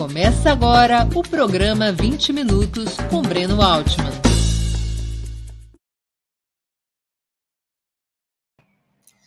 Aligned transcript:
Começa 0.00 0.50
agora 0.50 1.06
o 1.14 1.22
programa 1.22 1.92
20 1.92 2.32
Minutos 2.32 2.96
com 3.10 3.20
Breno 3.20 3.60
Altman. 3.60 4.10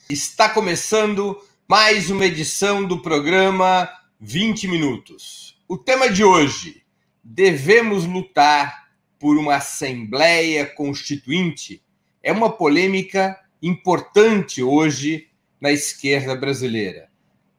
Está 0.09 0.49
começando 0.49 1.39
mais 1.67 2.09
uma 2.09 2.25
edição 2.25 2.83
do 2.83 2.99
programa 3.04 3.87
20 4.19 4.67
Minutos. 4.67 5.55
O 5.67 5.78
tema 5.78 6.09
de 6.09 6.23
hoje: 6.23 6.83
devemos 7.24 8.05
lutar 8.05 8.90
por 9.19 9.37
uma 9.37 9.58
Assembleia 9.58 10.65
Constituinte? 10.65 11.83
É 12.24 12.31
uma 12.31 12.49
polêmica 12.49 13.40
importante 13.62 14.63
hoje 14.63 15.29
na 15.62 15.71
esquerda 15.71 16.35
brasileira. 16.35 17.12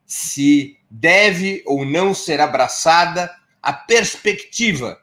Se 0.07 0.79
deve 0.91 1.63
ou 1.67 1.85
não 1.85 2.15
ser 2.15 2.41
abraçada 2.41 3.35
a 3.63 3.73
perspectiva 3.73 5.01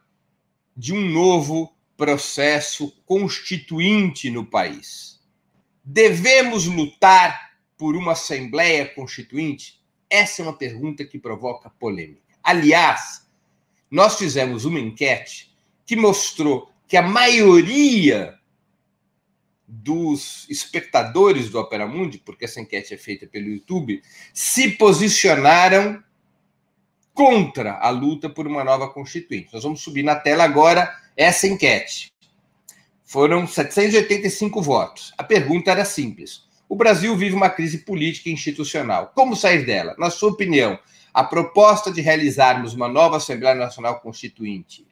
de 0.75 0.93
um 0.93 1.01
novo 1.01 1.75
processo 1.97 2.91
constituinte 3.05 4.29
no 4.29 4.45
país. 4.45 5.19
Devemos 5.83 6.65
lutar 6.65 7.51
por 7.77 7.95
uma 7.95 8.13
Assembleia 8.13 8.85
Constituinte? 8.85 9.81
Essa 10.09 10.41
é 10.41 10.45
uma 10.45 10.57
pergunta 10.57 11.05
que 11.05 11.19
provoca 11.19 11.69
polêmica. 11.69 12.21
Aliás, 12.43 13.27
nós 13.89 14.17
fizemos 14.17 14.65
uma 14.65 14.79
enquete 14.79 15.53
que 15.85 15.95
mostrou 15.95 16.71
que 16.87 16.97
a 16.97 17.01
maioria 17.01 18.37
dos 19.73 20.45
espectadores 20.49 21.49
do 21.49 21.57
Opera 21.57 21.87
Mundi, 21.87 22.17
porque 22.17 22.43
essa 22.43 22.59
enquete 22.59 22.93
é 22.93 22.97
feita 22.97 23.25
pelo 23.25 23.47
YouTube, 23.47 24.03
se 24.33 24.71
posicionaram 24.71 26.03
contra 27.13 27.77
a 27.79 27.89
luta 27.89 28.29
por 28.29 28.45
uma 28.45 28.65
nova 28.65 28.89
Constituinte. 28.89 29.53
Nós 29.53 29.63
vamos 29.63 29.81
subir 29.81 30.03
na 30.03 30.15
tela 30.15 30.43
agora 30.43 30.93
essa 31.15 31.47
enquete. 31.47 32.11
Foram 33.05 33.47
785 33.47 34.61
votos. 34.61 35.13
A 35.17 35.23
pergunta 35.23 35.71
era 35.71 35.85
simples. 35.85 36.43
O 36.67 36.75
Brasil 36.75 37.15
vive 37.15 37.33
uma 37.33 37.49
crise 37.49 37.79
política 37.79 38.29
e 38.29 38.33
institucional. 38.33 39.11
Como 39.15 39.37
sair 39.37 39.65
dela? 39.65 39.95
Na 39.97 40.09
sua 40.09 40.31
opinião, 40.31 40.77
a 41.13 41.23
proposta 41.23 41.91
de 41.91 42.01
realizarmos 42.01 42.73
uma 42.73 42.89
nova 42.89 43.17
Assembleia 43.17 43.55
Nacional 43.55 44.01
Constituinte 44.01 44.85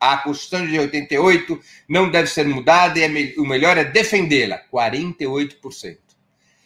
a 0.00 0.16
Constituição 0.18 0.66
de 0.66 0.78
88 0.78 1.60
não 1.88 2.10
deve 2.10 2.28
ser 2.28 2.46
mudada 2.46 2.98
e 2.98 3.38
o 3.38 3.46
melhor 3.46 3.76
é 3.76 3.84
defendê-la, 3.84 4.60
48%. 4.72 5.98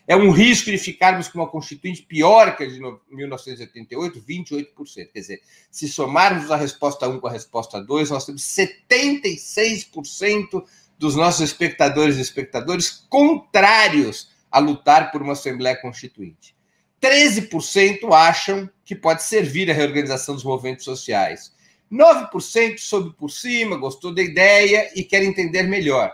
É 0.07 0.15
um 0.17 0.31
risco 0.31 0.71
de 0.71 0.79
ficarmos 0.79 1.29
com 1.29 1.39
uma 1.39 1.49
Constituinte 1.49 2.03
pior 2.03 2.57
que 2.57 2.65
a 2.65 2.67
de 2.67 2.81
1988, 3.11 4.21
28%. 4.21 5.13
Quer 5.13 5.21
dizer, 5.21 5.41
se 5.71 5.89
somarmos 5.89 6.51
a 6.51 6.57
resposta 6.57 7.09
1 7.09 7.21
com 7.21 7.29
a 7.29 7.33
resposta 7.33 7.81
2, 7.81 8.11
nós 8.11 8.27
temos 8.27 8.43
76% 8.43 10.65
dos 10.99 11.15
nossos 11.17 11.43
espectadores 11.43 12.19
e 12.19 12.21
espectadores 12.21 13.07
contrários 13.09 14.31
a 14.51 14.59
lutar 14.59 15.13
por 15.13 15.23
uma 15.23 15.35
Assembleia 15.35 15.81
Constituinte. 15.81 16.55
13% 17.01 18.13
acham 18.13 18.69
que 18.85 18.95
pode 18.95 19.23
servir 19.23 19.71
à 19.71 19.75
reorganização 19.75 20.35
dos 20.35 20.45
movimentos 20.45 20.85
sociais. 20.85 21.55
9% 21.93 22.79
soube 22.79 23.15
por 23.15 23.31
cima, 23.31 23.77
gostou 23.77 24.15
da 24.15 24.23
ideia 24.23 24.91
e 24.99 25.05
quer 25.05 25.23
entender 25.23 25.65
melhor. 25.65 26.11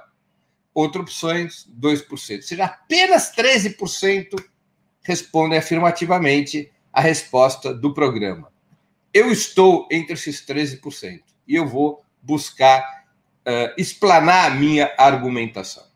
Outras 0.74 1.02
opções, 1.02 1.68
2%. 1.80 2.10
Ou 2.10 2.16
seja, 2.42 2.64
apenas 2.64 3.32
13% 3.34 4.34
respondem 5.02 5.58
afirmativamente 5.58 6.70
a 6.92 7.00
resposta 7.00 7.72
do 7.72 7.94
programa. 7.94 8.52
Eu 9.14 9.30
estou 9.30 9.86
entre 9.90 10.14
esses 10.14 10.44
13% 10.44 11.22
e 11.46 11.54
eu 11.54 11.66
vou 11.66 12.04
buscar 12.20 12.80
uh, 12.80 13.72
explanar 13.78 14.50
a 14.50 14.54
minha 14.54 14.92
argumentação. 14.98 15.86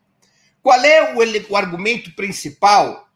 Qual 0.61 0.79
é 0.79 1.13
o, 1.13 1.51
o 1.51 1.57
argumento 1.57 2.15
principal 2.15 3.09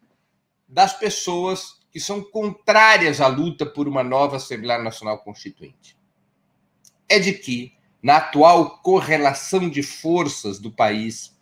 das 0.67 0.93
pessoas 0.93 1.77
que 1.91 1.99
são 1.99 2.21
contrárias 2.21 3.21
à 3.21 3.27
luta 3.27 3.65
por 3.65 3.87
uma 3.87 4.03
nova 4.03 4.35
Assembleia 4.35 4.83
Nacional 4.83 5.19
Constituinte? 5.19 5.96
É 7.09 7.19
de 7.19 7.33
que, 7.33 7.73
na 8.01 8.17
atual 8.17 8.79
correlação 8.79 9.69
de 9.69 9.81
forças 9.83 10.59
do 10.59 10.71
país, 10.71 11.35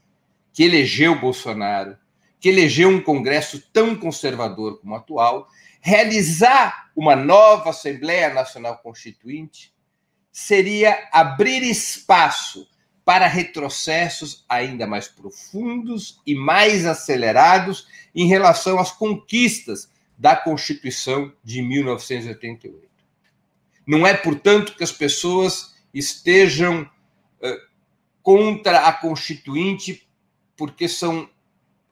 que 0.54 0.64
elegeu 0.64 1.20
Bolsonaro, 1.20 1.98
que 2.40 2.50
elegeu 2.50 2.90
um 2.90 3.02
Congresso 3.02 3.62
tão 3.74 3.96
conservador 3.96 4.80
como 4.80 4.94
o 4.94 4.98
atual, 4.98 5.48
realizar 5.82 6.90
uma 6.96 7.16
nova 7.16 7.72
Assembleia 7.72 8.34
Nacional 8.34 8.78
Constituinte 8.78 9.74
seria 10.32 11.08
abrir 11.12 11.64
espaço 11.64 12.68
para 13.06 13.28
retrocessos 13.28 14.44
ainda 14.50 14.88
mais 14.88 15.08
profundos 15.08 16.20
e 16.26 16.34
mais 16.34 16.86
acelerados 16.86 17.88
em 18.14 18.28
relação 18.28 18.80
às 18.80 18.92
conquistas 18.92 19.90
da 20.18 20.36
Constituição 20.36 21.32
de 21.44 21.62
1988. 21.62 22.85
Não 23.86 24.06
é, 24.06 24.14
portanto, 24.14 24.76
que 24.76 24.84
as 24.84 24.92
pessoas 24.92 25.76
estejam 25.94 26.84
uh, 26.84 27.58
contra 28.22 28.88
a 28.88 28.94
Constituinte 28.94 30.08
porque 30.58 30.88
são 30.88 31.30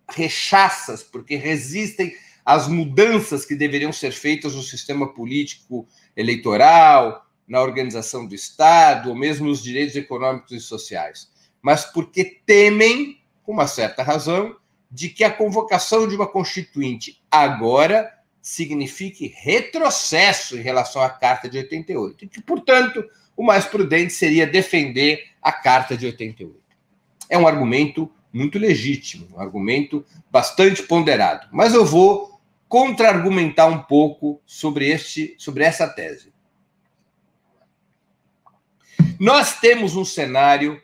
rechaças, 0.10 1.04
porque 1.04 1.36
resistem 1.36 2.16
às 2.46 2.68
mudanças 2.68 3.46
que 3.46 3.56
deveriam 3.56 3.94
ser 3.94 4.12
feitas 4.12 4.56
no 4.56 4.64
sistema 4.64 5.14
político 5.14 5.88
eleitoral, 6.16 7.26
na 7.48 7.62
organização 7.62 8.26
do 8.26 8.36
Estado, 8.36 9.10
ou 9.10 9.16
mesmo 9.16 9.48
nos 9.48 9.62
direitos 9.62 9.96
econômicos 9.96 10.52
e 10.52 10.60
sociais, 10.60 11.30
mas 11.62 11.86
porque 11.86 12.42
temem, 12.46 13.22
com 13.44 13.52
uma 13.52 13.68
certa 13.68 14.04
razão, 14.04 14.56
de 14.90 15.10
que 15.10 15.24
a 15.24 15.32
convocação 15.32 16.08
de 16.08 16.16
uma 16.16 16.28
constituinte 16.28 17.22
agora 17.30 18.12
signifique 18.44 19.34
retrocesso 19.38 20.58
em 20.58 20.62
relação 20.62 21.02
à 21.02 21.10
Carta 21.10 21.48
de 21.48 21.58
88, 21.58 22.26
e 22.26 22.28
que, 22.28 22.42
portanto, 22.42 23.10
o 23.38 23.42
mais 23.42 23.64
prudente 23.64 24.12
seria 24.12 24.46
defender 24.46 25.30
a 25.42 25.54
Carta 25.54 25.96
de 25.96 26.06
88. 26.06 26.62
É 27.30 27.38
um 27.38 27.48
argumento 27.48 28.12
muito 28.34 28.60
legítimo, 28.60 29.30
um 29.34 29.40
argumento 29.40 30.06
bastante 30.30 30.84
ponderado, 30.84 31.48
mas 31.54 31.74
eu 31.74 31.86
vou 31.86 32.38
contra-argumentar 32.68 33.68
um 33.68 33.82
pouco 33.82 34.42
sobre, 34.46 34.90
este, 34.90 35.36
sobre 35.38 35.64
essa 35.64 35.88
tese. 35.88 36.34
Nós 39.18 39.60
temos 39.62 39.96
um 39.96 40.04
cenário 40.04 40.82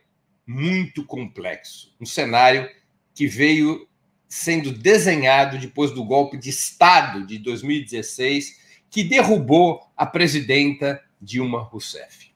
muito 0.48 1.04
complexo, 1.04 1.94
um 2.00 2.06
cenário 2.06 2.70
que 3.14 3.28
veio 3.28 3.89
sendo 4.30 4.72
desenhado 4.72 5.58
depois 5.58 5.92
do 5.92 6.06
golpe 6.06 6.38
de 6.38 6.52
Estado 6.52 7.26
de 7.26 7.40
2016, 7.40 8.60
que 8.92 9.04
derrubou 9.04 9.82
a 9.98 10.06
presidenta 10.06 11.02
Dilma 11.20 11.64
Rousseff. 11.64 12.32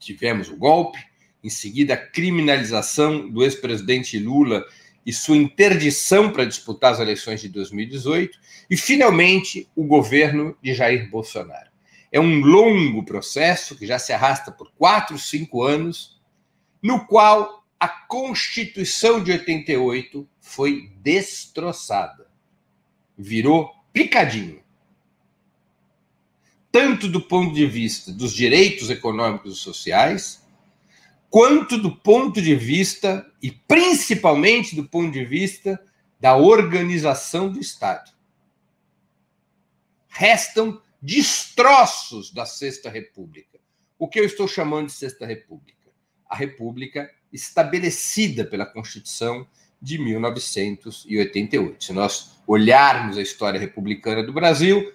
Tivemos 0.00 0.48
o 0.48 0.56
golpe, 0.56 0.98
em 1.42 1.48
seguida 1.48 1.94
a 1.94 1.96
criminalização 1.96 3.30
do 3.30 3.44
ex-presidente 3.44 4.18
Lula 4.18 4.64
e 5.06 5.12
sua 5.12 5.36
interdição 5.36 6.30
para 6.30 6.44
disputar 6.44 6.92
as 6.92 7.00
eleições 7.00 7.40
de 7.40 7.48
2018, 7.48 8.38
e 8.68 8.76
finalmente 8.76 9.68
o 9.76 9.84
governo 9.84 10.56
de 10.60 10.74
Jair 10.74 11.08
Bolsonaro. 11.08 11.70
É 12.10 12.18
um 12.18 12.40
longo 12.40 13.04
processo 13.04 13.76
que 13.76 13.86
já 13.86 13.98
se 13.98 14.12
arrasta 14.12 14.50
por 14.50 14.72
quatro, 14.72 15.18
cinco 15.18 15.62
anos, 15.62 16.20
no 16.82 17.06
qual 17.06 17.63
a 17.84 17.88
Constituição 17.88 19.22
de 19.22 19.30
88 19.30 20.26
foi 20.40 20.90
destroçada. 21.02 22.30
Virou 23.14 23.70
picadinho. 23.92 24.64
Tanto 26.72 27.06
do 27.08 27.20
ponto 27.20 27.52
de 27.52 27.66
vista 27.66 28.10
dos 28.10 28.32
direitos 28.32 28.88
econômicos 28.88 29.58
e 29.58 29.60
sociais, 29.60 30.42
quanto 31.28 31.76
do 31.76 31.94
ponto 31.94 32.40
de 32.40 32.56
vista, 32.56 33.30
e 33.42 33.50
principalmente 33.50 34.74
do 34.74 34.88
ponto 34.88 35.12
de 35.12 35.22
vista, 35.22 35.78
da 36.18 36.38
organização 36.38 37.52
do 37.52 37.60
Estado. 37.60 38.10
Restam 40.08 40.80
destroços 41.02 42.32
da 42.32 42.46
Sexta 42.46 42.88
República. 42.88 43.60
O 43.98 44.08
que 44.08 44.18
eu 44.18 44.24
estou 44.24 44.48
chamando 44.48 44.86
de 44.86 44.94
Sexta 44.94 45.26
República? 45.26 45.90
A 46.26 46.34
República 46.34 47.10
estabelecida 47.34 48.44
pela 48.44 48.64
Constituição 48.64 49.46
de 49.82 49.98
1988. 49.98 51.84
Se 51.84 51.92
nós 51.92 52.38
olharmos 52.46 53.18
a 53.18 53.22
história 53.22 53.60
republicana 53.60 54.22
do 54.22 54.32
Brasil, 54.32 54.92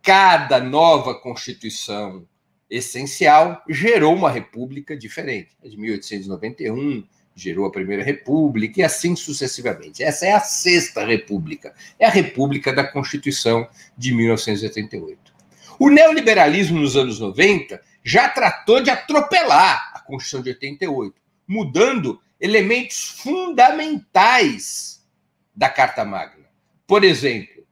cada 0.00 0.60
nova 0.60 1.14
Constituição 1.14 2.26
essencial 2.70 3.62
gerou 3.68 4.14
uma 4.14 4.30
república 4.30 4.96
diferente. 4.96 5.50
A 5.62 5.68
de 5.68 5.76
1891 5.76 7.04
gerou 7.34 7.66
a 7.66 7.72
Primeira 7.72 8.02
República 8.02 8.80
e 8.80 8.84
assim 8.84 9.16
sucessivamente. 9.16 10.02
Essa 10.02 10.26
é 10.26 10.32
a 10.32 10.40
Sexta 10.40 11.04
República, 11.04 11.74
é 11.98 12.06
a 12.06 12.10
República 12.10 12.72
da 12.72 12.84
Constituição 12.84 13.68
de 13.98 14.14
1988. 14.14 15.34
O 15.78 15.90
neoliberalismo 15.90 16.80
nos 16.80 16.96
anos 16.96 17.18
90 17.18 17.80
já 18.04 18.28
tratou 18.28 18.80
de 18.80 18.90
atropelar 18.90 19.92
a 19.94 20.00
Constituição 20.00 20.42
de 20.42 20.50
88, 20.50 21.23
mudando 21.46 22.20
elementos 22.40 23.08
fundamentais 23.08 25.06
da 25.54 25.68
Carta 25.68 26.04
Magna. 26.04 26.48
Por 26.86 27.04
exemplo, 27.04 27.64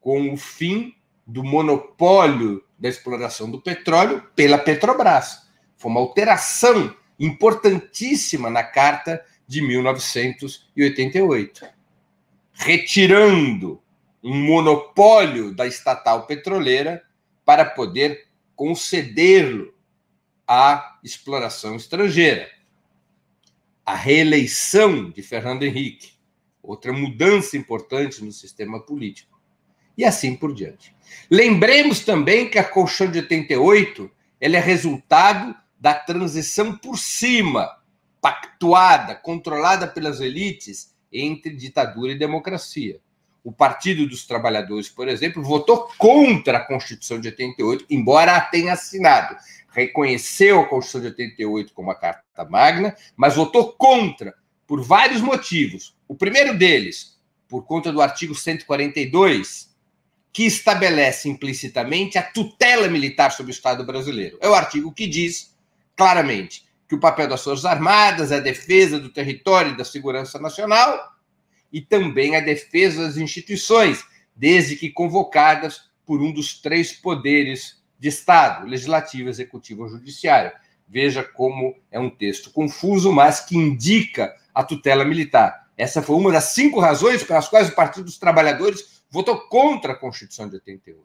com 0.00 0.32
o 0.32 0.36
fim 0.36 0.94
do 1.26 1.42
monopólio 1.42 2.62
da 2.78 2.88
exploração 2.88 3.50
do 3.50 3.60
petróleo 3.60 4.22
pela 4.34 4.56
Petrobras. 4.58 5.48
Foi 5.76 5.90
uma 5.90 6.00
alteração 6.00 6.94
importantíssima 7.18 8.48
na 8.50 8.62
Carta 8.62 9.24
de 9.48 9.62
1988, 9.62 11.66
retirando 12.52 13.82
um 14.22 14.44
monopólio 14.44 15.52
da 15.54 15.66
estatal 15.66 16.26
petroleira 16.26 17.02
para 17.44 17.64
poder 17.64 18.26
concedê-lo 18.54 19.74
à 20.46 20.98
exploração 21.02 21.76
estrangeira. 21.76 22.48
A 23.84 23.94
reeleição 23.94 25.10
de 25.10 25.22
Fernando 25.22 25.62
Henrique, 25.62 26.12
outra 26.62 26.92
mudança 26.92 27.56
importante 27.56 28.22
no 28.24 28.32
sistema 28.32 28.80
político. 28.80 29.40
E 29.96 30.04
assim 30.04 30.36
por 30.36 30.52
diante. 30.54 30.94
Lembremos 31.30 32.00
também 32.00 32.50
que 32.50 32.58
a 32.58 32.64
Constituição 32.64 33.10
de 33.10 33.18
88 33.20 34.10
ela 34.40 34.56
é 34.56 34.60
resultado 34.60 35.54
da 35.78 35.94
transição 35.94 36.76
por 36.76 36.98
cima, 36.98 37.80
pactuada, 38.20 39.14
controlada 39.14 39.86
pelas 39.86 40.20
elites 40.20 40.94
entre 41.12 41.54
ditadura 41.54 42.12
e 42.12 42.18
democracia. 42.18 43.00
O 43.46 43.52
Partido 43.52 44.08
dos 44.08 44.26
Trabalhadores, 44.26 44.88
por 44.88 45.06
exemplo, 45.06 45.40
votou 45.40 45.88
contra 45.96 46.58
a 46.58 46.66
Constituição 46.66 47.20
de 47.20 47.28
88, 47.28 47.86
embora 47.88 48.34
a 48.34 48.40
tenha 48.40 48.72
assinado. 48.72 49.36
Reconheceu 49.68 50.58
a 50.58 50.66
Constituição 50.66 51.02
de 51.02 51.06
88 51.22 51.72
como 51.72 51.92
a 51.92 51.94
Carta 51.94 52.44
Magna, 52.44 52.96
mas 53.16 53.36
votou 53.36 53.72
contra 53.74 54.34
por 54.66 54.82
vários 54.82 55.20
motivos. 55.20 55.94
O 56.08 56.16
primeiro 56.16 56.58
deles, 56.58 57.20
por 57.48 57.62
conta 57.64 57.92
do 57.92 58.02
artigo 58.02 58.34
142, 58.34 59.72
que 60.32 60.44
estabelece 60.44 61.28
implicitamente 61.28 62.18
a 62.18 62.24
tutela 62.24 62.88
militar 62.88 63.30
sobre 63.30 63.52
o 63.52 63.54
Estado 63.54 63.86
brasileiro. 63.86 64.38
É 64.40 64.48
o 64.48 64.54
artigo 64.54 64.92
que 64.92 65.06
diz 65.06 65.56
claramente 65.94 66.66
que 66.88 66.96
o 66.96 67.00
papel 67.00 67.28
das 67.28 67.44
Forças 67.44 67.64
Armadas 67.64 68.32
é 68.32 68.38
a 68.38 68.40
defesa 68.40 68.98
do 68.98 69.08
território 69.08 69.70
e 69.70 69.76
da 69.76 69.84
segurança 69.84 70.36
nacional 70.40 71.15
e 71.72 71.80
também 71.80 72.36
a 72.36 72.40
defesa 72.40 73.04
das 73.04 73.16
instituições, 73.16 74.04
desde 74.34 74.76
que 74.76 74.90
convocadas 74.90 75.90
por 76.04 76.22
um 76.22 76.32
dos 76.32 76.60
três 76.60 76.92
poderes 76.92 77.82
de 77.98 78.08
Estado, 78.08 78.66
legislativo, 78.66 79.28
executivo 79.28 79.82
ou 79.82 79.88
judiciário. 79.88 80.52
Veja 80.88 81.24
como 81.24 81.76
é 81.90 81.98
um 81.98 82.10
texto 82.10 82.50
confuso, 82.50 83.12
mas 83.12 83.40
que 83.40 83.56
indica 83.56 84.34
a 84.54 84.62
tutela 84.62 85.04
militar. 85.04 85.66
Essa 85.76 86.00
foi 86.00 86.16
uma 86.16 86.32
das 86.32 86.44
cinco 86.44 86.80
razões 86.80 87.22
pelas 87.22 87.48
quais 87.48 87.68
o 87.68 87.74
Partido 87.74 88.04
dos 88.04 88.18
Trabalhadores 88.18 89.02
votou 89.10 89.48
contra 89.48 89.92
a 89.92 89.96
Constituição 89.96 90.48
de 90.48 90.54
88. 90.54 91.04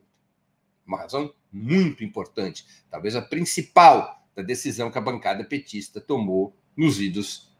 Uma 0.85 0.99
razão 0.99 1.33
muito 1.51 2.03
importante, 2.03 2.65
talvez 2.89 3.15
a 3.15 3.21
principal 3.21 4.23
da 4.35 4.41
decisão 4.41 4.89
que 4.91 4.97
a 4.97 5.01
bancada 5.01 5.43
petista 5.43 5.99
tomou 5.99 6.55
nos 6.75 6.99
idos 6.99 7.51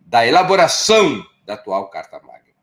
da 0.00 0.26
elaboração 0.26 1.24
da 1.50 1.54
atual 1.54 1.90
Carta 1.90 2.20
Magna. 2.20 2.54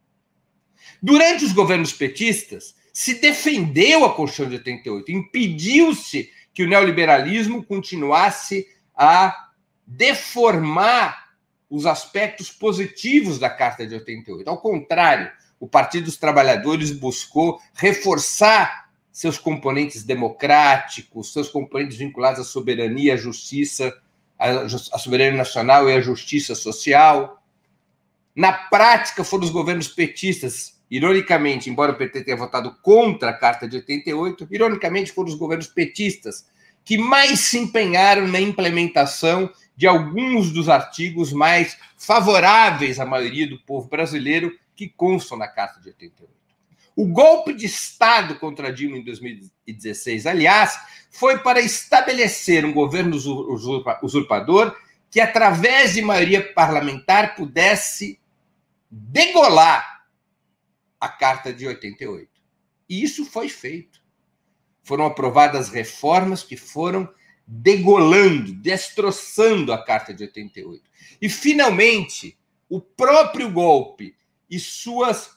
Durante 1.02 1.44
os 1.44 1.52
governos 1.52 1.92
petistas, 1.92 2.76
se 2.94 3.16
defendeu 3.16 4.06
a 4.06 4.16
Constituição 4.16 4.50
de 4.50 4.56
88, 4.58 5.12
impediu-se 5.12 6.32
que 6.54 6.64
o 6.64 6.68
neoliberalismo 6.68 7.64
continuasse 7.64 8.66
a 8.96 9.50
deformar 9.86 11.28
os 11.70 11.86
aspectos 11.86 12.50
positivos 12.50 13.38
da 13.38 13.50
Carta 13.50 13.86
de 13.86 13.94
88. 13.94 14.50
Ao 14.50 14.58
contrário, 14.58 15.32
o 15.60 15.68
Partido 15.68 16.06
dos 16.06 16.18
Trabalhadores 16.18 16.92
buscou 16.92 17.62
reforçar 17.74 18.90
seus 19.12 19.38
componentes 19.38 20.04
democráticos, 20.04 21.34
seus 21.34 21.50
componentes 21.50 21.98
vinculados 21.98 22.40
à 22.40 22.44
soberania, 22.44 23.16
à 23.16 23.18
justiça, 23.18 23.94
à 24.40 24.98
soberania 24.98 25.38
nacional 25.38 25.90
e 25.90 25.94
à 25.94 26.00
justiça 26.02 26.56
social. 26.56 27.37
Na 28.38 28.54
prática, 28.54 29.26
foram 29.26 29.44
os 29.44 29.50
governos 29.50 29.90
petistas 29.90 30.78
Ironicamente, 30.90 31.70
embora 31.70 31.92
o 31.92 31.96
PT 31.96 32.24
tenha 32.24 32.38
votado 32.38 32.74
contra 32.82 33.32
a 33.32 33.34
Carta 33.34 33.68
de 33.68 33.76
88, 33.78 34.48
ironicamente 34.50 35.12
foram 35.12 35.30
os 35.30 35.36
governos 35.36 35.68
petistas 35.68 36.48
que 36.86 36.98
mais 36.98 37.42
se 37.42 37.58
empenharam 37.58 38.26
na 38.26 38.40
implementação 38.40 39.52
de 39.76 39.86
alguns 39.86 40.50
dos 40.52 40.70
artigos 40.70 41.34
mais 41.34 41.78
favoráveis 41.98 43.00
à 43.00 43.06
maioria 43.06 43.46
do 43.46 43.60
povo 43.60 43.90
brasileiro 43.90 44.58
que 44.76 44.88
constam 44.88 45.38
na 45.38 45.48
Carta 45.48 45.82
de 45.82 45.90
88. 45.90 46.32
O 46.96 47.06
golpe 47.06 47.54
de 47.54 47.66
Estado 47.66 48.40
contra 48.40 48.72
Dilma 48.72 48.98
em 48.98 49.04
2016, 49.04 50.26
aliás, 50.26 50.80
foi 51.12 51.38
para 51.40 51.60
estabelecer 51.60 52.66
um 52.66 52.72
governo 52.72 53.18
usurpador 54.02 54.74
que, 55.12 55.20
através 55.20 55.94
de 55.94 56.02
maioria 56.02 56.42
parlamentar, 56.54 57.36
pudesse 57.36 58.20
degolar 58.90 60.06
a 61.00 61.10
Carta 61.10 61.54
de 61.54 61.68
88. 61.68 62.30
E 62.90 63.04
isso 63.04 63.26
foi 63.26 63.50
feito. 63.50 64.02
Foram 64.84 65.06
aprovadas 65.06 65.70
reformas 65.70 66.44
que 66.44 66.56
foram 66.56 67.08
degolando, 67.46 68.54
destroçando 68.54 69.72
a 69.72 69.84
Carta 69.84 70.14
de 70.14 70.24
88. 70.24 70.84
E, 71.22 71.30
finalmente, 71.30 72.38
o 72.70 72.82
próprio 72.82 73.52
golpe 73.52 74.16
e 74.50 74.60
suas, 74.60 75.30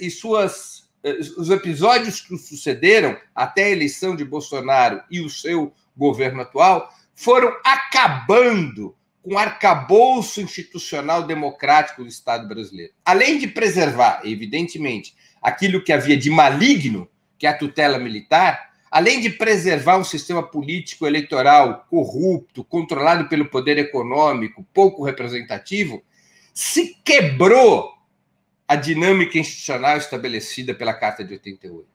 e 0.00 0.10
suas 0.10 0.90
eh, 1.02 1.18
os 1.36 1.50
episódios 1.50 2.20
que 2.20 2.36
sucederam 2.36 3.16
até 3.34 3.64
a 3.64 3.70
eleição 3.70 4.14
de 4.14 4.24
Bolsonaro 4.24 5.02
e 5.10 5.20
o 5.20 5.30
seu 5.30 5.72
governo 5.96 6.42
atual 6.42 6.92
foram 7.14 7.54
acabando 7.64 8.96
com 9.22 9.34
o 9.34 9.38
arcabouço 9.38 10.40
institucional 10.40 11.22
democrático 11.24 12.02
do 12.02 12.08
Estado 12.08 12.48
brasileiro. 12.48 12.92
Além 13.04 13.38
de 13.38 13.46
preservar, 13.46 14.22
evidentemente, 14.24 15.14
aquilo 15.42 15.82
que 15.82 15.92
havia 15.92 16.16
de 16.16 16.30
maligno, 16.30 17.08
que 17.38 17.46
é 17.46 17.50
a 17.50 17.56
tutela 17.56 17.98
militar, 17.98 18.70
além 18.90 19.20
de 19.20 19.30
preservar 19.30 19.98
um 19.98 20.04
sistema 20.04 20.42
político 20.42 21.06
eleitoral 21.06 21.86
corrupto, 21.88 22.64
controlado 22.64 23.28
pelo 23.28 23.46
poder 23.46 23.78
econômico, 23.78 24.66
pouco 24.74 25.04
representativo, 25.04 26.02
se 26.52 26.96
quebrou 27.04 27.94
a 28.66 28.76
dinâmica 28.76 29.38
institucional 29.38 29.96
estabelecida 29.96 30.74
pela 30.74 30.94
Carta 30.94 31.24
de 31.24 31.32
88. 31.34 31.88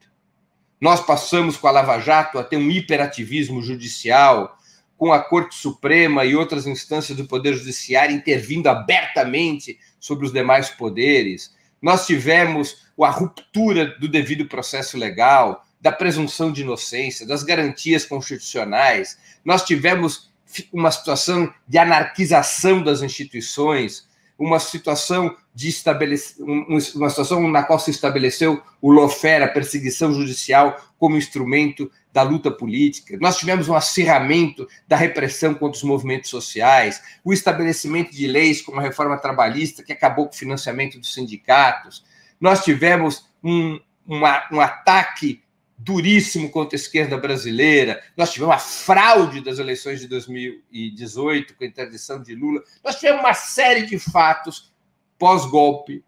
Nós 0.79 0.99
passamos 1.05 1.57
com 1.57 1.67
a 1.67 1.71
Lava 1.71 1.99
Jato 1.99 2.37
a 2.37 2.43
ter 2.43 2.57
um 2.57 2.69
hiperativismo 2.69 3.61
judicial, 3.61 4.57
com 4.97 5.11
a 5.11 5.19
Corte 5.19 5.55
Suprema 5.55 6.25
e 6.25 6.35
outras 6.35 6.65
instâncias 6.65 7.17
do 7.17 7.25
Poder 7.25 7.53
Judiciário 7.53 8.15
intervindo 8.15 8.67
abertamente 8.67 9.77
sobre 9.99 10.25
os 10.25 10.31
demais 10.31 10.69
poderes. 10.69 11.53
Nós 11.81 12.05
tivemos 12.05 12.85
a 13.01 13.09
ruptura 13.09 13.87
do 13.99 14.07
devido 14.07 14.47
processo 14.47 14.97
legal, 14.97 15.65
da 15.81 15.91
presunção 15.91 16.51
de 16.51 16.61
inocência, 16.61 17.27
das 17.27 17.43
garantias 17.43 18.05
constitucionais. 18.05 19.17
Nós 19.43 19.63
tivemos 19.63 20.31
uma 20.71 20.91
situação 20.91 21.53
de 21.67 21.77
anarquização 21.77 22.81
das 22.81 23.01
instituições, 23.01 24.07
uma 24.37 24.59
situação 24.59 25.35
de 25.53 25.69
estabelecer 25.69 26.43
uma 26.45 27.09
situação 27.09 27.47
na 27.49 27.63
qual 27.63 27.79
se 27.79 27.91
estabeleceu 27.91 28.61
o 28.81 28.91
lawfare, 28.91 29.43
a 29.43 29.47
perseguição 29.47 30.13
judicial, 30.13 30.77
como 30.97 31.17
instrumento 31.17 31.89
da 32.15 32.21
luta 32.21 32.49
política. 32.49 33.17
Nós 33.19 33.37
tivemos 33.37 33.67
um 33.67 33.75
acirramento 33.75 34.65
da 34.87 34.95
repressão 34.95 35.53
contra 35.53 35.75
os 35.75 35.83
movimentos 35.83 36.29
sociais, 36.29 37.03
o 37.25 37.33
estabelecimento 37.33 38.13
de 38.13 38.25
leis 38.25 38.61
como 38.61 38.79
a 38.79 38.81
reforma 38.81 39.17
trabalhista, 39.17 39.83
que 39.83 39.91
acabou 39.91 40.25
com 40.27 40.33
o 40.33 40.37
financiamento 40.37 40.97
dos 40.97 41.13
sindicatos. 41.13 42.05
Nós 42.39 42.63
tivemos 42.63 43.29
um, 43.43 43.77
uma, 44.07 44.47
um 44.49 44.61
ataque 44.61 45.43
duríssimo 45.77 46.49
contra 46.49 46.77
a 46.77 46.79
esquerda 46.79 47.17
brasileira. 47.17 48.01
Nós 48.15 48.31
tivemos 48.31 48.55
a 48.55 48.59
fraude 48.59 49.41
das 49.41 49.59
eleições 49.59 49.99
de 49.99 50.07
2018 50.07 51.53
com 51.53 51.65
a 51.65 51.67
interdição 51.67 52.23
de 52.23 52.33
Lula. 52.33 52.63
Nós 52.81 52.95
tivemos 52.95 53.19
uma 53.19 53.33
série 53.33 53.85
de 53.85 53.99
fatos 53.99 54.73
pós-golpe 55.19 56.01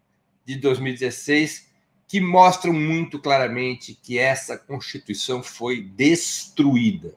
de 0.46 0.56
2016 0.56 1.67
que 2.08 2.20
mostram 2.20 2.72
muito 2.72 3.20
claramente 3.20 3.94
que 4.02 4.18
essa 4.18 4.58
Constituição 4.58 5.42
foi 5.42 5.82
destruída. 5.82 7.14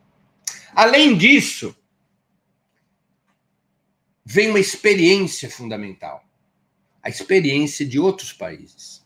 Além 0.76 1.18
disso, 1.18 1.76
vem 4.24 4.50
uma 4.50 4.60
experiência 4.60 5.50
fundamental 5.50 6.24
a 7.04 7.10
experiência 7.10 7.86
de 7.86 8.00
outros 8.00 8.32
países. 8.32 9.02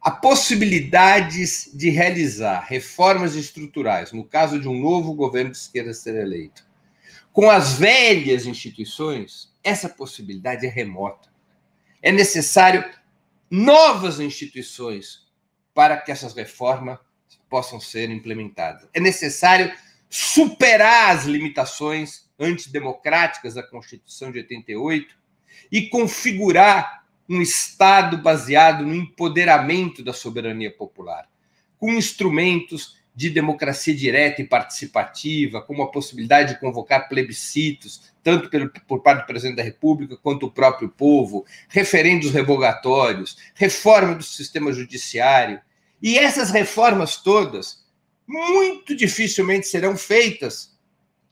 a 0.00 0.10
possibilidades 0.10 1.70
de 1.72 1.88
realizar 1.88 2.66
reformas 2.68 3.34
estruturais, 3.34 4.12
no 4.12 4.22
caso 4.22 4.60
de 4.60 4.68
um 4.68 4.78
novo 4.78 5.14
governo 5.14 5.50
de 5.50 5.56
esquerda 5.56 5.94
ser 5.94 6.14
eleito, 6.14 6.62
com 7.32 7.50
as 7.50 7.78
velhas 7.78 8.44
instituições, 8.44 9.50
essa 9.62 9.88
possibilidade 9.88 10.66
é 10.66 10.68
remota. 10.68 11.30
É 12.02 12.12
necessário 12.12 12.84
novas 13.50 14.20
instituições 14.20 15.24
para 15.72 15.96
que 15.96 16.12
essas 16.12 16.34
reformas 16.34 16.98
possam 17.48 17.80
ser 17.80 18.10
implementadas. 18.10 18.88
É 18.92 19.00
necessário 19.00 19.72
superar 20.08 21.16
as 21.16 21.24
limitações 21.24 22.28
antidemocráticas 22.38 23.54
da 23.54 23.62
Constituição 23.62 24.30
de 24.30 24.38
88 24.38 25.14
e 25.70 25.88
configurar 25.88 27.04
um 27.28 27.40
Estado 27.40 28.18
baseado 28.18 28.84
no 28.84 28.94
empoderamento 28.94 30.02
da 30.02 30.12
soberania 30.12 30.70
popular, 30.70 31.28
com 31.78 31.92
instrumentos 31.92 32.98
de 33.14 33.30
democracia 33.30 33.94
direta 33.94 34.42
e 34.42 34.46
participativa, 34.46 35.62
como 35.62 35.82
a 35.82 35.90
possibilidade 35.90 36.54
de 36.54 36.60
convocar 36.60 37.08
plebiscitos, 37.08 38.12
tanto 38.22 38.50
pelo, 38.50 38.68
por 38.88 39.02
parte 39.02 39.20
do 39.20 39.26
presidente 39.26 39.56
da 39.56 39.62
República 39.62 40.16
quanto 40.16 40.46
o 40.46 40.50
próprio 40.50 40.88
povo, 40.88 41.46
referendos 41.68 42.32
revogatórios, 42.32 43.36
reforma 43.54 44.16
do 44.16 44.24
sistema 44.24 44.72
judiciário. 44.72 45.60
E 46.02 46.18
essas 46.18 46.50
reformas 46.50 47.16
todas 47.16 47.84
muito 48.26 48.96
dificilmente 48.96 49.68
serão 49.68 49.96
feitas 49.96 50.74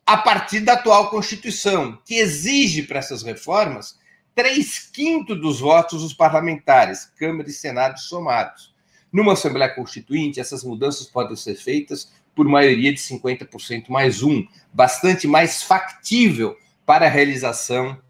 a 0.07 0.17
partir 0.17 0.61
da 0.61 0.75
atual 0.75 1.11
Constituição, 1.11 1.99
que 2.05 2.15
exige 2.15 2.83
para 2.83 2.99
essas 2.99 3.23
reformas 3.23 3.99
três 4.35 4.79
quintos 4.79 5.41
dos 5.41 5.61
votos 5.61 6.03
dos 6.03 6.15
parlamentares, 6.15 7.07
Câmara 7.19 7.49
e 7.49 7.53
Senado 7.53 7.99
somados. 7.99 8.72
Numa 9.13 9.35
Assembleia 9.35 9.75
Constituinte, 9.75 10.41
essas 10.41 10.65
mudanças 10.65 11.07
podem 11.07 11.37
ser 11.37 11.55
feitas 11.55 12.11
por 12.35 12.47
maioria 12.47 12.93
de 12.93 12.99
50% 12.99 13.89
mais 13.89 14.23
um, 14.23 14.47
bastante 14.73 15.29
mais 15.29 15.63
factível 15.63 16.57
para 16.87 17.07
a 17.07 17.09
realização 17.09 18.01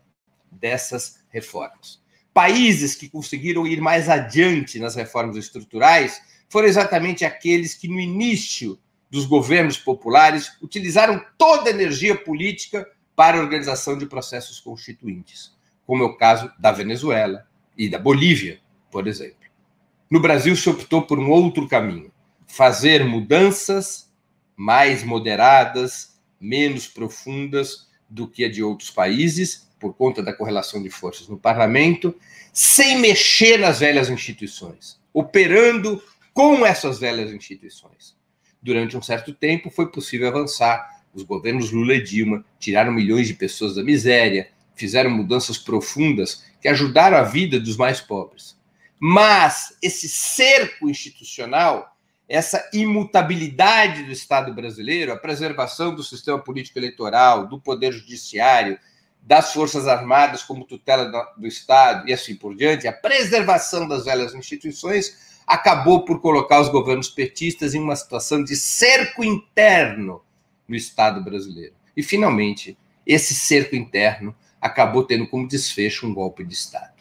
dessas 0.51 1.21
reformas. 1.29 2.01
Países 2.33 2.95
que 2.95 3.09
conseguiram 3.09 3.67
ir 3.67 3.81
mais 3.81 4.09
adiante 4.09 4.79
nas 4.79 4.95
reformas 4.95 5.37
estruturais 5.37 6.23
foram 6.49 6.69
exatamente 6.69 7.25
aqueles 7.25 7.75
que, 7.75 7.89
no 7.89 7.99
início 7.99 8.79
dos 9.11 9.27
governos 9.27 9.77
populares, 9.77 10.53
utilizaram 10.63 11.23
toda 11.37 11.69
a 11.69 11.73
energia 11.73 12.17
política 12.17 12.89
para 13.17 13.37
a 13.37 13.41
organização 13.41 13.99
de 13.99 14.07
processos 14.07 14.61
constituintes 14.61 15.53
como 15.87 16.05
é 16.05 16.07
o 16.07 16.17
caso 16.17 16.51
da 16.59 16.73
Venezuela 16.73 17.47
e 17.77 17.89
da 17.89 17.99
Bolívia, 17.99 18.61
por 18.91 19.07
exemplo. 19.07 19.42
No 20.13 20.21
Brasil, 20.21 20.55
se 20.55 20.69
optou 20.69 21.01
por 21.01 21.19
um 21.19 21.31
outro 21.31 21.67
caminho: 21.67 22.13
fazer 22.47 23.03
mudanças 23.03 24.13
mais 24.55 25.03
moderadas, 25.03 26.21
menos 26.39 26.87
profundas 26.87 27.89
do 28.11 28.29
que 28.29 28.45
a 28.45 28.51
de 28.51 28.63
outros 28.63 28.91
países, 28.91 29.71
por 29.81 29.95
conta 29.95 30.23
da 30.23 30.35
correlação 30.35 30.83
de 30.83 30.91
forças 30.91 31.29
no 31.29 31.39
parlamento, 31.39 32.15
sem 32.53 32.99
mexer 32.99 33.57
nas 33.57 33.81
velhas 33.81 34.11
instituições, 34.11 35.01
operando 35.15 36.03
com 36.35 36.67
essas 36.67 36.99
velhas 36.99 37.33
instituições. 37.33 38.15
Durante 38.63 38.95
um 38.95 39.01
certo 39.01 39.33
tempo, 39.33 39.71
foi 39.71 39.91
possível 39.91 40.29
avançar. 40.29 41.01
Os 41.15 41.23
governos 41.23 41.73
Lula 41.73 41.95
e 41.95 42.03
Dilma 42.03 42.45
tiraram 42.61 42.93
milhões 42.93 43.29
de 43.29 43.33
pessoas 43.33 43.77
da 43.77 43.83
miséria, 43.83 44.51
fizeram 44.75 45.09
mudanças 45.09 45.57
profundas 45.57 46.45
que 46.61 46.69
ajudaram 46.69 47.17
a 47.17 47.23
vida 47.23 47.59
dos 47.59 47.79
mais 47.79 47.99
pobres. 47.99 48.61
Mas 49.05 49.77
esse 49.83 50.09
cerco 50.09 50.89
institucional, 50.89 51.97
essa 52.29 52.71
imutabilidade 52.73 54.05
do 54.05 54.13
Estado 54.13 54.55
brasileiro, 54.55 55.13
a 55.13 55.17
preservação 55.17 55.93
do 55.93 56.05
sistema 56.05 56.39
político 56.39 56.79
eleitoral, 56.79 57.49
do 57.49 57.61
poder 57.61 57.93
judiciário, 57.93 58.79
das 59.21 59.53
Forças 59.53 59.89
Armadas 59.89 60.45
como 60.45 60.65
tutela 60.65 61.11
do 61.37 61.49
Estado 61.49 62.09
e 62.09 62.13
assim 62.13 62.37
por 62.37 62.55
diante, 62.55 62.87
a 62.87 62.93
preservação 62.93 63.89
das 63.89 64.05
velhas 64.05 64.37
instituições 64.37 65.41
acabou 65.45 66.05
por 66.05 66.21
colocar 66.21 66.61
os 66.61 66.69
governos 66.69 67.09
petistas 67.09 67.75
em 67.75 67.81
uma 67.81 67.97
situação 67.97 68.45
de 68.45 68.55
cerco 68.55 69.25
interno 69.25 70.23
no 70.69 70.77
Estado 70.77 71.21
brasileiro. 71.21 71.75
E, 71.97 72.05
finalmente, 72.05 72.79
esse 73.05 73.35
cerco 73.35 73.75
interno 73.75 74.33
acabou 74.61 75.03
tendo 75.03 75.27
como 75.27 75.49
desfecho 75.49 76.07
um 76.07 76.15
golpe 76.15 76.45
de 76.45 76.55
Estado. 76.55 76.92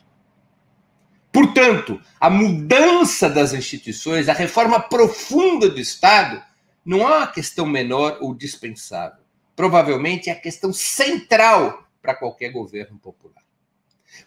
Portanto, 1.31 2.01
a 2.19 2.29
mudança 2.29 3.29
das 3.29 3.53
instituições, 3.53 4.27
a 4.27 4.33
reforma 4.33 4.79
profunda 4.79 5.69
do 5.69 5.79
Estado, 5.79 6.43
não 6.85 7.01
é 7.01 7.17
uma 7.17 7.27
questão 7.27 7.65
menor 7.65 8.17
ou 8.19 8.33
dispensável. 8.33 9.23
Provavelmente 9.55 10.29
é 10.29 10.33
a 10.33 10.39
questão 10.39 10.73
central 10.73 11.87
para 12.01 12.15
qualquer 12.15 12.49
governo 12.49 12.97
popular. 12.97 13.43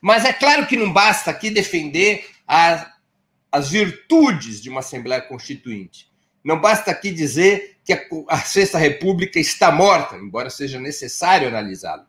Mas 0.00 0.25
é 0.25 0.32
claro 0.32 0.66
que 0.66 0.76
não 0.76 0.92
basta 0.92 1.30
aqui 1.30 1.50
defender 1.50 2.26
a, 2.46 2.92
as 3.50 3.70
virtudes 3.70 4.62
de 4.62 4.70
uma 4.70 4.80
Assembleia 4.80 5.20
Constituinte. 5.20 6.11
Não 6.42 6.61
basta 6.61 6.90
aqui 6.90 7.11
dizer 7.11 7.78
que 7.84 7.92
a, 7.92 8.00
a 8.28 8.38
Sexta 8.38 8.78
República 8.78 9.38
está 9.38 9.70
morta, 9.70 10.16
embora 10.16 10.49
seja 10.49 10.80
necessário 10.80 11.49
analisá-lo. 11.49 12.06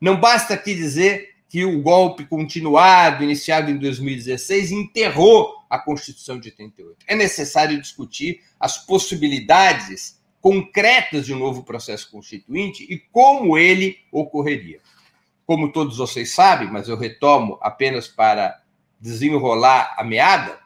Não 0.00 0.20
basta 0.20 0.54
aqui 0.54 0.74
dizer 0.74 1.34
que 1.48 1.64
o 1.64 1.80
golpe 1.80 2.26
continuado, 2.26 3.24
iniciado 3.24 3.70
em 3.70 3.78
2016, 3.78 4.70
enterrou 4.70 5.64
a 5.68 5.78
Constituição 5.78 6.38
de 6.38 6.50
88. 6.50 7.04
É 7.06 7.14
necessário 7.14 7.80
discutir 7.80 8.42
as 8.60 8.76
possibilidades 8.84 10.20
concretas 10.40 11.24
de 11.24 11.32
um 11.34 11.38
novo 11.38 11.64
processo 11.64 12.10
constituinte 12.10 12.84
e 12.84 12.98
como 12.98 13.56
ele 13.56 13.98
ocorreria. 14.12 14.80
Como 15.46 15.72
todos 15.72 15.96
vocês 15.96 16.34
sabem, 16.34 16.70
mas 16.70 16.88
eu 16.88 16.98
retomo 16.98 17.58
apenas 17.62 18.06
para 18.06 18.62
desenrolar 19.00 19.94
a 19.96 20.04
meada, 20.04 20.58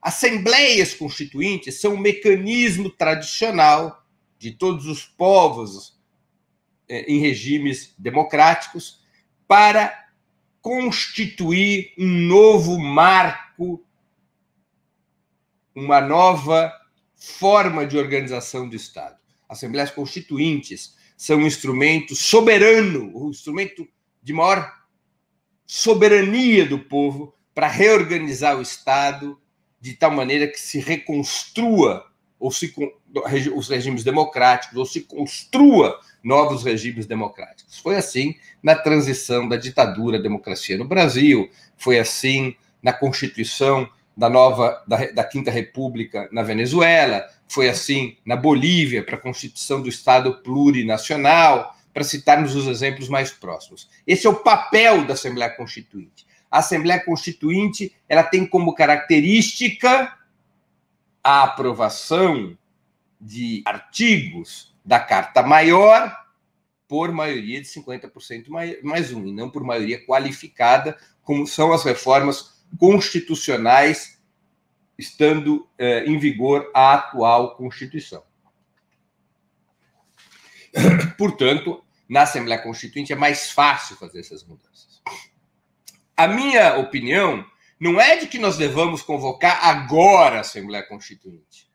assembleias 0.00 0.94
constituintes 0.94 1.78
são 1.78 1.94
um 1.94 2.00
mecanismo 2.00 2.88
tradicional 2.88 4.02
de 4.38 4.52
todos 4.52 4.86
os 4.86 5.04
povos 5.04 6.00
é, 6.88 7.02
em 7.02 7.20
regimes 7.20 7.94
democráticos 7.98 8.99
para 9.50 10.06
constituir 10.62 11.92
um 11.98 12.06
novo 12.06 12.78
marco, 12.78 13.84
uma 15.74 16.00
nova 16.00 16.72
forma 17.16 17.84
de 17.84 17.98
organização 17.98 18.68
do 18.68 18.76
Estado. 18.76 19.18
Assembleias 19.48 19.90
constituintes 19.90 20.96
são 21.16 21.38
um 21.38 21.46
instrumento 21.48 22.14
soberano, 22.14 23.10
um 23.12 23.30
instrumento 23.30 23.88
de 24.22 24.32
maior 24.32 24.72
soberania 25.66 26.64
do 26.64 26.78
povo 26.78 27.34
para 27.52 27.66
reorganizar 27.66 28.56
o 28.56 28.62
Estado 28.62 29.36
de 29.80 29.94
tal 29.94 30.12
maneira 30.12 30.46
que 30.46 30.60
se 30.60 30.78
reconstrua 30.78 32.08
ou 32.40 32.50
se 32.50 32.74
os 33.54 33.68
regimes 33.68 34.02
democráticos 34.02 34.76
ou 34.76 34.86
se 34.86 35.02
construa 35.02 36.00
novos 36.24 36.64
regimes 36.64 37.06
democráticos. 37.06 37.78
Foi 37.78 37.96
assim 37.96 38.34
na 38.62 38.74
transição 38.74 39.46
da 39.46 39.56
ditadura 39.56 40.18
à 40.18 40.20
democracia 40.20 40.78
no 40.78 40.86
Brasil, 40.86 41.50
foi 41.76 41.98
assim 41.98 42.56
na 42.82 42.92
constituição 42.92 43.88
da 44.16 44.28
nova 44.28 44.82
da, 44.86 45.12
da 45.12 45.24
Quinta 45.24 45.50
República 45.50 46.28
na 46.32 46.42
Venezuela, 46.42 47.24
foi 47.46 47.68
assim 47.68 48.16
na 48.24 48.36
Bolívia 48.36 49.02
para 49.02 49.16
a 49.16 49.20
constituição 49.20 49.82
do 49.82 49.88
Estado 49.88 50.42
plurinacional, 50.42 51.76
para 51.92 52.04
citarmos 52.04 52.54
os 52.54 52.66
exemplos 52.66 53.08
mais 53.08 53.30
próximos. 53.30 53.88
Esse 54.06 54.26
é 54.26 54.30
o 54.30 54.36
papel 54.36 55.04
da 55.04 55.14
Assembleia 55.14 55.50
Constituinte. 55.50 56.26
A 56.50 56.58
Assembleia 56.58 57.02
Constituinte 57.04 57.92
ela 58.08 58.22
tem 58.22 58.46
como 58.46 58.74
característica 58.74 60.12
a 61.22 61.44
aprovação 61.44 62.56
de 63.20 63.62
artigos 63.66 64.74
da 64.84 64.98
Carta 64.98 65.42
Maior 65.42 66.16
por 66.88 67.12
maioria 67.12 67.60
de 67.60 67.68
50% 67.68 68.48
mais 68.82 69.12
um, 69.12 69.26
e 69.26 69.32
não 69.32 69.48
por 69.48 69.62
maioria 69.62 70.04
qualificada, 70.04 70.98
como 71.22 71.46
são 71.46 71.72
as 71.72 71.84
reformas 71.84 72.64
constitucionais 72.78 74.20
estando 74.98 75.68
eh, 75.78 76.04
em 76.04 76.18
vigor 76.18 76.70
a 76.74 76.94
atual 76.94 77.56
Constituição. 77.56 78.22
Portanto, 81.16 81.82
na 82.08 82.22
Assembleia 82.22 82.60
Constituinte 82.60 83.12
é 83.12 83.16
mais 83.16 83.50
fácil 83.50 83.96
fazer 83.96 84.20
essas 84.20 84.44
mudanças. 84.44 85.00
A 86.16 86.28
minha 86.28 86.76
opinião 86.76 87.44
não 87.80 87.98
é 87.98 88.16
de 88.16 88.26
que 88.26 88.38
nós 88.38 88.58
devamos 88.58 89.00
convocar 89.00 89.64
agora 89.64 90.36
a 90.36 90.40
Assembleia 90.40 90.86
Constituinte, 90.86 91.66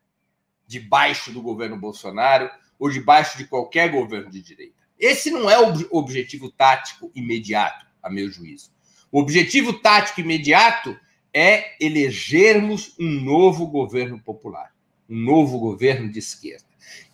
debaixo 0.67 1.31
do 1.31 1.41
governo 1.41 1.77
Bolsonaro 1.77 2.47
ou 2.77 2.91
debaixo 2.91 3.39
de 3.39 3.45
qualquer 3.45 3.89
governo 3.89 4.29
de 4.29 4.39
direita. 4.39 4.75
Esse 5.00 5.31
não 5.31 5.50
é 5.50 5.59
o 5.59 5.74
objetivo 5.97 6.51
tático 6.51 7.12
imediato, 7.15 7.88
a 8.03 8.09
meu 8.09 8.29
juízo. 8.29 8.71
O 9.12 9.19
objetivo 9.19 9.74
tático 9.74 10.21
imediato 10.21 10.95
é 11.33 11.75
elegermos 11.83 12.95
um 13.00 13.09
novo 13.09 13.65
governo 13.65 14.19
popular, 14.19 14.74
um 15.09 15.17
novo 15.17 15.57
governo 15.57 16.09
de 16.09 16.19
esquerda, 16.19 16.65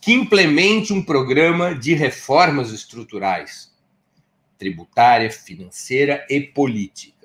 que 0.02 0.12
implemente 0.12 0.92
um 0.92 1.02
programa 1.02 1.74
de 1.74 1.94
reformas 1.94 2.72
estruturais, 2.72 3.74
tributária, 4.58 5.32
financeira 5.32 6.26
e 6.30 6.42
política. 6.42 7.21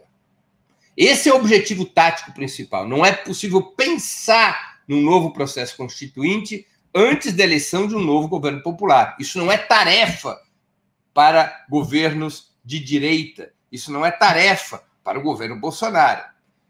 Esse 0.97 1.29
é 1.29 1.33
o 1.33 1.37
objetivo 1.37 1.85
tático 1.85 2.33
principal. 2.33 2.88
Não 2.88 3.05
é 3.05 3.12
possível 3.12 3.62
pensar 3.62 4.81
num 4.88 5.03
novo 5.03 5.33
processo 5.33 5.76
constituinte 5.76 6.67
antes 6.95 7.35
da 7.35 7.45
eleição 7.45 7.87
de 7.87 7.95
um 7.95 8.00
novo 8.00 8.29
governo 8.29 8.62
popular. 8.62 9.15
Isso 9.21 9.38
não 9.38 9.53
é 9.53 9.59
tarefa 9.59 10.41
para 11.12 11.67
governos 11.69 12.55
de 12.65 12.81
direita. 12.81 13.53
Isso 13.71 13.93
não 13.93 14.07
é 14.07 14.11
tarefa 14.11 14.83
para 15.05 15.19
o 15.19 15.23
governo 15.23 15.61
Bolsonaro. 15.61 16.25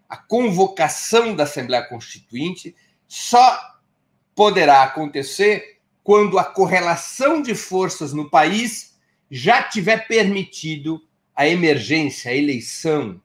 A 0.08 0.16
convocação 0.16 1.36
da 1.36 1.44
Assembleia 1.44 1.84
Constituinte 1.84 2.74
só 3.06 3.58
poderá 4.34 4.82
acontecer 4.82 5.78
quando 6.02 6.38
a 6.38 6.44
correlação 6.44 7.40
de 7.40 7.54
forças 7.54 8.12
no 8.12 8.28
país 8.28 8.96
já 9.30 9.62
tiver 9.62 10.06
permitido 10.06 11.00
a 11.34 11.46
emergência, 11.46 12.30
a 12.30 12.34
eleição 12.34 13.20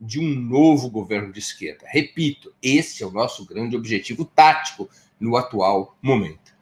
de 0.00 0.18
um 0.18 0.34
novo 0.34 0.88
governo 0.88 1.32
de 1.32 1.38
esquerda. 1.38 1.84
Repito, 1.86 2.54
esse 2.62 3.02
é 3.02 3.06
o 3.06 3.10
nosso 3.10 3.44
grande 3.44 3.76
objetivo 3.76 4.24
tático 4.24 4.88
no 5.18 5.36
atual 5.36 5.98
momento. 6.00 6.58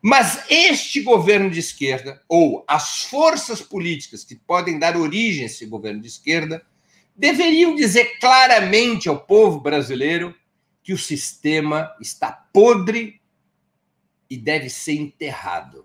Mas 0.00 0.44
este 0.48 1.00
governo 1.00 1.50
de 1.50 1.58
esquerda, 1.58 2.22
ou 2.28 2.64
as 2.68 3.02
forças 3.02 3.60
políticas 3.60 4.22
que 4.22 4.36
podem 4.36 4.78
dar 4.78 4.96
origem 4.96 5.42
a 5.42 5.46
esse 5.46 5.66
governo 5.66 6.00
de 6.00 6.06
esquerda, 6.06 6.64
deveriam 7.16 7.74
dizer 7.74 8.18
claramente 8.20 9.08
ao 9.08 9.18
povo 9.18 9.58
brasileiro 9.58 10.32
que 10.82 10.92
o 10.92 10.98
sistema 10.98 11.92
está 12.00 12.30
podre 12.30 13.20
e 14.30 14.36
deve 14.36 14.70
ser 14.70 14.92
enterrado. 14.92 15.84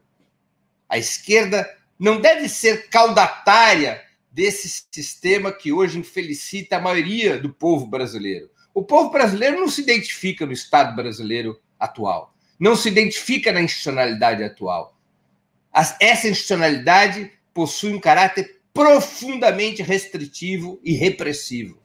A 0.87 0.99
esquerda 0.99 1.67
não 1.97 2.21
deve 2.21 2.47
ser 2.49 2.89
caudatária 2.89 4.03
desse 4.31 4.85
sistema 4.91 5.51
que 5.51 5.71
hoje 5.71 5.99
infelicita 5.99 6.77
a 6.77 6.81
maioria 6.81 7.37
do 7.37 7.53
povo 7.53 7.85
brasileiro. 7.85 8.49
O 8.73 8.83
povo 8.83 9.09
brasileiro 9.09 9.59
não 9.59 9.67
se 9.67 9.81
identifica 9.81 10.45
no 10.45 10.53
Estado 10.53 10.95
brasileiro 10.95 11.59
atual 11.79 12.31
não 12.61 12.75
se 12.75 12.89
identifica 12.89 13.51
na 13.51 13.59
institucionalidade 13.59 14.43
atual. 14.43 14.95
Essa 15.99 16.27
institucionalidade 16.29 17.31
possui 17.51 17.91
um 17.91 17.99
caráter 17.99 18.61
profundamente 18.71 19.81
restritivo 19.81 20.79
e 20.83 20.93
repressivo. 20.93 21.81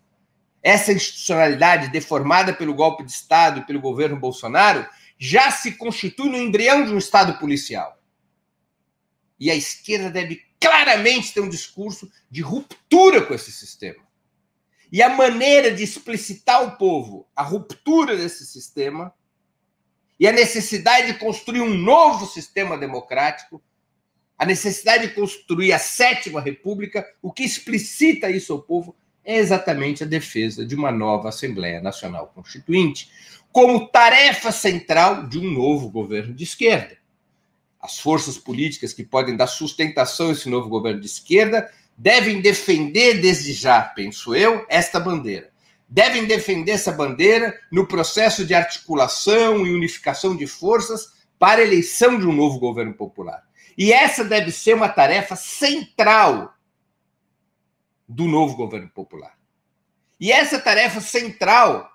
Essa 0.63 0.93
institucionalidade, 0.93 1.91
deformada 1.91 2.53
pelo 2.53 2.75
golpe 2.75 3.05
de 3.05 3.11
Estado 3.11 3.61
e 3.61 3.65
pelo 3.65 3.81
governo 3.81 4.21
Bolsonaro, 4.21 4.87
já 5.19 5.51
se 5.51 5.73
constitui 5.79 6.29
no 6.29 6.37
embrião 6.37 6.85
de 6.85 6.93
um 6.93 6.99
Estado 6.99 7.39
policial. 7.39 7.99
E 9.41 9.51
a 9.51 9.55
esquerda 9.55 10.11
deve 10.11 10.43
claramente 10.61 11.33
ter 11.33 11.41
um 11.41 11.49
discurso 11.49 12.11
de 12.31 12.43
ruptura 12.43 13.25
com 13.25 13.35
esse 13.35 13.53
sistema. 13.53 14.05
E 14.91 15.03
a 15.03 15.09
maneira 15.09 15.73
de 15.73 15.83
explicitar 15.83 16.57
ao 16.57 16.77
povo 16.77 17.27
a 17.35 17.43
ruptura 17.43 18.17
desse 18.17 18.47
sistema 18.47 19.13
e 20.19 20.27
a 20.27 20.33
necessidade 20.33 21.13
de 21.13 21.19
construir 21.19 21.61
um 21.61 21.75
novo 21.75 22.27
sistema 22.27 22.79
democrático, 22.79 23.63
a 24.39 24.47
necessidade 24.47 25.09
de 25.09 25.15
construir 25.15 25.73
a 25.73 25.79
sétima 25.79 26.41
república, 26.41 27.07
o 27.21 27.33
que 27.33 27.43
explicita 27.43 28.31
isso 28.31 28.53
ao 28.53 28.63
povo 28.63 28.95
é 29.25 29.37
exatamente 29.37 30.05
a 30.05 30.07
defesa 30.07 30.65
de 30.65 30.75
uma 30.75 30.93
nova 30.93 31.31
Assembleia 31.31 31.81
Nacional 31.81 32.29
Constituinte, 32.35 33.11
como 33.51 33.89
tarefa 33.89 34.53
central 34.53 35.27
de 35.27 35.39
um 35.39 35.51
novo 35.51 35.91
governo 35.91 36.33
de 36.33 36.45
esquerda. 36.45 36.97
As 37.87 37.99
forças 37.99 38.37
políticas 38.37 38.93
que 38.93 39.05
podem 39.05 39.37
dar 39.37 39.47
sustentação 39.47 40.29
a 40.29 40.33
esse 40.33 40.49
novo 40.49 40.69
governo 40.69 41.01
de 41.01 41.07
esquerda 41.07 41.71
devem 41.97 42.41
defender 42.41 43.21
desde 43.21 43.53
já, 43.53 43.81
penso 43.81 44.35
eu, 44.35 44.67
esta 44.69 45.01
bandeira 45.01 45.51
devem 45.89 46.27
defender 46.27 46.73
essa 46.73 46.91
bandeira 46.91 47.59
no 47.71 47.87
processo 47.87 48.45
de 48.45 48.55
articulação 48.55 49.67
e 49.67 49.73
unificação 49.73 50.37
de 50.37 50.47
forças 50.47 51.15
para 51.39 51.61
a 51.61 51.65
eleição 51.65 52.19
de 52.19 52.27
um 52.27 52.33
novo 52.33 52.59
governo 52.59 52.95
popular. 52.95 53.45
E 53.79 53.93
essa 53.93 54.25
deve 54.25 54.51
ser 54.51 54.75
uma 54.75 54.89
tarefa 54.89 55.37
central 55.37 56.55
do 58.09 58.25
novo 58.25 58.57
governo 58.57 58.89
popular. 58.89 59.37
E 60.19 60.33
essa 60.33 60.59
tarefa 60.59 61.01
central, 61.01 61.91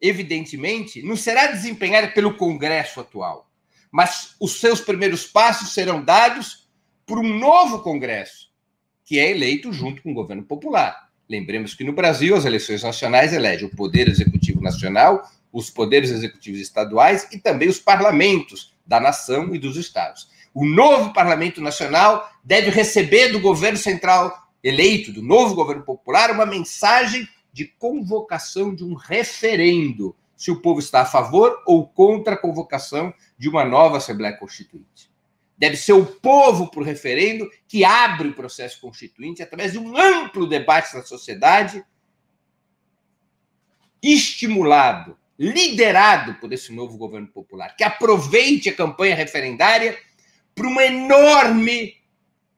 evidentemente, 0.00 1.02
não 1.02 1.16
será 1.16 1.48
desempenhada 1.48 2.08
pelo 2.08 2.36
Congresso 2.36 3.00
atual, 3.00 3.50
mas 3.94 4.34
os 4.40 4.58
seus 4.58 4.80
primeiros 4.80 5.24
passos 5.24 5.72
serão 5.72 6.04
dados 6.04 6.66
por 7.06 7.16
um 7.16 7.38
novo 7.38 7.78
Congresso, 7.78 8.50
que 9.04 9.20
é 9.20 9.30
eleito 9.30 9.72
junto 9.72 10.02
com 10.02 10.10
o 10.10 10.14
governo 10.14 10.42
popular. 10.42 11.10
Lembremos 11.30 11.74
que 11.74 11.84
no 11.84 11.92
Brasil 11.92 12.34
as 12.34 12.44
eleições 12.44 12.82
nacionais 12.82 13.32
elegem 13.32 13.68
o 13.68 13.76
Poder 13.76 14.08
Executivo 14.08 14.60
Nacional, 14.60 15.22
os 15.52 15.70
poderes 15.70 16.10
executivos 16.10 16.58
estaduais 16.58 17.28
e 17.30 17.38
também 17.38 17.68
os 17.68 17.78
parlamentos 17.78 18.74
da 18.84 18.98
nação 18.98 19.54
e 19.54 19.60
dos 19.60 19.76
estados. 19.76 20.28
O 20.52 20.66
novo 20.66 21.12
Parlamento 21.12 21.60
Nacional 21.60 22.28
deve 22.42 22.70
receber 22.70 23.28
do 23.28 23.38
governo 23.38 23.78
central 23.78 24.48
eleito, 24.60 25.12
do 25.12 25.22
novo 25.22 25.54
governo 25.54 25.84
popular, 25.84 26.32
uma 26.32 26.46
mensagem 26.46 27.28
de 27.52 27.66
convocação 27.66 28.74
de 28.74 28.82
um 28.82 28.94
referendo, 28.94 30.16
se 30.36 30.50
o 30.50 30.60
povo 30.60 30.80
está 30.80 31.02
a 31.02 31.06
favor 31.06 31.62
ou 31.64 31.86
contra 31.86 32.34
a 32.34 32.38
convocação 32.38 33.14
de 33.44 33.48
uma 33.50 33.62
nova 33.62 33.98
Assembleia 33.98 34.34
Constituinte. 34.34 35.12
Deve 35.58 35.76
ser 35.76 35.92
o 35.92 36.06
povo, 36.06 36.70
por 36.70 36.82
referendo, 36.82 37.46
que 37.68 37.84
abre 37.84 38.28
o 38.28 38.34
processo 38.34 38.80
constituinte 38.80 39.42
através 39.42 39.72
de 39.72 39.78
um 39.78 39.94
amplo 39.94 40.46
debate 40.46 40.96
na 40.96 41.02
sociedade, 41.02 41.84
estimulado, 44.02 45.18
liderado 45.38 46.36
por 46.36 46.54
esse 46.54 46.72
novo 46.72 46.96
governo 46.96 47.28
popular, 47.28 47.76
que 47.76 47.84
aproveite 47.84 48.70
a 48.70 48.74
campanha 48.74 49.14
referendária 49.14 49.98
para 50.54 50.66
uma 50.66 50.82
enorme 50.86 51.96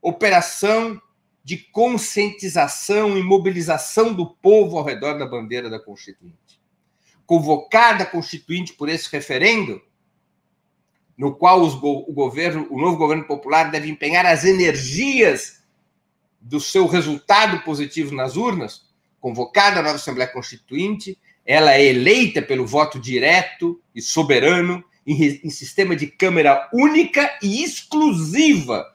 operação 0.01 1.03
de 1.43 1.57
conscientização 1.57 3.19
e 3.19 3.25
mobilização 3.25 4.15
do 4.15 4.37
povo 4.37 4.79
ao 4.79 4.85
redor 4.85 5.19
da 5.19 5.27
bandeira 5.27 5.69
da 5.69 5.81
Constituinte. 5.81 6.61
Convocada 7.27 8.05
a 8.05 8.07
Constituinte 8.07 8.73
por 8.75 8.89
esse 8.89 9.11
referendo, 9.11 9.83
no 11.17 11.35
qual 11.35 11.63
os, 11.63 11.75
o 11.75 12.13
governo, 12.13 12.67
o 12.71 12.79
novo 12.79 12.97
governo 12.97 13.25
popular 13.25 13.71
deve 13.71 13.89
empenhar 13.89 14.27
as 14.27 14.45
energias 14.45 15.63
do 16.41 16.61
seu 16.61 16.87
resultado 16.87 17.63
positivo 17.65 18.15
nas 18.15 18.37
urnas, 18.37 18.83
convocada 19.21 19.81
a 19.81 19.83
nova 19.83 19.97
Assembleia 19.97 20.31
Constituinte, 20.31 21.19
ela 21.45 21.75
é 21.75 21.85
eleita 21.85 22.43
pelo 22.43 22.67
voto 22.67 22.99
direto 23.01 23.81
e 23.95 24.03
soberano 24.03 24.85
em, 25.07 25.41
em 25.45 25.51
sistema 25.51 25.97
de 25.97 26.07
Câmara 26.07 26.69
única 26.73 27.39
e 27.43 27.63
exclusiva, 27.63 28.95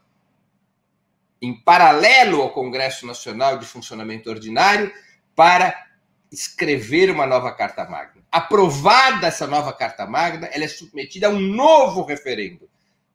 em 1.41 1.53
paralelo 1.53 2.41
ao 2.41 2.53
Congresso 2.53 3.07
Nacional 3.07 3.57
de 3.57 3.65
Funcionamento 3.65 4.29
Ordinário, 4.29 4.91
para 5.35 5.90
escrever 6.31 7.11
uma 7.11 7.25
nova 7.25 7.51
Carta 7.53 7.83
Magna 7.85 8.21
aprovada 8.31 9.27
essa 9.27 9.45
nova 9.45 9.73
Carta 9.73 10.07
Magna, 10.07 10.47
ela 10.47 10.63
é 10.63 10.67
submetida 10.67 11.27
a 11.27 11.29
um 11.29 11.39
novo 11.39 12.03
referendo 12.03 12.69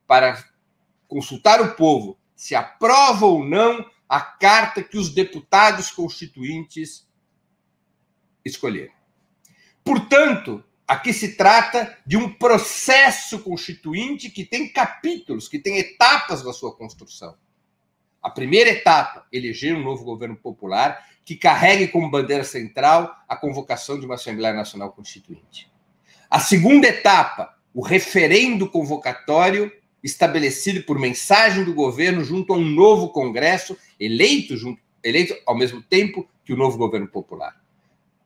para 0.06 0.44
consultar 1.08 1.60
o 1.60 1.74
povo 1.74 2.18
se 2.34 2.54
aprova 2.54 3.24
ou 3.24 3.42
não 3.42 3.88
a 4.06 4.20
carta 4.20 4.82
que 4.82 4.98
os 4.98 5.08
deputados 5.08 5.90
constituintes 5.90 7.08
escolheram. 8.44 8.92
Portanto, 9.82 10.62
aqui 10.86 11.12
se 11.12 11.34
trata 11.34 11.96
de 12.06 12.16
um 12.16 12.32
processo 12.32 13.38
constituinte 13.40 14.28
que 14.28 14.44
tem 14.44 14.70
capítulos, 14.70 15.48
que 15.48 15.58
tem 15.58 15.78
etapas 15.78 16.44
na 16.44 16.52
sua 16.52 16.76
construção. 16.76 17.36
A 18.22 18.28
primeira 18.28 18.70
etapa, 18.70 19.26
eleger 19.32 19.74
um 19.74 19.82
novo 19.82 20.04
governo 20.04 20.36
popular, 20.36 21.04
que 21.26 21.34
carregue 21.34 21.88
como 21.88 22.08
bandeira 22.08 22.44
central 22.44 23.12
a 23.28 23.34
convocação 23.34 23.98
de 23.98 24.06
uma 24.06 24.14
Assembleia 24.14 24.54
Nacional 24.54 24.92
Constituinte. 24.92 25.68
A 26.30 26.38
segunda 26.38 26.86
etapa, 26.86 27.52
o 27.74 27.82
referendo 27.82 28.70
convocatório 28.70 29.72
estabelecido 30.04 30.84
por 30.84 31.00
mensagem 31.00 31.64
do 31.64 31.74
governo 31.74 32.22
junto 32.22 32.52
a 32.52 32.56
um 32.56 32.64
novo 32.64 33.08
Congresso, 33.08 33.76
eleito, 33.98 34.56
junto, 34.56 34.80
eleito 35.02 35.36
ao 35.44 35.58
mesmo 35.58 35.82
tempo 35.82 36.28
que 36.44 36.52
o 36.52 36.56
novo 36.56 36.78
governo 36.78 37.08
popular. 37.08 37.60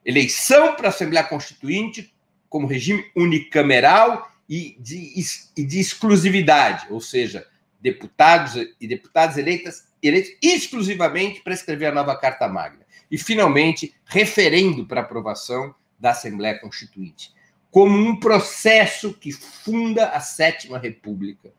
Eleição 0.05 0.77
para 0.77 0.89
a 0.89 0.91
Assembleia 0.91 1.27
Constituinte 1.27 2.15
como 2.51 2.67
regime 2.67 3.11
unicameral 3.17 4.31
e 4.47 4.77
de, 4.79 5.15
e 5.57 5.65
de 5.65 5.81
exclusividade, 5.81 6.87
ou 6.91 7.01
seja, 7.01 7.47
deputados 7.81 8.57
e 8.79 8.87
deputadas 8.87 9.39
eleitas, 9.39 9.89
eleitos 10.03 10.33
exclusivamente 10.43 11.41
para 11.41 11.55
escrever 11.55 11.87
a 11.87 11.93
nova 11.93 12.15
Carta 12.15 12.47
Magna 12.47 12.90
e, 13.11 13.19
finalmente, 13.19 13.95
referendo 14.05 14.87
para 14.87 15.01
aprovação 15.01 15.75
da 15.99 16.11
Assembleia 16.11 16.59
Constituinte, 16.59 17.33
como 17.71 17.97
um 17.97 18.19
processo 18.19 19.13
que 19.13 19.33
funda 19.33 20.09
a 20.09 20.21
Sétima 20.21 20.79
República, 20.79 21.53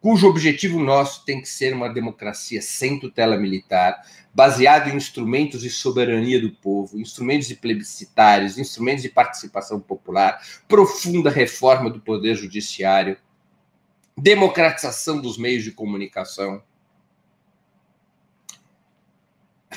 cujo 0.00 0.28
objetivo 0.28 0.78
nosso 0.78 1.24
tem 1.24 1.40
que 1.40 1.48
ser 1.48 1.74
uma 1.74 1.88
democracia 1.88 2.62
sem 2.62 3.00
tutela 3.00 3.36
militar, 3.36 4.00
baseado 4.32 4.88
em 4.88 4.96
instrumentos 4.96 5.62
de 5.62 5.70
soberania 5.70 6.40
do 6.40 6.52
povo, 6.52 7.00
instrumentos 7.00 7.48
de 7.48 7.56
plebiscitários, 7.56 8.58
instrumentos 8.58 9.02
de 9.02 9.08
participação 9.08 9.80
popular, 9.80 10.40
profunda 10.68 11.30
reforma 11.30 11.90
do 11.90 12.00
poder 12.00 12.34
judiciário, 12.34 13.16
democratização 14.16 15.20
dos 15.20 15.36
meios 15.36 15.64
de 15.64 15.72
comunicação, 15.72 16.62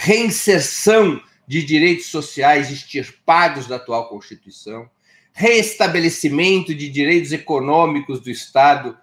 reinserção 0.01 1.21
de 1.45 1.61
direitos 1.61 2.05
sociais 2.05 2.71
extirpados 2.71 3.67
da 3.67 3.75
atual 3.75 4.07
Constituição, 4.07 4.89
reestabelecimento 5.33 6.73
de 6.73 6.89
direitos 6.89 7.33
econômicos 7.33 8.21
do 8.21 8.29
Estado 8.29 8.97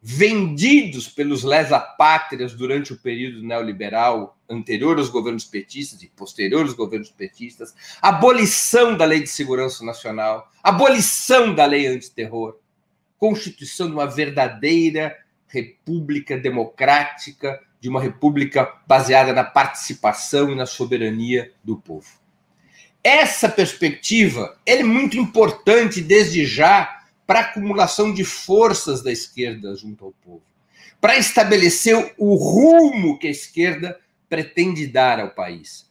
vendidos 0.00 1.08
pelos 1.08 1.42
lesa-pátrias 1.42 2.54
durante 2.54 2.92
o 2.92 2.96
período 2.96 3.42
neoliberal 3.42 4.38
anterior 4.48 4.96
aos 4.98 5.08
governos 5.08 5.44
petistas 5.44 6.00
e 6.00 6.06
posterior 6.06 6.62
aos 6.62 6.74
governos 6.74 7.10
petistas, 7.10 7.74
abolição 8.00 8.96
da 8.96 9.04
Lei 9.04 9.20
de 9.20 9.28
Segurança 9.28 9.84
Nacional, 9.84 10.48
abolição 10.62 11.52
da 11.52 11.66
Lei 11.66 11.88
Antiterror, 11.88 12.56
constituição 13.18 13.88
de 13.88 13.94
uma 13.94 14.06
verdadeira 14.06 15.16
república 15.48 16.36
democrática, 16.38 17.60
de 17.86 17.90
uma 17.90 18.02
república 18.02 18.74
baseada 18.84 19.32
na 19.32 19.44
participação 19.44 20.50
e 20.50 20.56
na 20.56 20.66
soberania 20.66 21.52
do 21.62 21.76
povo. 21.76 22.08
Essa 23.02 23.48
perspectiva 23.48 24.58
é 24.66 24.82
muito 24.82 25.16
importante 25.16 26.00
desde 26.00 26.44
já 26.44 27.04
para 27.24 27.38
a 27.38 27.42
acumulação 27.42 28.12
de 28.12 28.24
forças 28.24 29.04
da 29.04 29.12
esquerda 29.12 29.76
junto 29.76 30.04
ao 30.04 30.10
povo, 30.10 30.42
para 31.00 31.16
estabelecer 31.16 32.12
o 32.18 32.34
rumo 32.34 33.20
que 33.20 33.28
a 33.28 33.30
esquerda 33.30 34.00
pretende 34.28 34.88
dar 34.88 35.20
ao 35.20 35.30
país. 35.30 35.88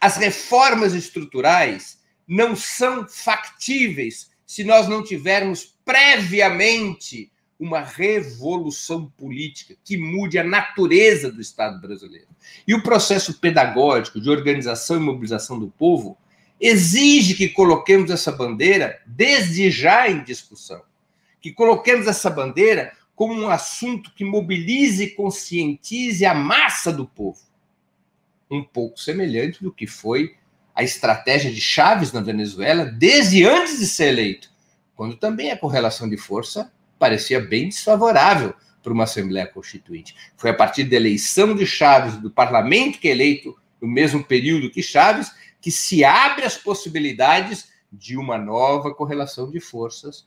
As 0.00 0.16
reformas 0.16 0.94
estruturais 0.94 1.98
não 2.28 2.54
são 2.54 3.08
factíveis 3.08 4.30
se 4.46 4.62
nós 4.62 4.86
não 4.86 5.02
tivermos 5.02 5.74
previamente 5.84 7.28
uma 7.64 7.80
revolução 7.80 9.06
política 9.16 9.74
que 9.82 9.96
mude 9.96 10.38
a 10.38 10.44
natureza 10.44 11.32
do 11.32 11.40
Estado 11.40 11.80
brasileiro. 11.80 12.28
E 12.68 12.74
o 12.74 12.82
processo 12.82 13.40
pedagógico 13.40 14.20
de 14.20 14.28
organização 14.28 14.98
e 14.98 15.00
mobilização 15.00 15.58
do 15.58 15.68
povo 15.68 16.18
exige 16.60 17.34
que 17.34 17.48
coloquemos 17.48 18.10
essa 18.10 18.30
bandeira 18.30 19.00
desde 19.06 19.70
já 19.70 20.08
em 20.08 20.22
discussão, 20.22 20.82
que 21.40 21.52
coloquemos 21.52 22.06
essa 22.06 22.28
bandeira 22.28 22.92
como 23.16 23.32
um 23.32 23.48
assunto 23.48 24.12
que 24.14 24.24
mobilize 24.24 25.02
e 25.02 25.10
conscientize 25.10 26.24
a 26.26 26.34
massa 26.34 26.92
do 26.92 27.06
povo. 27.06 27.40
Um 28.50 28.62
pouco 28.62 29.00
semelhante 29.00 29.62
do 29.62 29.72
que 29.72 29.86
foi 29.86 30.34
a 30.74 30.82
estratégia 30.82 31.50
de 31.50 31.60
Chaves 31.60 32.12
na 32.12 32.20
Venezuela 32.20 32.84
desde 32.84 33.44
antes 33.44 33.78
de 33.78 33.86
ser 33.86 34.08
eleito, 34.08 34.50
quando 34.94 35.16
também 35.16 35.50
a 35.50 35.56
correlação 35.56 36.08
de 36.08 36.16
força 36.16 36.70
parecia 37.04 37.38
bem 37.38 37.68
desfavorável 37.68 38.54
para 38.82 38.90
uma 38.90 39.04
Assembleia 39.04 39.46
Constituinte. 39.46 40.16
Foi 40.38 40.48
a 40.48 40.54
partir 40.54 40.84
da 40.84 40.96
eleição 40.96 41.54
de 41.54 41.66
Chaves, 41.66 42.16
do 42.16 42.30
parlamento 42.30 42.98
que 42.98 43.08
é 43.08 43.10
eleito 43.10 43.54
no 43.78 43.86
mesmo 43.86 44.24
período 44.24 44.70
que 44.70 44.82
Chaves, 44.82 45.30
que 45.60 45.70
se 45.70 46.02
abre 46.02 46.46
as 46.46 46.56
possibilidades 46.56 47.68
de 47.92 48.16
uma 48.16 48.38
nova 48.38 48.94
correlação 48.94 49.50
de 49.50 49.60
forças 49.60 50.26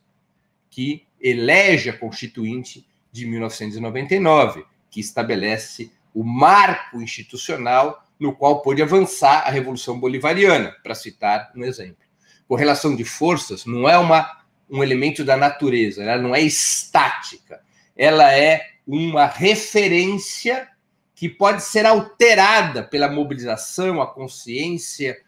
que 0.70 1.04
elege 1.20 1.90
a 1.90 1.98
Constituinte 1.98 2.86
de 3.10 3.26
1999, 3.26 4.64
que 4.88 5.00
estabelece 5.00 5.90
o 6.14 6.22
marco 6.22 7.02
institucional 7.02 8.04
no 8.20 8.36
qual 8.36 8.62
pôde 8.62 8.82
avançar 8.82 9.48
a 9.48 9.50
Revolução 9.50 9.98
Bolivariana, 9.98 10.76
para 10.80 10.94
citar 10.94 11.50
um 11.56 11.64
exemplo. 11.64 12.04
Correlação 12.46 12.94
de 12.94 13.04
forças 13.04 13.66
não 13.66 13.88
é 13.88 13.98
uma, 13.98 14.37
um 14.70 14.82
elemento 14.82 15.24
da 15.24 15.36
natureza, 15.36 16.02
ela 16.02 16.20
não 16.20 16.34
é 16.34 16.40
estática, 16.42 17.60
ela 17.96 18.32
é 18.32 18.66
uma 18.86 19.26
referência 19.26 20.68
que 21.14 21.28
pode 21.28 21.62
ser 21.62 21.84
alterada 21.84 22.82
pela 22.82 23.10
mobilização, 23.10 24.00
a 24.00 24.06
consciência, 24.06 25.18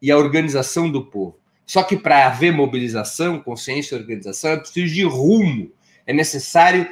e 0.00 0.10
a 0.10 0.16
organização 0.16 0.90
do 0.90 1.04
povo. 1.04 1.38
Só 1.66 1.82
que 1.82 1.96
para 1.96 2.26
haver 2.26 2.52
mobilização, 2.52 3.38
consciência 3.40 3.94
e 3.94 3.98
organização, 3.98 4.52
é 4.52 4.56
preciso 4.56 4.94
de 4.94 5.04
rumo. 5.04 5.70
É 6.06 6.12
necessário 6.12 6.88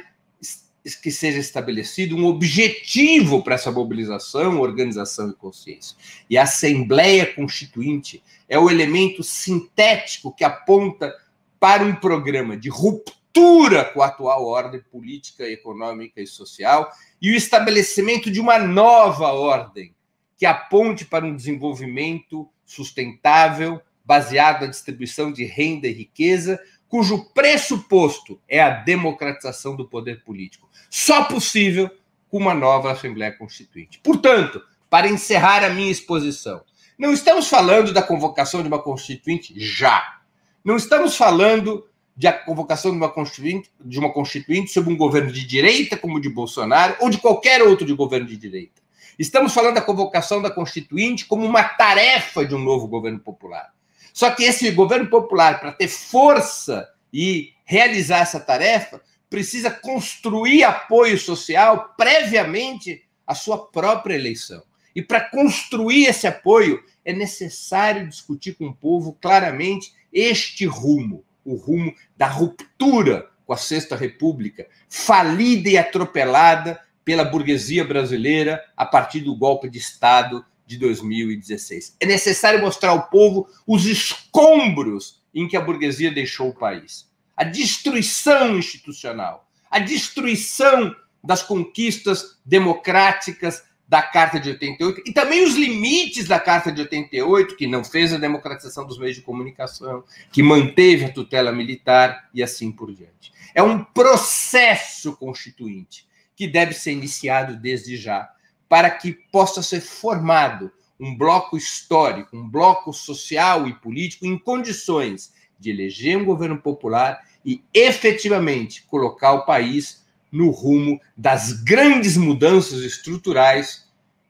que 1.03 1.11
seja 1.11 1.37
estabelecido 1.37 2.15
um 2.15 2.25
objetivo 2.25 3.43
para 3.43 3.55
essa 3.55 3.71
mobilização, 3.71 4.59
organização 4.59 5.29
e 5.29 5.33
consciência. 5.33 5.97
E 6.29 6.37
a 6.37 6.43
Assembleia 6.43 7.25
Constituinte 7.25 8.23
é 8.47 8.57
o 8.57 8.69
elemento 8.69 9.21
sintético 9.21 10.31
que 10.31 10.43
aponta 10.43 11.13
para 11.59 11.83
um 11.83 11.95
programa 11.95 12.55
de 12.55 12.69
ruptura 12.69 13.85
com 13.85 14.01
a 14.01 14.07
atual 14.07 14.45
ordem 14.45 14.81
política, 14.81 15.43
econômica 15.43 16.21
e 16.21 16.27
social 16.27 16.91
e 17.21 17.31
o 17.31 17.35
estabelecimento 17.35 18.31
de 18.31 18.39
uma 18.39 18.57
nova 18.57 19.31
ordem 19.33 19.93
que 20.37 20.45
aponte 20.45 21.03
para 21.03 21.25
um 21.25 21.35
desenvolvimento 21.35 22.49
sustentável, 22.65 23.81
baseado 24.05 24.61
na 24.61 24.67
distribuição 24.67 25.31
de 25.31 25.43
renda 25.43 25.87
e 25.87 25.93
riqueza, 25.93 26.59
cujo 26.87 27.25
pressuposto 27.33 28.41
é 28.47 28.61
a 28.61 28.69
democratização 28.69 29.75
do 29.75 29.87
poder 29.87 30.23
político. 30.23 30.69
Só 30.89 31.25
possível 31.25 31.89
com 32.29 32.37
uma 32.37 32.53
nova 32.53 32.91
Assembleia 32.91 33.31
Constituinte. 33.31 33.99
Portanto, 33.99 34.61
para 34.89 35.07
encerrar 35.07 35.63
a 35.63 35.69
minha 35.69 35.91
exposição, 35.91 36.63
não 36.97 37.13
estamos 37.13 37.47
falando 37.47 37.93
da 37.93 38.01
convocação 38.01 38.61
de 38.61 38.67
uma 38.67 38.81
Constituinte 38.81 39.53
já. 39.57 40.18
Não 40.63 40.75
estamos 40.75 41.15
falando 41.15 41.87
de 42.15 42.31
convocação 42.45 42.91
de 42.91 42.97
uma 42.97 43.09
Constituinte, 43.09 43.71
de 43.79 43.97
uma 43.97 44.11
Constituinte 44.11 44.71
sob 44.71 44.91
um 44.91 44.97
governo 44.97 45.31
de 45.31 45.45
direita, 45.45 45.95
como 45.95 46.17
o 46.17 46.19
de 46.19 46.29
Bolsonaro, 46.29 46.97
ou 46.99 47.09
de 47.09 47.17
qualquer 47.17 47.61
outro 47.61 47.85
de 47.85 47.93
governo 47.93 48.27
de 48.27 48.35
direita. 48.35 48.81
Estamos 49.17 49.53
falando 49.53 49.75
da 49.75 49.81
convocação 49.81 50.41
da 50.41 50.51
Constituinte 50.51 51.25
como 51.25 51.45
uma 51.45 51.63
tarefa 51.63 52.45
de 52.45 52.53
um 52.55 52.59
novo 52.59 52.87
governo 52.87 53.19
popular. 53.19 53.73
Só 54.13 54.31
que 54.31 54.43
esse 54.43 54.69
governo 54.71 55.09
popular, 55.09 55.61
para 55.61 55.71
ter 55.71 55.87
força 55.87 56.89
e 57.13 57.53
realizar 57.63 58.19
essa 58.19 58.39
tarefa, 58.39 59.01
precisa 59.29 59.71
construir 59.71 60.63
apoio 60.63 61.17
social 61.17 61.93
previamente 61.95 63.03
à 63.25 63.33
sua 63.33 63.65
própria 63.67 64.15
eleição. 64.15 64.61
E 64.93 65.01
para 65.01 65.21
construir 65.21 66.07
esse 66.07 66.27
apoio, 66.27 66.83
é 67.05 67.13
necessário 67.13 68.09
discutir 68.09 68.55
com 68.55 68.67
o 68.67 68.75
povo 68.75 69.17
claramente 69.21 69.93
este 70.11 70.65
rumo, 70.65 71.23
o 71.43 71.55
rumo 71.55 71.93
da 72.17 72.27
ruptura 72.27 73.29
com 73.45 73.53
a 73.53 73.57
Sexta 73.57 73.95
República, 73.95 74.67
falida 74.87 75.69
e 75.69 75.77
atropelada 75.77 76.79
pela 77.03 77.25
burguesia 77.25 77.83
brasileira 77.83 78.63
a 78.77 78.85
partir 78.85 79.21
do 79.21 79.35
golpe 79.35 79.67
de 79.69 79.79
Estado 79.79 80.45
de 80.65 80.77
2016. 80.77 81.97
É 81.99 82.05
necessário 82.05 82.61
mostrar 82.61 82.91
ao 82.91 83.09
povo 83.09 83.47
os 83.65 83.87
escombros 83.87 85.19
em 85.33 85.47
que 85.47 85.57
a 85.57 85.61
burguesia 85.61 86.11
deixou 86.11 86.49
o 86.49 86.55
país. 86.55 87.09
A 87.35 87.43
destruição 87.43 88.59
institucional, 88.59 89.49
a 89.71 89.79
destruição 89.79 90.95
das 91.23 91.41
conquistas 91.41 92.37
democráticas 92.45 93.63
da 93.89 94.03
Carta 94.03 94.39
de 94.39 94.49
88 94.49 95.01
e 95.03 95.11
também 95.11 95.43
os 95.43 95.55
limites 95.55 96.27
da 96.27 96.39
Carta 96.39 96.71
de 96.71 96.81
88, 96.81 97.55
que 97.55 97.65
não 97.65 97.83
fez 97.83 98.13
a 98.13 98.19
democratização 98.19 98.85
dos 98.85 98.99
meios 98.99 99.15
de 99.15 99.23
comunicação, 99.23 100.03
que 100.31 100.43
manteve 100.43 101.05
a 101.05 101.11
tutela 101.11 101.51
militar 101.51 102.29
e 102.31 102.43
assim 102.43 102.71
por 102.71 102.93
diante. 102.93 103.33
É 103.55 103.63
um 103.63 103.83
processo 103.83 105.17
constituinte 105.17 106.07
que 106.35 106.47
deve 106.47 106.75
ser 106.75 106.91
iniciado 106.91 107.57
desde 107.57 107.97
já, 107.97 108.29
para 108.69 108.91
que 108.91 109.11
possa 109.11 109.63
ser 109.63 109.81
formado 109.81 110.71
um 110.99 111.17
bloco 111.17 111.57
histórico, 111.57 112.37
um 112.37 112.47
bloco 112.47 112.93
social 112.93 113.67
e 113.67 113.73
político 113.73 114.27
em 114.27 114.37
condições 114.37 115.33
de 115.57 115.71
eleger 115.71 116.15
um 116.15 116.25
governo 116.25 116.61
popular 116.61 117.25
e 117.43 117.63
efetivamente 117.73 118.83
colocar 118.83 119.33
o 119.33 119.45
país 119.45 119.98
no 120.31 120.49
rumo 120.49 120.99
das 121.17 121.53
grandes 121.63 122.17
mudanças 122.17 122.81
estruturais 122.81 123.87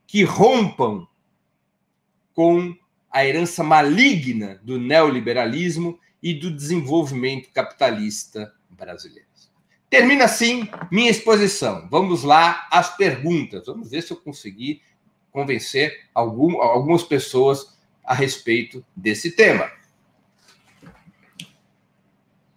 que 0.07 0.23
rompam 0.23 1.07
com 2.33 2.75
a 3.11 3.25
herança 3.25 3.63
maligna 3.63 4.59
do 4.63 4.79
neoliberalismo 4.79 5.99
e 6.21 6.33
do 6.33 6.51
desenvolvimento 6.51 7.49
capitalista 7.51 8.53
brasileiro. 8.69 9.29
Termina 9.89 10.25
assim 10.25 10.69
minha 10.91 11.09
exposição. 11.09 11.87
Vamos 11.89 12.23
lá 12.23 12.67
às 12.71 12.95
perguntas. 12.95 13.65
Vamos 13.65 13.89
ver 13.89 14.03
se 14.03 14.11
eu 14.11 14.17
consegui 14.17 14.81
convencer 15.31 16.07
algum, 16.13 16.61
algumas 16.61 17.03
pessoas 17.03 17.77
a 18.03 18.13
respeito 18.13 18.85
desse 18.95 19.31
tema. 19.31 19.71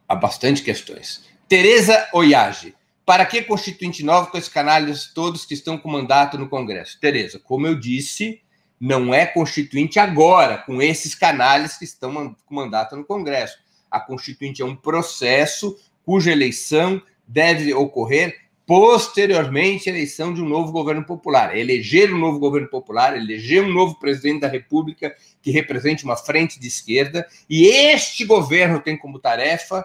Há 0.06 0.14
bastante 0.14 0.62
questões. 0.62 1.24
Tereza 1.48 2.08
Oyage. 2.12 2.74
Para 3.04 3.26
que 3.26 3.42
constituinte 3.42 4.04
nova 4.04 4.28
com 4.28 4.38
esses 4.38 4.50
canalhas 4.50 5.12
todos 5.12 5.44
que 5.44 5.54
estão 5.54 5.76
com 5.76 5.90
mandato 5.90 6.38
no 6.38 6.48
Congresso? 6.48 7.00
Tereza, 7.00 7.38
como 7.38 7.66
eu 7.66 7.74
disse, 7.74 8.40
não 8.80 9.12
é 9.12 9.26
constituinte 9.26 9.98
agora, 9.98 10.58
com 10.58 10.80
esses 10.80 11.14
canalhas 11.14 11.76
que 11.76 11.84
estão 11.84 12.34
com 12.44 12.54
mandato 12.54 12.96
no 12.96 13.04
Congresso. 13.04 13.58
A 13.90 14.00
constituinte 14.00 14.62
é 14.62 14.64
um 14.64 14.76
processo 14.76 15.76
cuja 16.04 16.32
eleição 16.32 17.02
deve 17.26 17.74
ocorrer 17.74 18.42
posteriormente 18.66 19.90
à 19.90 19.92
eleição 19.92 20.32
de 20.32 20.40
um 20.40 20.48
novo 20.48 20.70
governo 20.72 21.04
popular. 21.04 21.56
Eleger 21.56 22.14
um 22.14 22.18
novo 22.18 22.38
governo 22.38 22.68
popular, 22.68 23.16
eleger 23.16 23.64
um 23.64 23.72
novo 23.72 23.98
presidente 23.98 24.40
da 24.40 24.48
República 24.48 25.14
que 25.42 25.50
represente 25.50 26.04
uma 26.04 26.16
frente 26.16 26.60
de 26.60 26.68
esquerda, 26.68 27.26
e 27.50 27.66
este 27.66 28.24
governo 28.24 28.80
tem 28.80 28.96
como 28.96 29.18
tarefa 29.18 29.84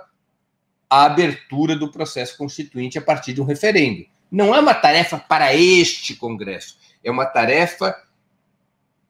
a 0.90 1.06
abertura 1.06 1.76
do 1.76 1.92
processo 1.92 2.38
constituinte 2.38 2.98
a 2.98 3.02
partir 3.02 3.34
de 3.34 3.42
um 3.42 3.46
referendo. 3.46 4.06
Não 4.32 4.54
é 4.54 4.60
uma 4.60 4.74
tarefa 4.74 5.18
para 5.18 5.54
este 5.56 6.16
Congresso, 6.16 6.78
é 7.04 7.10
uma 7.10 7.26
tarefa 7.26 7.96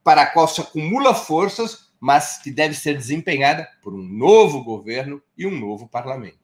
para 0.02 0.22
a 0.22 0.26
qual 0.26 0.48
se 0.48 0.60
acumula 0.60 1.14
forças, 1.14 1.88
mas 2.00 2.38
que 2.38 2.50
deve 2.50 2.74
ser 2.74 2.96
desempenhada 2.96 3.68
por 3.82 3.92
um 3.92 4.02
novo 4.02 4.62
governo 4.62 5.20
e 5.36 5.46
um 5.46 5.50
novo 5.50 5.88
parlamento. 5.88 6.38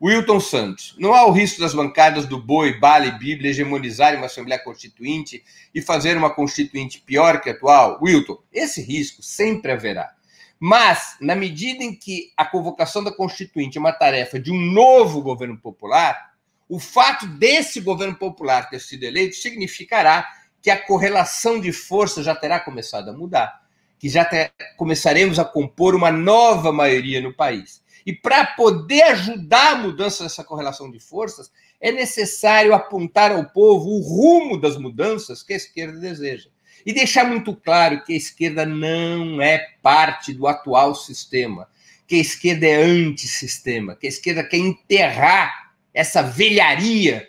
Wilton 0.00 0.38
Santos, 0.38 0.94
não 0.98 1.14
há 1.14 1.26
o 1.26 1.32
risco 1.32 1.60
das 1.60 1.74
bancadas 1.74 2.26
do 2.26 2.40
Boi, 2.40 2.78
Bala 2.78 3.06
e 3.06 3.18
Bíblia 3.18 3.50
hegemonizarem 3.50 4.18
uma 4.18 4.26
Assembleia 4.26 4.62
Constituinte 4.62 5.42
e 5.74 5.80
fazer 5.80 6.16
uma 6.16 6.30
Constituinte 6.30 7.00
pior 7.00 7.40
que 7.40 7.50
a 7.50 7.52
atual? 7.52 7.98
Wilton, 8.02 8.38
esse 8.52 8.82
risco 8.82 9.22
sempre 9.22 9.72
haverá. 9.72 10.12
Mas, 10.58 11.16
na 11.20 11.34
medida 11.34 11.82
em 11.82 11.94
que 11.94 12.32
a 12.36 12.44
convocação 12.44 13.02
da 13.02 13.12
Constituinte 13.12 13.76
é 13.76 13.80
uma 13.80 13.92
tarefa 13.92 14.38
de 14.38 14.50
um 14.50 14.60
novo 14.60 15.20
governo 15.20 15.58
popular, 15.58 16.34
o 16.68 16.78
fato 16.78 17.26
desse 17.26 17.80
governo 17.80 18.16
popular 18.16 18.70
ter 18.70 18.80
sido 18.80 19.04
eleito 19.04 19.36
significará 19.36 20.26
que 20.62 20.70
a 20.70 20.80
correlação 20.80 21.60
de 21.60 21.72
forças 21.72 22.24
já 22.24 22.34
terá 22.34 22.58
começado 22.58 23.10
a 23.10 23.12
mudar, 23.12 23.62
que 23.98 24.08
já 24.08 24.24
ter, 24.24 24.52
começaremos 24.76 25.38
a 25.38 25.44
compor 25.44 25.94
uma 25.94 26.10
nova 26.10 26.72
maioria 26.72 27.20
no 27.20 27.34
país. 27.34 27.84
E 28.06 28.12
para 28.12 28.46
poder 28.46 29.02
ajudar 29.02 29.72
a 29.72 29.76
mudança 29.76 30.24
dessa 30.24 30.44
correlação 30.44 30.90
de 30.90 30.98
forças, 30.98 31.50
é 31.80 31.92
necessário 31.92 32.74
apontar 32.74 33.32
ao 33.32 33.44
povo 33.44 33.90
o 33.90 34.00
rumo 34.00 34.58
das 34.58 34.76
mudanças 34.76 35.42
que 35.42 35.52
a 35.52 35.56
esquerda 35.56 35.98
deseja. 35.98 36.50
E 36.84 36.92
deixar 36.92 37.24
muito 37.24 37.54
claro 37.54 38.04
que 38.04 38.12
a 38.12 38.16
esquerda 38.16 38.66
não 38.66 39.40
é 39.40 39.58
parte 39.82 40.32
do 40.32 40.46
atual 40.46 40.94
sistema, 40.94 41.68
que 42.06 42.16
a 42.16 42.20
esquerda 42.20 42.66
é 42.66 42.82
antissistema, 42.82 43.96
que 43.96 44.06
a 44.06 44.10
esquerda 44.10 44.44
quer 44.44 44.58
enterrar 44.58 45.72
essa 45.92 46.22
velharia 46.22 47.28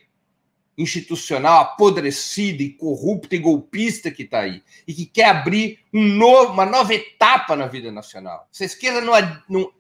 institucional 0.77 1.61
apodrecida 1.61 2.61
e 2.61 2.71
corrupta 2.71 3.35
e 3.35 3.39
golpista 3.39 4.11
que 4.11 4.23
está 4.23 4.41
aí, 4.41 4.61
e 4.85 4.93
que 4.93 5.05
quer 5.05 5.27
abrir 5.27 5.79
um 5.93 6.03
novo, 6.03 6.51
uma 6.51 6.65
nova 6.65 6.93
etapa 6.93 7.55
na 7.55 7.67
vida 7.67 7.91
nacional. 7.91 8.47
Se 8.51 8.63
a 8.63 8.65
esquerda 8.65 8.99
não, 8.99 9.13
não 9.47 9.71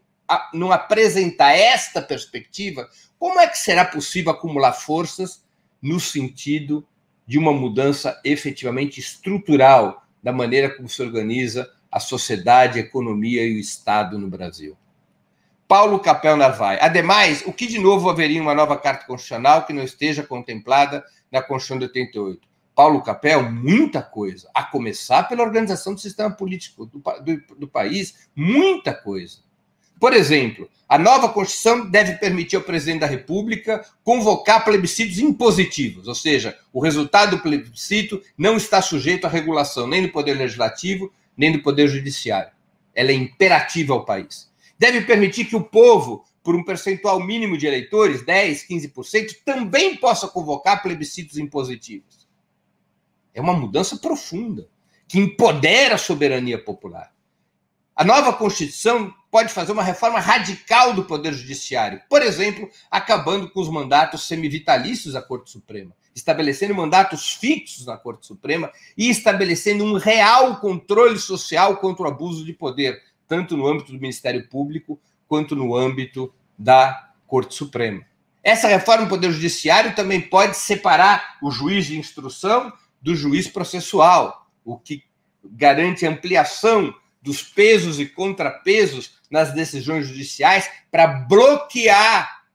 não 0.53 0.71
apresentar 0.71 1.53
esta 1.53 2.01
perspectiva, 2.01 2.89
como 3.17 3.39
é 3.39 3.47
que 3.47 3.57
será 3.57 3.85
possível 3.85 4.31
acumular 4.31 4.73
forças 4.73 5.43
no 5.81 5.99
sentido 5.99 6.87
de 7.25 7.37
uma 7.37 7.51
mudança 7.51 8.19
efetivamente 8.23 8.99
estrutural 8.99 10.05
da 10.21 10.31
maneira 10.31 10.75
como 10.75 10.89
se 10.89 11.01
organiza 11.01 11.69
a 11.91 11.99
sociedade, 11.99 12.79
a 12.79 12.81
economia 12.81 13.45
e 13.45 13.55
o 13.55 13.59
Estado 13.59 14.17
no 14.17 14.27
Brasil? 14.27 14.77
Paulo 15.67 15.99
Capel 15.99 16.37
Narvaez. 16.37 16.79
Ademais, 16.81 17.43
o 17.45 17.51
que 17.51 17.65
de 17.65 17.79
novo 17.79 18.09
haveria 18.09 18.41
uma 18.41 18.53
nova 18.53 18.77
Carta 18.77 19.05
Constitucional 19.05 19.65
que 19.65 19.73
não 19.73 19.83
esteja 19.83 20.23
contemplada 20.23 21.03
na 21.31 21.41
Constituição 21.41 21.79
de 21.79 21.85
88? 21.85 22.47
Paulo 22.75 23.01
Capel, 23.01 23.49
muita 23.49 24.01
coisa, 24.01 24.49
a 24.53 24.61
começar 24.61 25.23
pela 25.23 25.43
organização 25.43 25.93
do 25.93 26.01
sistema 26.01 26.29
político 26.29 26.85
do, 26.85 26.99
do, 26.99 27.55
do 27.55 27.67
país, 27.67 28.27
muita 28.35 28.93
coisa. 28.93 29.39
Por 29.99 30.13
exemplo, 30.13 30.69
a 30.87 30.97
nova 30.97 31.29
Constituição 31.29 31.89
deve 31.89 32.13
permitir 32.13 32.57
ao 32.57 32.61
presidente 32.61 32.99
da 32.99 33.07
República 33.07 33.83
convocar 34.03 34.63
plebiscitos 34.63 35.17
impositivos, 35.19 36.07
ou 36.07 36.13
seja, 36.13 36.57
o 36.71 36.79
resultado 36.79 37.37
do 37.37 37.41
plebiscito 37.41 38.21
não 38.37 38.57
está 38.57 38.81
sujeito 38.81 39.25
à 39.25 39.29
regulação 39.29 39.87
nem 39.87 40.03
do 40.03 40.09
Poder 40.09 40.35
Legislativo, 40.35 41.11
nem 41.35 41.51
do 41.51 41.63
Poder 41.63 41.87
Judiciário. 41.87 42.51
Ela 42.93 43.11
é 43.11 43.15
imperativa 43.15 43.93
ao 43.93 44.05
país. 44.05 44.51
Deve 44.77 45.01
permitir 45.01 45.45
que 45.45 45.55
o 45.55 45.63
povo, 45.63 46.23
por 46.43 46.55
um 46.55 46.63
percentual 46.63 47.19
mínimo 47.19 47.57
de 47.57 47.65
eleitores, 47.65 48.23
10, 48.23 48.67
15%, 48.67 49.37
também 49.43 49.95
possa 49.95 50.27
convocar 50.27 50.83
plebiscitos 50.83 51.37
impositivos. 51.37 52.27
É 53.33 53.41
uma 53.41 53.53
mudança 53.53 53.97
profunda, 53.97 54.67
que 55.07 55.19
empodera 55.19 55.95
a 55.95 55.99
soberania 55.99 56.57
popular. 56.57 57.13
A 57.95 58.03
nova 58.03 58.33
Constituição 58.33 59.13
pode 59.35 59.51
fazer 59.51 59.73
uma 59.73 59.83
reforma 59.83 60.17
radical 60.17 60.93
do 60.93 61.03
Poder 61.03 61.33
Judiciário, 61.33 62.01
por 62.07 62.21
exemplo, 62.21 62.69
acabando 62.89 63.49
com 63.49 63.59
os 63.59 63.67
mandatos 63.67 64.25
semivitalícios 64.29 65.13
da 65.13 65.21
Corte 65.21 65.51
Suprema, 65.51 65.91
estabelecendo 66.15 66.73
mandatos 66.73 67.33
fixos 67.33 67.85
na 67.85 67.97
Corte 67.97 68.25
Suprema 68.25 68.71
e 68.97 69.09
estabelecendo 69.09 69.83
um 69.83 69.97
real 69.97 70.61
controle 70.61 71.19
social 71.19 71.75
contra 71.75 72.05
o 72.05 72.07
abuso 72.07 72.45
de 72.45 72.53
poder, 72.53 73.03
tanto 73.27 73.57
no 73.57 73.67
âmbito 73.67 73.91
do 73.91 73.99
Ministério 73.99 74.47
Público 74.47 74.97
quanto 75.27 75.53
no 75.53 75.75
âmbito 75.75 76.33
da 76.57 77.09
Corte 77.27 77.55
Suprema. 77.55 78.05
Essa 78.41 78.69
reforma 78.69 79.03
do 79.03 79.09
Poder 79.09 79.33
Judiciário 79.33 79.93
também 79.97 80.21
pode 80.21 80.55
separar 80.55 81.39
o 81.43 81.51
juiz 81.51 81.87
de 81.87 81.99
instrução 81.99 82.71
do 83.01 83.13
juiz 83.13 83.49
processual, 83.49 84.47
o 84.63 84.77
que 84.77 85.03
garante 85.43 86.05
ampliação 86.05 86.95
dos 87.25 87.41
pesos 87.41 87.99
e 87.99 88.05
contrapesos 88.05 89.15
nas 89.35 89.51
decisões 89.51 90.07
judiciais 90.07 90.71
para 90.89 91.05
bloquear 91.05 92.45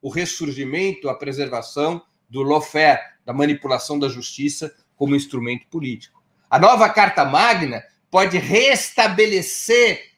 o 0.00 0.08
ressurgimento, 0.08 1.08
a 1.08 1.14
preservação 1.16 2.00
do 2.28 2.44
lawfare, 2.44 3.00
da 3.26 3.32
manipulação 3.32 3.98
da 3.98 4.08
justiça 4.08 4.72
como 4.94 5.16
instrumento 5.16 5.66
político. 5.66 6.22
A 6.48 6.56
nova 6.56 6.88
Carta 6.88 7.24
Magna 7.24 7.82
pode 8.08 8.38
restabelecer 8.38 10.12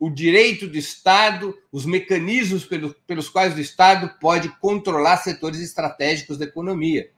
o 0.00 0.08
direito 0.08 0.66
do 0.66 0.78
Estado, 0.78 1.54
os 1.70 1.84
mecanismos 1.84 2.64
pelos, 2.64 2.94
pelos 3.06 3.28
quais 3.28 3.54
o 3.54 3.60
Estado 3.60 4.08
pode 4.18 4.48
controlar 4.56 5.18
setores 5.18 5.60
estratégicos 5.60 6.38
da 6.38 6.46
economia. 6.46 7.10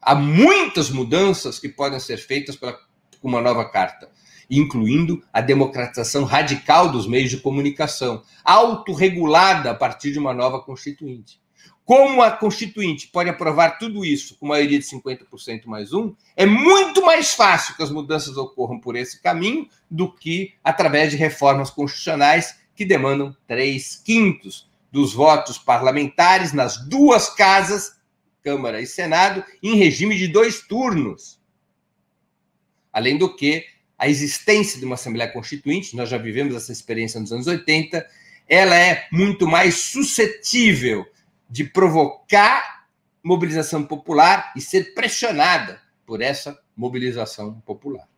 Há 0.00 0.14
muitas 0.14 0.88
mudanças 0.88 1.58
que 1.58 1.68
podem 1.68 2.00
ser 2.00 2.16
feitas 2.16 2.56
com 2.56 2.74
uma 3.22 3.42
nova 3.42 3.68
carta, 3.68 4.10
incluindo 4.50 5.22
a 5.32 5.40
democratização 5.40 6.24
radical 6.24 6.90
dos 6.90 7.06
meios 7.06 7.30
de 7.30 7.38
comunicação, 7.38 8.22
autorregulada 8.44 9.70
a 9.70 9.74
partir 9.74 10.12
de 10.12 10.18
uma 10.18 10.34
nova 10.34 10.60
Constituinte. 10.60 11.40
Como 11.84 12.22
a 12.22 12.30
Constituinte 12.30 13.08
pode 13.08 13.28
aprovar 13.28 13.78
tudo 13.78 14.04
isso 14.04 14.36
com 14.38 14.46
maioria 14.46 14.78
de 14.78 14.84
50% 14.84 15.66
mais 15.66 15.92
um, 15.92 16.14
é 16.36 16.46
muito 16.46 17.02
mais 17.04 17.34
fácil 17.34 17.74
que 17.76 17.82
as 17.82 17.90
mudanças 17.90 18.36
ocorram 18.36 18.78
por 18.78 18.94
esse 18.94 19.20
caminho 19.20 19.68
do 19.90 20.12
que 20.12 20.54
através 20.62 21.10
de 21.10 21.16
reformas 21.16 21.70
constitucionais 21.70 22.60
que 22.74 22.84
demandam 22.84 23.36
três 23.46 23.96
quintos 23.96 24.70
dos 24.92 25.12
votos 25.12 25.58
parlamentares 25.58 26.52
nas 26.52 26.76
duas 26.88 27.28
casas, 27.30 27.96
Câmara 28.42 28.80
e 28.80 28.86
Senado, 28.86 29.44
em 29.62 29.76
regime 29.76 30.16
de 30.16 30.28
dois 30.28 30.60
turnos. 30.60 31.40
Além 32.92 33.16
do 33.16 33.34
que, 33.34 33.64
a 34.02 34.08
existência 34.08 34.80
de 34.80 34.84
uma 34.84 34.96
Assembleia 34.96 35.30
Constituinte, 35.30 35.94
nós 35.94 36.08
já 36.08 36.18
vivemos 36.18 36.56
essa 36.56 36.72
experiência 36.72 37.20
nos 37.20 37.30
anos 37.30 37.46
80, 37.46 38.04
ela 38.48 38.74
é 38.76 39.06
muito 39.12 39.46
mais 39.46 39.76
suscetível 39.76 41.06
de 41.48 41.62
provocar 41.62 42.88
mobilização 43.22 43.84
popular 43.84 44.52
e 44.56 44.60
ser 44.60 44.92
pressionada 44.92 45.80
por 46.04 46.20
essa 46.20 46.58
mobilização 46.76 47.60
popular. 47.60 48.08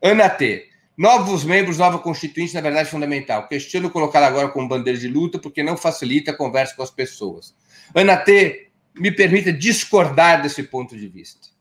Ana 0.00 0.30
T. 0.30 0.68
Novos 0.96 1.42
membros, 1.42 1.78
nova 1.78 1.98
constituinte, 1.98 2.54
na 2.54 2.60
verdade, 2.60 2.88
fundamental. 2.88 3.48
Questiono 3.48 3.90
colocar 3.90 4.22
agora 4.22 4.48
como 4.48 4.68
bandeira 4.68 4.96
de 4.96 5.08
luta 5.08 5.40
porque 5.40 5.60
não 5.60 5.76
facilita 5.76 6.30
a 6.30 6.36
conversa 6.36 6.76
com 6.76 6.84
as 6.84 6.90
pessoas. 6.90 7.52
Ana 7.92 8.16
T, 8.16 8.70
me 8.94 9.10
permita 9.10 9.52
discordar 9.52 10.40
desse 10.40 10.62
ponto 10.62 10.96
de 10.96 11.08
vista 11.08 11.57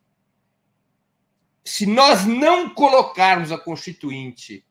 se 1.67 1.86
nós 1.86 2.25
não 2.25 2.69
colocarmos 2.69 3.51
a 3.51 3.58
Constituinte 3.58 4.63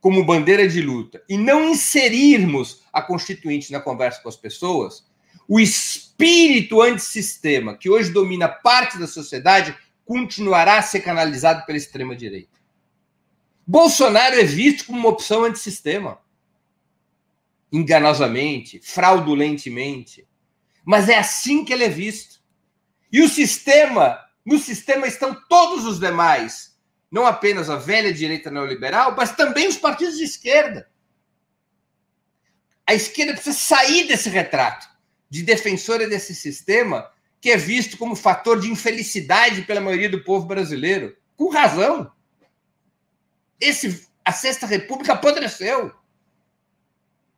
como 0.00 0.24
bandeira 0.24 0.66
de 0.66 0.82
luta 0.82 1.22
e 1.28 1.38
não 1.38 1.70
inserirmos 1.70 2.82
a 2.92 3.00
Constituinte 3.00 3.70
na 3.70 3.78
conversa 3.78 4.20
com 4.20 4.28
as 4.28 4.36
pessoas, 4.36 5.06
o 5.46 5.60
espírito 5.60 6.82
antissistema 6.82 7.76
que 7.76 7.88
hoje 7.88 8.10
domina 8.10 8.48
parte 8.48 8.98
da 8.98 9.06
sociedade 9.06 9.76
continuará 10.04 10.78
a 10.78 10.82
ser 10.82 11.02
canalizado 11.02 11.64
pela 11.64 11.78
extrema-direita. 11.78 12.58
Bolsonaro 13.64 14.34
é 14.34 14.44
visto 14.44 14.86
como 14.86 14.98
uma 14.98 15.10
opção 15.10 15.44
antissistema. 15.44 16.18
Enganosamente, 17.70 18.80
fraudulentemente. 18.82 20.26
Mas 20.84 21.08
é 21.08 21.16
assim 21.16 21.64
que 21.64 21.72
ele 21.72 21.84
é 21.84 21.88
visto. 21.88 22.40
E 23.12 23.22
o 23.22 23.28
sistema, 23.28 24.18
no 24.44 24.58
sistema 24.58 25.06
estão 25.06 25.36
todos 25.48 25.84
os 25.84 25.98
demais, 25.98 26.78
não 27.10 27.26
apenas 27.26 27.68
a 27.68 27.76
velha 27.76 28.12
direita 28.12 28.50
neoliberal, 28.50 29.14
mas 29.16 29.32
também 29.34 29.68
os 29.68 29.76
partidos 29.76 30.16
de 30.16 30.24
esquerda. 30.24 30.88
A 32.86 32.94
esquerda 32.94 33.34
precisa 33.34 33.56
sair 33.56 34.06
desse 34.06 34.28
retrato 34.28 34.88
de 35.28 35.42
defensora 35.42 36.08
desse 36.08 36.34
sistema 36.34 37.10
que 37.40 37.50
é 37.50 37.56
visto 37.56 37.96
como 37.96 38.16
fator 38.16 38.60
de 38.60 38.70
infelicidade 38.70 39.62
pela 39.62 39.80
maioria 39.80 40.08
do 40.08 40.24
povo 40.24 40.46
brasileiro, 40.46 41.16
com 41.36 41.50
razão. 41.50 42.10
Esse, 43.60 44.08
a 44.24 44.32
Sexta 44.32 44.66
República 44.66 45.12
apodreceu. 45.12 45.94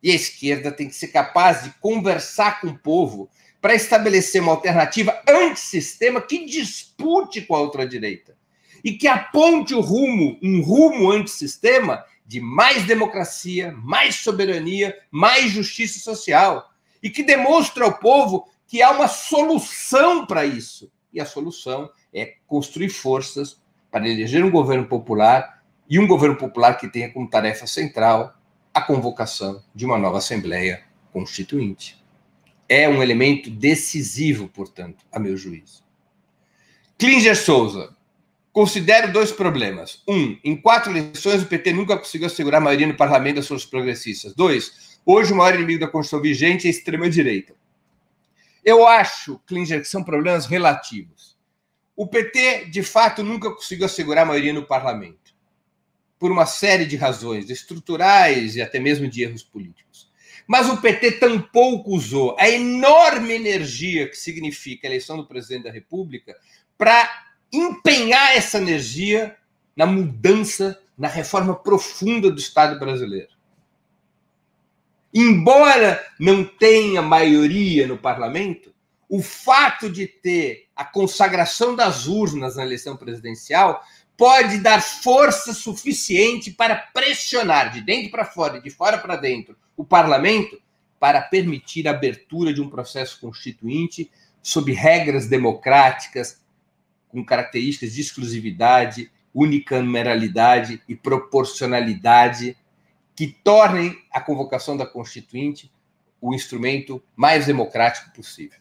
E 0.03 0.11
a 0.11 0.15
esquerda 0.15 0.73
tem 0.73 0.89
que 0.89 0.95
ser 0.95 1.09
capaz 1.09 1.65
de 1.65 1.71
conversar 1.81 2.61
com 2.61 2.69
o 2.69 2.79
povo 2.79 3.29
para 3.61 3.75
estabelecer 3.75 4.43
uma 4.43 4.53
alternativa 4.53 5.21
antissistema 5.29 6.21
que 6.21 6.47
dispute 6.47 7.43
com 7.43 7.55
a 7.55 7.61
ultradireita 7.61 8.37
e 8.83 8.93
que 8.93 9.07
aponte 9.07 9.75
o 9.75 9.81
rumo, 9.81 10.39
um 10.43 10.63
rumo 10.63 11.11
antissistema 11.11 12.05
de 12.27 12.41
mais 12.41 12.85
democracia, 12.85 13.73
mais 13.73 14.17
soberania, 14.17 14.97
mais 15.11 15.51
justiça 15.51 15.99
social 15.99 16.71
e 17.03 17.11
que 17.11 17.23
demonstre 17.23 17.83
ao 17.83 17.99
povo 17.99 18.49
que 18.67 18.81
há 18.81 18.91
uma 18.91 19.09
solução 19.09 20.25
para 20.25 20.47
isso. 20.47 20.91
E 21.13 21.21
a 21.21 21.27
solução 21.27 21.91
é 22.15 22.35
construir 22.47 22.89
forças 22.89 23.61
para 23.91 24.09
eleger 24.09 24.45
um 24.45 24.51
governo 24.51 24.87
popular 24.87 25.63
e 25.89 25.99
um 25.99 26.07
governo 26.07 26.37
popular 26.37 26.75
que 26.75 26.89
tenha 26.89 27.13
como 27.13 27.29
tarefa 27.29 27.67
central 27.67 28.35
a 28.73 28.81
convocação 28.81 29.63
de 29.75 29.85
uma 29.85 29.99
nova 29.99 30.19
Assembleia 30.19 30.85
Constituinte. 31.13 32.00
É 32.73 32.89
um 32.89 33.03
elemento 33.03 33.51
decisivo, 33.51 34.47
portanto, 34.47 35.05
a 35.11 35.19
meu 35.19 35.37
juízo. 35.37 35.83
Klinger 36.97 37.37
Souza. 37.37 37.97
Considero 38.53 39.13
dois 39.13 39.33
problemas. 39.33 40.05
Um, 40.07 40.39
em 40.45 40.57
quatro 40.57 40.93
eleições, 40.93 41.43
o 41.43 41.47
PT 41.47 41.73
nunca 41.73 41.99
conseguiu 41.99 42.29
assegurar 42.29 42.61
a 42.61 42.65
maioria 42.65 42.87
no 42.87 42.97
parlamento 42.97 43.37
das 43.37 43.49
forças 43.49 43.69
progressistas. 43.69 44.35
Dois, 44.37 44.99
hoje 45.05 45.33
o 45.33 45.37
maior 45.37 45.57
inimigo 45.57 45.81
da 45.81 45.89
Constituição 45.89 46.23
vigente 46.23 46.67
é 46.67 46.69
a 46.69 46.71
extrema-direita. 46.71 47.57
Eu 48.65 48.87
acho, 48.87 49.41
Klinger, 49.47 49.81
que 49.81 49.89
são 49.89 50.05
problemas 50.05 50.47
relativos. 50.47 51.37
O 51.97 52.07
PT, 52.07 52.67
de 52.67 52.85
fato, 52.85 53.25
nunca 53.25 53.51
conseguiu 53.51 53.87
assegurar 53.87 54.23
a 54.23 54.29
maioria 54.29 54.53
no 54.53 54.65
parlamento, 54.65 55.35
por 56.21 56.31
uma 56.31 56.47
série 56.47 56.85
de 56.85 56.97
razões 56.97 57.51
estruturais 57.51 58.55
e 58.55 58.63
até 58.63 58.79
mesmo 58.79 59.09
de 59.09 59.25
erros 59.25 59.43
políticos. 59.43 60.10
Mas 60.51 60.69
o 60.69 60.79
PT 60.79 61.13
tampouco 61.13 61.93
usou 61.93 62.35
a 62.37 62.51
enorme 62.51 63.35
energia 63.35 64.09
que 64.09 64.17
significa 64.17 64.85
a 64.85 64.91
eleição 64.91 65.17
do 65.17 65.25
presidente 65.25 65.63
da 65.63 65.71
República 65.71 66.37
para 66.77 67.09
empenhar 67.53 68.37
essa 68.37 68.59
energia 68.59 69.37
na 69.77 69.87
mudança, 69.87 70.77
na 70.99 71.07
reforma 71.07 71.55
profunda 71.55 72.33
do 72.33 72.41
Estado 72.41 72.81
brasileiro. 72.81 73.29
Embora 75.15 76.05
não 76.19 76.45
tenha 76.45 77.01
maioria 77.01 77.87
no 77.87 77.97
parlamento, 77.97 78.75
o 79.09 79.23
fato 79.23 79.89
de 79.89 80.09
ter 80.09 80.67
a 80.75 80.85
consagração 80.85 81.77
das 81.77 82.09
urnas 82.09 82.57
na 82.57 82.65
eleição 82.65 82.97
presidencial 82.97 83.85
pode 84.17 84.59
dar 84.59 84.83
força 84.83 85.55
suficiente 85.55 86.51
para 86.51 86.75
pressionar 86.75 87.71
de 87.71 87.83
dentro 87.83 88.11
para 88.11 88.25
fora 88.25 88.59
e 88.59 88.63
de 88.63 88.71
fora 88.71 88.99
para 88.99 89.15
dentro 89.15 89.57
o 89.81 89.85
parlamento 89.85 90.61
para 90.99 91.23
permitir 91.23 91.89
a 91.89 91.93
abertura 91.93 92.53
de 92.53 92.61
um 92.61 92.69
processo 92.69 93.19
constituinte 93.19 94.11
sob 94.43 94.71
regras 94.75 95.27
democráticas, 95.27 96.45
com 97.09 97.25
características 97.25 97.95
de 97.95 98.03
exclusividade, 98.03 99.11
unicameralidade 99.33 100.83
e 100.87 100.95
proporcionalidade 100.95 102.59
que 103.17 103.29
tornem 103.43 103.97
a 104.13 104.21
convocação 104.21 104.77
da 104.77 104.85
Constituinte 104.85 105.73
o 106.21 106.35
instrumento 106.35 107.03
mais 107.17 107.47
democrático 107.47 108.13
possível. 108.13 108.61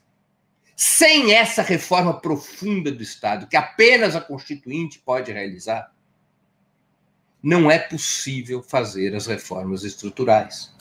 Sem 0.73 1.33
essa 1.33 1.61
reforma 1.61 2.17
profunda 2.21 2.93
do 2.93 3.03
Estado, 3.03 3.45
que 3.47 3.57
apenas 3.57 4.15
a 4.15 4.21
Constituinte 4.21 4.99
pode 4.99 5.33
realizar, 5.33 5.91
não 7.43 7.69
é 7.69 7.77
possível 7.77 8.63
fazer 8.63 9.13
as 9.13 9.27
reformas 9.27 9.83
estruturais. 9.83 10.73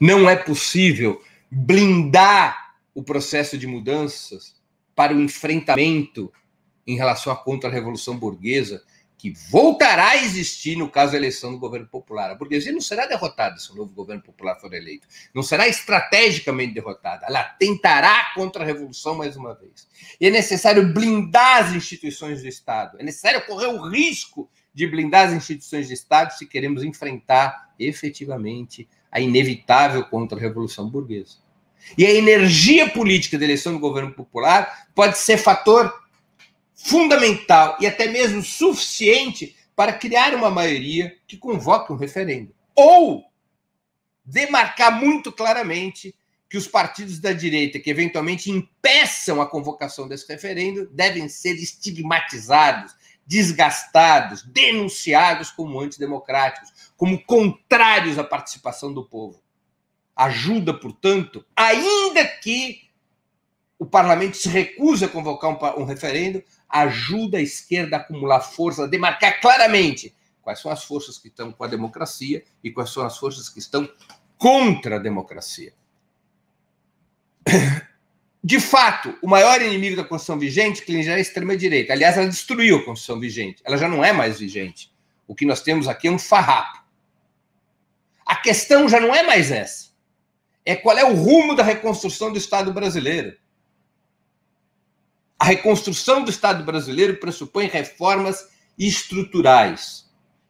Não 0.00 0.28
é 0.28 0.36
possível 0.36 1.22
blindar 1.50 2.74
o 2.94 3.02
processo 3.02 3.56
de 3.56 3.66
mudanças 3.66 4.56
para 4.94 5.14
o 5.14 5.20
enfrentamento 5.20 6.32
em 6.86 6.96
relação 6.96 7.32
à 7.32 7.36
contra-revolução 7.36 8.18
burguesa, 8.18 8.82
que 9.18 9.32
voltará 9.50 10.10
a 10.10 10.16
existir 10.16 10.76
no 10.76 10.88
caso 10.88 11.12
da 11.12 11.18
eleição 11.18 11.52
do 11.52 11.58
governo 11.58 11.88
popular. 11.88 12.30
A 12.30 12.34
burguesia 12.36 12.72
não 12.72 12.80
será 12.80 13.04
derrotada 13.04 13.58
se 13.58 13.70
o 13.72 13.74
novo 13.74 13.92
governo 13.92 14.22
popular 14.22 14.54
for 14.60 14.72
eleito. 14.72 15.08
Não 15.34 15.42
será 15.42 15.66
estrategicamente 15.66 16.74
derrotada. 16.74 17.26
Ela 17.26 17.42
tentará 17.42 18.32
contra-revolução 18.34 19.16
mais 19.16 19.36
uma 19.36 19.54
vez. 19.54 19.88
E 20.20 20.26
é 20.26 20.30
necessário 20.30 20.92
blindar 20.92 21.64
as 21.64 21.72
instituições 21.72 22.42
do 22.42 22.48
Estado. 22.48 22.96
É 23.00 23.02
necessário 23.02 23.44
correr 23.44 23.66
o 23.66 23.88
risco 23.88 24.48
de 24.72 24.86
blindar 24.86 25.26
as 25.26 25.34
instituições 25.34 25.88
do 25.88 25.94
Estado 25.94 26.32
se 26.38 26.46
queremos 26.46 26.84
enfrentar 26.84 27.74
efetivamente 27.76 28.88
a 29.10 29.20
inevitável 29.20 30.04
contra-revolução 30.04 30.88
burguesa. 30.88 31.36
E 31.96 32.04
a 32.04 32.12
energia 32.12 32.88
política 32.90 33.38
da 33.38 33.44
eleição 33.44 33.72
do 33.72 33.78
governo 33.78 34.12
popular 34.12 34.88
pode 34.94 35.18
ser 35.18 35.38
fator 35.38 35.92
fundamental 36.74 37.76
e 37.80 37.86
até 37.86 38.06
mesmo 38.06 38.42
suficiente 38.42 39.56
para 39.74 39.92
criar 39.92 40.34
uma 40.34 40.50
maioria 40.50 41.16
que 41.26 41.36
convoque 41.36 41.92
um 41.92 41.96
referendo. 41.96 42.54
Ou 42.74 43.24
demarcar 44.24 45.00
muito 45.00 45.32
claramente 45.32 46.14
que 46.48 46.56
os 46.56 46.66
partidos 46.66 47.18
da 47.18 47.32
direita 47.32 47.78
que 47.78 47.90
eventualmente 47.90 48.50
impeçam 48.50 49.40
a 49.40 49.46
convocação 49.46 50.08
desse 50.08 50.26
referendo 50.28 50.88
devem 50.92 51.28
ser 51.28 51.54
estigmatizados, 51.54 52.94
desgastados, 53.28 54.42
denunciados 54.42 55.50
como 55.50 55.78
antidemocráticos, 55.78 56.72
como 56.96 57.22
contrários 57.22 58.18
à 58.18 58.24
participação 58.24 58.92
do 58.92 59.04
povo. 59.04 59.42
Ajuda, 60.16 60.72
portanto, 60.72 61.44
ainda 61.54 62.26
que 62.26 62.88
o 63.78 63.84
parlamento 63.84 64.38
se 64.38 64.48
recusa 64.48 65.06
a 65.06 65.08
convocar 65.08 65.50
um, 65.50 65.82
um 65.82 65.84
referendo, 65.84 66.42
ajuda 66.68 67.36
a 67.36 67.42
esquerda 67.42 67.96
a 67.96 68.00
acumular 68.00 68.40
força, 68.40 68.84
a 68.84 68.88
demarcar 68.88 69.40
claramente 69.40 70.16
quais 70.40 70.58
são 70.58 70.72
as 70.72 70.82
forças 70.82 71.18
que 71.18 71.28
estão 71.28 71.52
com 71.52 71.62
a 71.62 71.68
democracia 71.68 72.42
e 72.64 72.72
quais 72.72 72.90
são 72.90 73.04
as 73.04 73.18
forças 73.18 73.50
que 73.50 73.58
estão 73.58 73.86
contra 74.38 74.96
a 74.96 74.98
democracia. 74.98 75.74
De 78.42 78.60
fato, 78.60 79.16
o 79.20 79.28
maior 79.28 79.60
inimigo 79.60 79.96
da 79.96 80.04
Constituição 80.04 80.38
vigente, 80.38 80.82
que 80.82 81.02
já 81.02 81.12
é 81.12 81.16
a 81.16 81.20
extrema-direita. 81.20 81.92
Aliás, 81.92 82.16
ela 82.16 82.28
destruiu 82.28 82.76
a 82.76 82.84
Constituição 82.84 83.18
vigente. 83.18 83.60
Ela 83.64 83.76
já 83.76 83.88
não 83.88 84.04
é 84.04 84.12
mais 84.12 84.38
vigente. 84.38 84.92
O 85.26 85.34
que 85.34 85.44
nós 85.44 85.60
temos 85.60 85.88
aqui 85.88 86.08
é 86.08 86.10
um 86.10 86.18
farrapo. 86.18 86.78
A 88.24 88.36
questão 88.36 88.88
já 88.88 89.00
não 89.00 89.14
é 89.14 89.22
mais 89.22 89.50
essa. 89.50 89.88
É 90.64 90.76
qual 90.76 90.96
é 90.96 91.04
o 91.04 91.14
rumo 91.14 91.54
da 91.54 91.62
reconstrução 91.62 92.30
do 92.30 92.38
Estado 92.38 92.72
brasileiro. 92.72 93.36
A 95.38 95.44
reconstrução 95.44 96.22
do 96.22 96.30
Estado 96.30 96.64
brasileiro 96.64 97.18
pressupõe 97.18 97.66
reformas 97.66 98.48
estruturais. 98.78 100.08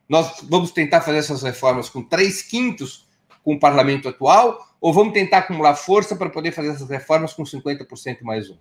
Nós 0.09 0.41
vamos 0.43 0.71
tentar 0.71 1.03
fazer 1.03 1.19
essas 1.19 1.43
reformas 1.43 1.89
com 1.89 2.03
três 2.03 2.43
quintos 2.43 3.07
com 3.45 3.55
o 3.55 3.61
parlamento 3.61 4.09
atual, 4.09 4.68
ou 4.81 4.93
vamos 4.93 5.13
tentar 5.13 5.39
acumular 5.39 5.75
força 5.75 6.15
para 6.15 6.31
poder 6.31 6.53
fazer 6.53 6.69
essas 6.69 6.89
reformas 6.89 7.33
com 7.33 7.43
50% 7.43 8.23
mais 8.23 8.49
um? 8.49 8.57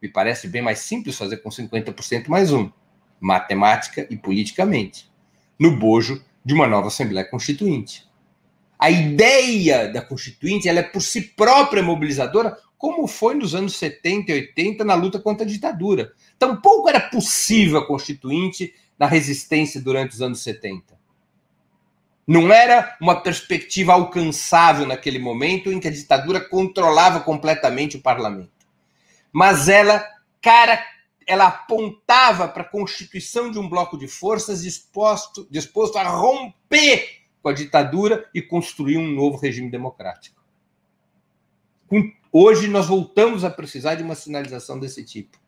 Me 0.00 0.08
parece 0.08 0.48
bem 0.48 0.62
mais 0.62 0.80
simples 0.80 1.16
fazer 1.16 1.38
com 1.38 1.48
50% 1.48 2.28
mais 2.28 2.52
um, 2.52 2.70
matemática 3.20 4.06
e 4.10 4.16
politicamente, 4.16 5.10
no 5.58 5.76
bojo 5.76 6.22
de 6.44 6.54
uma 6.54 6.66
nova 6.66 6.88
Assembleia 6.88 7.28
Constituinte. 7.28 8.10
A 8.78 8.90
ideia 8.90 9.86
da 9.92 10.02
Constituinte 10.02 10.68
ela 10.68 10.80
é 10.80 10.82
por 10.82 11.00
si 11.00 11.20
própria 11.20 11.82
mobilizadora, 11.82 12.58
como 12.76 13.06
foi 13.06 13.34
nos 13.34 13.54
anos 13.54 13.76
70 13.76 14.32
e 14.32 14.34
80 14.34 14.84
na 14.84 14.94
luta 14.94 15.20
contra 15.20 15.46
a 15.46 15.48
ditadura. 15.48 16.12
Tampouco 16.36 16.88
era 16.88 16.98
possível 16.98 17.78
a 17.78 17.86
Constituinte 17.86 18.74
na 18.98 19.06
resistência 19.06 19.80
durante 19.80 20.14
os 20.14 20.20
anos 20.20 20.42
70. 20.42 20.98
Não 22.32 22.50
era 22.50 22.96
uma 22.98 23.20
perspectiva 23.20 23.92
alcançável 23.92 24.86
naquele 24.86 25.18
momento 25.18 25.70
em 25.70 25.78
que 25.78 25.86
a 25.86 25.90
ditadura 25.90 26.40
controlava 26.40 27.20
completamente 27.20 27.98
o 27.98 28.00
parlamento. 28.00 28.66
Mas 29.30 29.68
ela 29.68 30.02
cara, 30.40 30.82
ela 31.26 31.48
apontava 31.48 32.48
para 32.48 32.62
a 32.62 32.68
constituição 32.68 33.50
de 33.50 33.58
um 33.58 33.68
bloco 33.68 33.98
de 33.98 34.08
forças 34.08 34.62
disposto, 34.62 35.46
disposto 35.50 35.98
a 35.98 36.08
romper 36.08 37.06
com 37.42 37.50
a 37.50 37.52
ditadura 37.52 38.26
e 38.34 38.40
construir 38.40 38.96
um 38.96 39.08
novo 39.08 39.36
regime 39.36 39.70
democrático. 39.70 40.42
Hoje 42.32 42.66
nós 42.66 42.86
voltamos 42.86 43.44
a 43.44 43.50
precisar 43.50 43.96
de 43.96 44.02
uma 44.02 44.14
sinalização 44.14 44.80
desse 44.80 45.04
tipo 45.04 45.38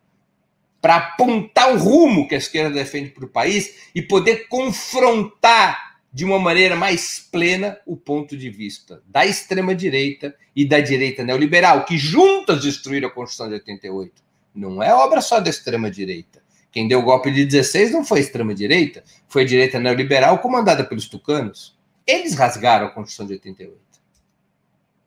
para 0.79 0.97
apontar 0.97 1.73
o 1.73 1.79
rumo 1.79 2.27
que 2.27 2.35
a 2.35 2.37
esquerda 2.37 2.69
defende 2.69 3.09
para 3.09 3.25
o 3.25 3.29
país 3.29 3.89
e 3.95 4.03
poder 4.03 4.47
confrontar 4.47 5.94
de 6.15 6.23
uma 6.23 6.39
maneira 6.39 6.77
mais 6.77 7.19
plena 7.19 7.77
o 7.85 7.97
ponto 7.97 8.37
de 8.37 8.49
vista 8.49 9.03
da 9.05 9.25
extrema-direita 9.25 10.33
e 10.55 10.63
da 10.63 10.79
direita 10.79 11.25
neoliberal, 11.25 11.83
que 11.83 11.97
juntas 11.97 12.63
destruíram 12.63 13.09
a 13.09 13.11
Constituição 13.11 13.49
de 13.49 13.55
88. 13.55 14.23
Não 14.55 14.81
é 14.81 14.95
obra 14.95 15.19
só 15.19 15.41
da 15.41 15.49
extrema-direita. 15.49 16.41
Quem 16.71 16.87
deu 16.87 16.99
o 16.99 17.03
golpe 17.03 17.29
de 17.31 17.43
16 17.43 17.91
não 17.91 18.05
foi 18.05 18.19
a 18.19 18.21
extrema-direita, 18.21 19.03
foi 19.27 19.43
a 19.43 19.45
direita 19.45 19.77
neoliberal 19.77 20.39
comandada 20.39 20.85
pelos 20.85 21.09
tucanos. 21.09 21.77
Eles 22.07 22.33
rasgaram 22.33 22.85
a 22.87 22.91
Constituição 22.91 23.27
de 23.27 23.33
88. 23.33 23.77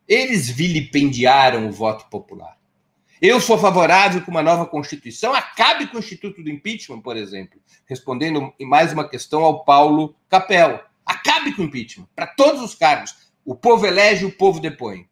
Eles 0.06 0.50
vilipendiaram 0.50 1.66
o 1.66 1.72
voto 1.72 2.04
popular. 2.11 2.59
Eu 3.18 3.40
sou 3.40 3.56
favorável 3.56 4.20
que 4.20 4.28
uma 4.28 4.42
nova 4.42 4.66
Constituição 4.66 5.32
acabe 5.34 5.86
com 5.86 5.96
o 5.96 6.00
Instituto 6.00 6.42
do 6.42 6.50
Impeachment, 6.50 7.00
por 7.00 7.16
exemplo, 7.16 7.59
respondendo 7.86 8.52
mais 8.61 8.92
uma 8.92 9.09
questão 9.09 9.42
ao 9.42 9.64
Paulo 9.64 10.14
Capel. 10.28 10.86
Acabe 11.18 11.52
com 11.52 11.62
o 11.62 11.64
impeachment, 11.64 12.06
para 12.14 12.26
todos 12.26 12.62
os 12.62 12.74
cargos. 12.74 13.14
O 13.44 13.54
povo 13.54 13.86
elege, 13.86 14.24
o 14.24 14.30
povo 14.30 14.60
depõe. 14.60 15.08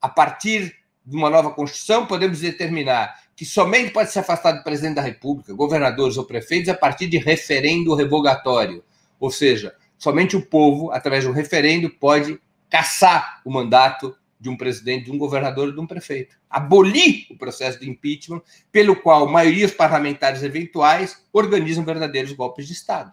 A 0.00 0.08
partir 0.08 0.74
de 1.06 1.16
uma 1.16 1.30
nova 1.30 1.50
Constituição, 1.50 2.06
podemos 2.06 2.40
determinar 2.40 3.14
que 3.36 3.44
somente 3.44 3.92
pode 3.92 4.10
ser 4.10 4.20
afastado 4.20 4.58
do 4.58 4.64
presidente 4.64 4.96
da 4.96 5.02
República, 5.02 5.54
governadores 5.54 6.16
ou 6.16 6.24
prefeitos, 6.24 6.68
a 6.68 6.74
partir 6.74 7.06
de 7.06 7.18
referendo 7.18 7.94
revogatório. 7.94 8.82
Ou 9.20 9.30
seja, 9.30 9.74
somente 9.96 10.36
o 10.36 10.44
povo, 10.44 10.90
através 10.90 11.22
de 11.22 11.30
um 11.30 11.32
referendo, 11.32 11.88
pode 11.88 12.38
caçar 12.68 13.40
o 13.44 13.50
mandato 13.52 14.16
de 14.40 14.50
um 14.50 14.56
presidente, 14.56 15.04
de 15.04 15.12
um 15.12 15.18
governador 15.18 15.68
e 15.68 15.72
de 15.72 15.80
um 15.80 15.86
prefeito. 15.86 16.36
Abolir 16.50 17.26
o 17.30 17.36
processo 17.36 17.78
de 17.78 17.88
impeachment, 17.88 18.42
pelo 18.72 18.96
qual 18.96 19.28
maiorias 19.28 19.70
parlamentares 19.70 20.42
eventuais 20.42 21.24
organizam 21.32 21.84
verdadeiros 21.84 22.32
golpes 22.32 22.66
de 22.66 22.72
Estado. 22.72 23.12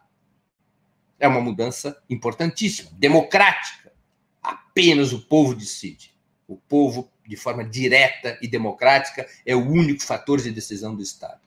É 1.21 1.27
uma 1.27 1.39
mudança 1.39 1.95
importantíssima, 2.09 2.89
democrática. 2.93 3.93
Apenas 4.41 5.13
o 5.13 5.21
povo 5.21 5.53
decide. 5.53 6.11
O 6.47 6.57
povo, 6.57 7.11
de 7.25 7.37
forma 7.37 7.63
direta 7.63 8.39
e 8.41 8.47
democrática, 8.47 9.27
é 9.45 9.55
o 9.55 9.63
único 9.63 10.01
fator 10.01 10.41
de 10.41 10.49
decisão 10.51 10.95
do 10.95 11.03
Estado. 11.03 11.39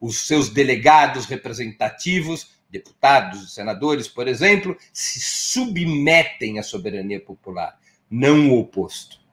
Os 0.00 0.28
seus 0.28 0.48
delegados 0.48 1.26
representativos, 1.26 2.52
deputados 2.70 3.52
senadores, 3.52 4.06
por 4.06 4.28
exemplo, 4.28 4.76
se 4.92 5.20
submetem 5.20 6.60
à 6.60 6.62
soberania 6.62 7.20
popular, 7.20 7.78
não 8.08 8.50
o 8.50 8.60
oposto 8.60 9.26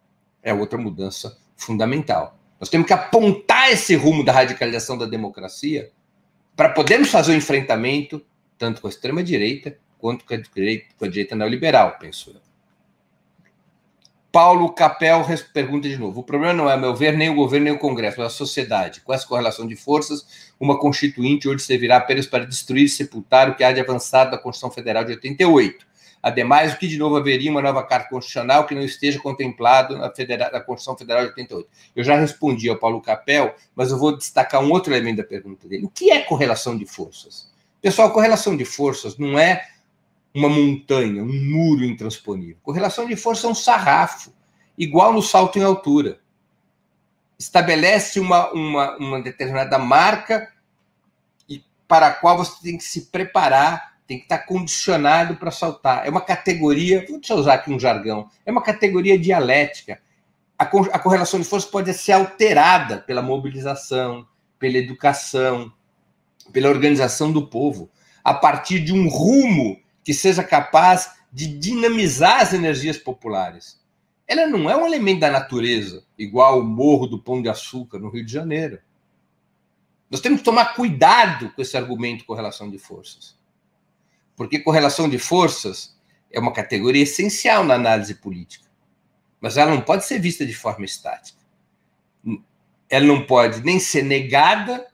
é 0.44 0.54
outra 0.54 0.78
mudança 0.78 1.39
fundamental. 1.56 2.38
Nós 2.60 2.70
temos 2.70 2.86
que 2.86 2.94
apontar 2.94 3.72
esse 3.72 3.96
rumo 3.96 4.24
da 4.24 4.34
radicalização 4.34 4.98
da 4.98 5.06
democracia 5.06 5.91
para 6.56 6.70
podermos 6.70 7.10
fazer 7.10 7.32
o 7.32 7.36
enfrentamento 7.36 8.24
tanto 8.64 8.80
com 8.80 8.88
a 8.88 8.89
extrema-direita 8.89 9.78
quanto 9.99 10.24
com 10.24 10.34
a 10.34 10.38
direita, 10.38 10.86
com 10.97 11.03
a 11.03 11.09
direita 11.09 11.36
neoliberal, 11.36 11.97
penso 11.99 12.30
eu. 12.30 12.41
Paulo 14.32 14.72
Capel 14.72 15.26
pergunta 15.53 15.89
de 15.89 15.97
novo: 15.97 16.22
o 16.22 16.24
problema 16.24 16.53
não 16.53 16.70
é, 16.70 16.74
a 16.74 16.78
meu 16.78 16.95
ver, 16.95 17.18
nem 17.18 17.30
o 17.30 17.36
governo 17.36 17.66
nem 17.66 17.74
o 17.74 17.78
Congresso, 17.78 18.22
mas 18.22 18.28
a 18.28 18.36
sociedade. 18.36 19.01
Com 19.01 19.14
essa 19.14 19.28
correlação 19.28 19.68
de 19.68 19.76
forças, 19.76 20.53
uma 20.57 20.80
constituinte 20.80 21.45
hoje 21.45 21.66
servirá 21.66 21.97
apenas 21.97 22.26
para 22.26 22.45
destruir 22.45 22.86
e 22.86 22.89
sepultar 22.89 23.49
o 23.49 23.55
que 23.55 23.66
há 23.66 23.74
de 23.74 23.82
avançado 23.82 24.32
da 24.32 24.38
Constituição 24.38 24.74
Federal 24.74 25.03
de 25.03 25.11
88 25.11 25.86
Ademais, 26.24 26.72
o 26.72 26.78
que 26.78 26.88
de 26.88 26.97
novo 26.97 27.18
haveria 27.18 27.51
uma 27.51 27.61
nova 27.61 27.84
carta 27.84 28.07
constitucional 28.07 28.66
que 28.66 28.74
não 28.74 28.82
esteja 28.82 29.20
contemplado 29.20 29.97
na, 29.97 30.09
Federa 30.09 30.49
na 30.49 30.61
Constituição 30.61 30.97
Federal 30.97 31.24
de 31.24 31.30
88? 31.32 31.70
Eu 31.93 32.01
já 32.01 32.16
respondi 32.16 32.70
ao 32.70 32.78
Paulo 32.78 33.01
Capel, 33.01 33.53
mas 33.76 33.91
eu 33.91 33.99
vou 33.99 34.16
destacar 34.16 34.64
um 34.64 34.72
outro 34.72 34.93
elemento 34.93 35.18
da 35.18 35.26
pergunta 35.26 35.68
dele. 35.68 35.84
O 35.84 35.89
que 35.89 36.11
é 36.11 36.22
correlação 36.22 36.78
de 36.78 36.86
forças? 36.86 37.51
Pessoal, 37.84 38.12
correlação 38.12 38.56
de 38.56 38.64
forças 38.64 39.18
não 39.18 39.38
é 39.38 39.68
uma 40.34 40.48
montanha, 40.48 41.22
um 41.22 41.52
muro 41.52 41.84
intransponível. 41.84 42.56
Correlação 42.64 43.06
de 43.06 43.18
forças 43.18 43.44
é 43.44 43.48
um 43.50 43.54
sarrafo, 43.54 44.34
igual 44.78 45.12
no 45.12 45.22
salto 45.22 45.60
em 45.60 45.64
altura. 45.64 46.22
Estabelece 47.38 48.22
uma, 48.22 48.50
uma, 48.54 48.96
uma 48.96 49.22
determinada 49.22 49.78
marca 49.78 50.50
e 51.50 51.62
para 51.86 52.08
a 52.08 52.14
qual 52.14 52.38
você 52.38 52.54
tem 52.64 52.78
que 52.78 52.86
se 52.86 53.08
preparar 53.08 53.92
tem 54.08 54.18
que 54.18 54.24
estar 54.24 54.40
condicionado 54.40 55.36
para 55.36 55.52
saltar. 55.52 56.08
É 56.08 56.10
uma 56.10 56.22
categoria, 56.22 57.06
deixa 57.06 57.34
eu 57.34 57.38
usar 57.38 57.56
aqui 57.56 57.70
um 57.70 57.80
jargão, 57.80 58.30
é 58.46 58.52
uma 58.52 58.64
categoria 58.64 59.20
dialética. 59.20 60.02
A, 60.58 60.64
a 60.64 61.00
correlação 61.00 61.38
de 61.38 61.46
forças 61.46 61.70
pode 61.70 61.94
ser 61.94 62.14
alterada 62.14 63.00
pela 63.00 63.22
mobilização, 63.22 64.26
pela 64.58 64.78
educação, 64.78 65.72
pela 66.52 66.70
organização 66.70 67.32
do 67.32 67.48
povo, 67.48 67.89
a 68.24 68.34
partir 68.34 68.80
de 68.80 68.94
um 68.94 69.08
rumo 69.08 69.80
que 70.04 70.14
seja 70.14 70.44
capaz 70.44 71.12
de 71.32 71.48
dinamizar 71.48 72.41
as 72.41 72.54
energias 72.54 72.98
populares. 72.98 73.82
Ela 74.28 74.48
não 74.48 74.70
é 74.70 74.76
um 74.76 74.86
elemento 74.86 75.22
da 75.22 75.32
natureza, 75.32 76.06
igual 76.18 76.60
o 76.60 76.64
Morro 76.64 77.08
do 77.08 77.20
Pão 77.20 77.41
de 77.41 77.50
Açúcar, 77.50 78.00
no 78.00 78.10
Rio 78.10 78.26
de 78.26 78.32
Janeiro. 78.32 78.80
Nós 80.10 80.22
temos 80.22 80.39
que 80.39 80.46
tomar 80.46 80.76
cuidado 80.76 81.50
com 81.52 81.62
esse 81.62 81.76
argumento 81.76 82.26
correlação 82.26 82.70
de 82.70 82.78
forças. 82.78 83.38
Porque 84.36 84.60
correlação 84.60 85.10
de 85.10 85.18
forças 85.18 85.98
é 86.32 86.39
uma 86.39 86.54
categoria 86.54 87.04
essencial 87.04 87.64
na 87.64 87.74
análise 87.76 88.16
política. 88.16 88.70
Mas 89.41 89.58
ela 89.58 89.72
não 89.72 89.82
pode 89.82 90.06
ser 90.06 90.20
vista 90.20 90.46
de 90.46 90.54
forma 90.54 90.86
estática. 90.86 91.39
Ela 92.89 93.06
não 93.06 93.26
pode 93.26 93.62
nem 93.62 93.80
ser 93.80 94.04
negada 94.04 94.88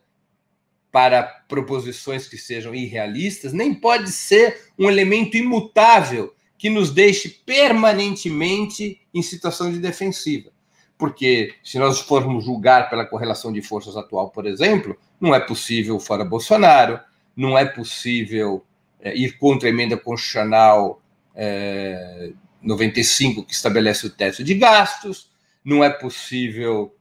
para 0.91 1.23
proposições 1.47 2.27
que 2.27 2.37
sejam 2.37 2.73
irrealistas, 2.73 3.53
nem 3.53 3.73
pode 3.73 4.11
ser 4.11 4.71
um 4.77 4.89
elemento 4.89 5.37
imutável 5.37 6.33
que 6.57 6.69
nos 6.69 6.91
deixe 6.91 7.29
permanentemente 7.29 9.01
em 9.13 9.21
situação 9.21 9.71
de 9.71 9.79
defensiva. 9.79 10.51
Porque 10.97 11.53
se 11.63 11.79
nós 11.79 12.01
formos 12.01 12.43
julgar 12.43 12.89
pela 12.89 13.05
correlação 13.05 13.53
de 13.53 13.61
forças 13.61 13.95
atual, 13.95 14.29
por 14.29 14.45
exemplo, 14.45 14.97
não 15.21 15.33
é 15.33 15.39
possível 15.39 15.99
fora 15.99 16.25
Bolsonaro, 16.25 16.99
não 17.35 17.57
é 17.57 17.63
possível 17.65 18.65
é, 18.99 19.15
ir 19.15 19.37
contra 19.37 19.69
a 19.69 19.71
emenda 19.71 19.95
constitucional 19.95 21.01
é, 21.33 22.31
95, 22.61 23.45
que 23.45 23.53
estabelece 23.53 24.05
o 24.05 24.09
teto 24.09 24.43
de 24.43 24.53
gastos, 24.55 25.31
não 25.63 25.83
é 25.83 25.89
possível 25.89 26.93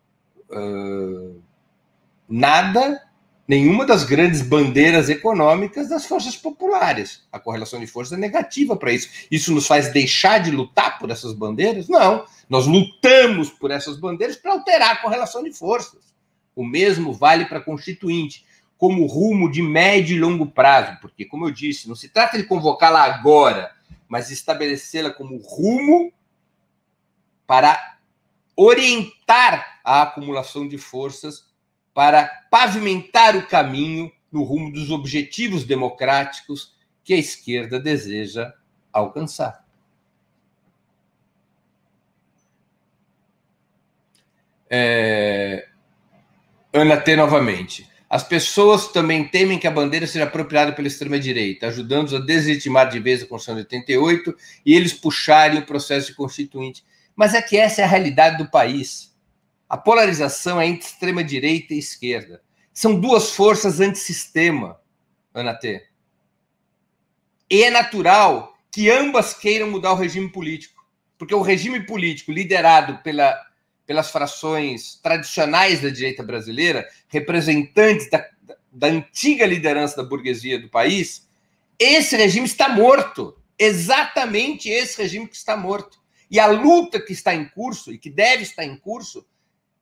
nada, 2.27 3.03
nenhuma 3.49 3.87
das 3.87 4.05
grandes 4.05 4.43
bandeiras 4.43 5.09
econômicas 5.09 5.89
das 5.89 6.05
forças 6.05 6.37
populares. 6.37 7.27
A 7.33 7.41
correlação 7.41 7.81
de 7.81 7.87
forças 7.87 8.13
é 8.13 8.21
negativa 8.21 8.77
para 8.77 8.93
isso. 8.93 9.09
Isso 9.31 9.55
nos 9.55 9.67
faz 9.67 9.91
deixar 9.91 10.39
de 10.39 10.51
lutar 10.51 10.99
por 10.99 11.11
essas 11.11 11.33
bandeiras? 11.33 11.89
Não. 11.89 12.27
Nós 12.47 12.67
lutamos 12.67 13.49
por 13.49 13.71
essas 13.71 13.97
bandeiras 13.97 14.37
para 14.37 14.53
alterar 14.53 14.91
a 14.91 14.97
correlação 14.97 15.43
de 15.43 15.51
forças. 15.51 16.13
O 16.55 16.63
mesmo 16.63 17.15
vale 17.15 17.47
para 17.47 17.59
a 17.59 17.63
Constituinte 17.63 18.45
como 18.77 19.07
rumo 19.07 19.51
de 19.51 19.63
médio 19.63 20.15
e 20.15 20.21
longo 20.21 20.47
prazo, 20.47 20.99
porque, 21.01 21.25
como 21.25 21.47
eu 21.47 21.51
disse, 21.51 21.89
não 21.89 21.97
se 21.97 22.09
trata 22.09 22.37
de 22.37 22.45
convocá-la 22.45 23.03
agora, 23.03 23.73
mas 24.07 24.31
estabelecê-la 24.31 25.11
como 25.11 25.37
rumo 25.39 26.13
para 27.45 27.97
orientar 28.55 29.81
a 29.83 30.03
acumulação 30.03 30.69
de 30.69 30.79
forças 30.79 31.48
para 31.99 32.45
pavimentar 32.49 33.35
o 33.35 33.45
caminho 33.49 34.09
no 34.31 34.45
rumo 34.45 34.73
dos 34.73 34.89
objetivos 34.89 35.65
democráticos 35.65 36.73
que 37.03 37.13
a 37.13 37.17
esquerda 37.17 37.81
deseja 37.81 38.55
alcançar. 38.93 39.67
É... 44.71 45.67
Ana 46.73 46.99
T. 46.99 47.17
novamente. 47.17 47.91
As 48.09 48.23
pessoas 48.23 48.93
também 48.93 49.27
temem 49.27 49.59
que 49.59 49.67
a 49.67 49.71
bandeira 49.73 50.07
seja 50.07 50.25
apropriada 50.25 50.71
pela 50.71 50.87
extrema-direita, 50.87 51.67
ajudando-os 51.67 52.15
a 52.15 52.21
deslegitimar 52.21 52.89
de 52.91 53.01
vez 53.01 53.25
a 53.25 53.27
Constituição 53.27 53.57
de 53.57 53.63
88 53.63 54.37
e 54.65 54.73
eles 54.73 54.93
puxarem 54.93 55.59
o 55.59 55.67
processo 55.67 56.07
de 56.07 56.15
constituinte. 56.15 56.85
Mas 57.17 57.35
é 57.35 57.43
que 57.43 57.57
essa 57.57 57.81
é 57.81 57.85
a 57.85 57.89
realidade 57.89 58.39
do 58.39 58.49
país. 58.49 59.18
A 59.69 59.77
polarização 59.77 60.61
é 60.61 60.67
entre 60.67 60.87
extrema-direita 60.87 61.75
e 61.75 61.79
esquerda. 61.79 62.43
São 62.73 62.99
duas 62.99 63.33
forças 63.33 63.81
antissistema, 63.81 64.81
Ana 65.35 65.55
T. 65.55 65.87
E 67.51 67.63
é 67.63 67.71
natural 67.71 68.57
que 68.71 68.91
ambas 68.91 69.35
queiram 69.35 69.71
mudar 69.71 69.93
o 69.93 69.97
regime 69.97 70.31
político, 70.31 70.87
porque 71.19 71.35
o 71.35 71.43
regime 71.43 71.85
político 71.85 72.33
liderado 72.33 72.99
pela 73.03 73.49
pelas 73.89 74.11
frações 74.11 75.01
tradicionais 75.03 75.81
da 75.81 75.89
direita 75.89 76.23
brasileira, 76.23 76.87
representantes 77.09 78.11
da, 78.11 78.29
da 78.71 78.89
antiga 78.89 79.47
liderança 79.47 79.97
da 79.97 80.03
burguesia 80.03 80.61
do 80.61 80.69
país, 80.69 81.27
esse 81.79 82.15
regime 82.15 82.45
está 82.45 82.69
morto. 82.69 83.35
Exatamente 83.59 84.69
esse 84.69 85.01
regime 85.01 85.27
que 85.27 85.37
está 85.37 85.57
morto. 85.57 85.99
E 86.31 86.39
a 86.39 86.47
luta 86.47 87.01
que 87.01 87.15
está 87.15 87.35
em 87.35 87.49
curso 87.49 87.91
e 87.91 87.97
que 87.97 88.11
deve 88.11 88.43
estar 88.43 88.63
em 88.63 88.77
curso 88.77 89.27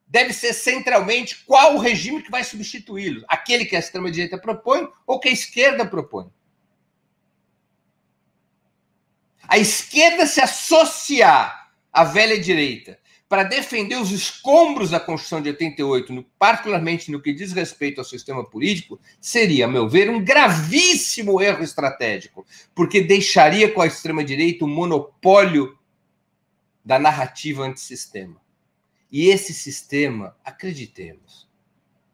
deve 0.07 0.33
ser 0.33 0.53
centralmente 0.53 1.45
qual 1.45 1.75
o 1.75 1.79
regime 1.79 2.23
que 2.23 2.31
vai 2.31 2.45
substituí-lo. 2.45 3.25
Aquele 3.29 3.65
que 3.65 3.75
a 3.75 3.79
extrema-direita 3.79 4.39
propõe 4.39 4.89
ou 5.07 5.19
que 5.19 5.29
a 5.29 5.33
esquerda 5.33 5.85
propõe. 5.85 6.31
A 9.49 9.59
esquerda 9.59 10.27
se 10.27 10.41
associar 10.41 11.71
à 11.93 12.05
velha 12.05 12.39
direita 12.39 12.99
para 13.29 13.43
defender 13.43 13.97
os 13.97 14.13
escombros 14.13 14.91
da 14.91 15.01
Constituição 15.01 15.43
de 15.43 15.49
88, 15.49 16.13
no, 16.13 16.23
particularmente 16.39 17.11
no 17.11 17.21
que 17.21 17.33
diz 17.33 17.53
respeito 17.53 17.99
ao 17.99 18.05
sistema 18.05 18.45
político, 18.45 19.01
seria, 19.21 19.65
a 19.65 19.69
meu 19.69 19.89
ver, 19.89 20.09
um 20.09 20.25
gravíssimo 20.25 21.41
erro 21.41 21.65
estratégico, 21.65 22.47
porque 22.75 23.01
deixaria 23.01 23.73
com 23.73 23.83
a 23.83 23.87
extrema-direita 23.87 24.65
o 24.65 24.69
monopólio 24.69 25.77
da 26.85 27.01
narrativa 27.01 27.65
antissistema. 27.65 28.41
E 29.11 29.29
esse 29.29 29.55
sistema, 29.55 30.37
acreditemos, 30.45 31.49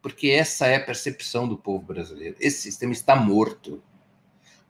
porque 0.00 0.28
essa 0.28 0.66
é 0.66 0.76
a 0.76 0.84
percepção 0.84 1.48
do 1.48 1.56
povo 1.56 1.84
brasileiro, 1.84 2.36
esse 2.40 2.62
sistema 2.62 2.92
está 2.92 3.16
morto 3.16 3.82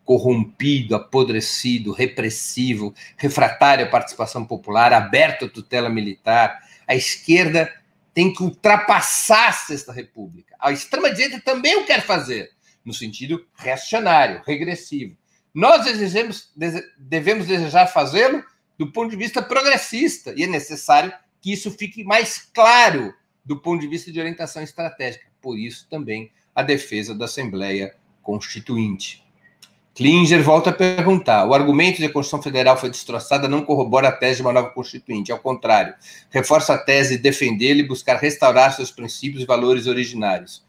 corrompido, 0.04 0.96
apodrecido, 0.96 1.92
repressivo, 1.92 2.94
refratário 3.16 3.86
à 3.86 3.88
participação 3.88 4.44
popular, 4.44 4.92
aberto 4.92 5.44
à 5.44 5.48
tutela 5.48 5.88
militar. 5.88 6.58
A 6.86 6.94
esquerda 6.94 7.72
tem 8.12 8.32
que 8.32 8.42
ultrapassar 8.42 9.48
a 9.48 9.52
Sexta 9.52 9.92
República. 9.92 10.54
A 10.58 10.72
extrema-direita 10.72 11.40
também 11.40 11.76
o 11.76 11.86
quer 11.86 12.02
fazer, 12.02 12.50
no 12.84 12.92
sentido 12.92 13.46
reacionário, 13.54 14.42
regressivo. 14.44 15.16
Nós 15.54 15.84
desejamos, 15.84 16.52
devemos 16.98 17.46
desejar 17.46 17.86
fazê-lo 17.86 18.44
do 18.76 18.90
ponto 18.90 19.10
de 19.10 19.16
vista 19.16 19.40
progressista, 19.40 20.34
e 20.36 20.42
é 20.42 20.46
necessário 20.46 21.12
que 21.42 21.52
isso 21.52 21.70
fique 21.72 22.04
mais 22.04 22.38
claro 22.54 23.12
do 23.44 23.60
ponto 23.60 23.80
de 23.80 23.88
vista 23.88 24.10
de 24.12 24.20
orientação 24.20 24.62
estratégica. 24.62 25.26
Por 25.40 25.58
isso, 25.58 25.88
também, 25.90 26.30
a 26.54 26.62
defesa 26.62 27.14
da 27.14 27.24
Assembleia 27.24 27.94
Constituinte. 28.22 29.22
Klinger 29.94 30.42
volta 30.42 30.70
a 30.70 30.72
perguntar: 30.72 31.44
o 31.44 31.52
argumento 31.52 31.96
de 31.96 32.02
que 32.02 32.06
a 32.06 32.12
Constituição 32.12 32.42
Federal 32.42 32.78
foi 32.78 32.88
destroçada 32.88 33.48
não 33.48 33.64
corrobora 33.64 34.08
a 34.08 34.12
tese 34.12 34.36
de 34.36 34.42
uma 34.42 34.52
nova 34.52 34.70
Constituinte, 34.70 35.32
ao 35.32 35.38
contrário, 35.38 35.94
reforça 36.30 36.74
a 36.74 36.78
tese 36.78 37.16
de 37.16 37.22
defendê-la 37.22 37.80
e 37.80 37.88
buscar 37.88 38.16
restaurar 38.16 38.72
seus 38.74 38.90
princípios 38.90 39.42
e 39.42 39.46
valores 39.46 39.86
originários. 39.86 40.64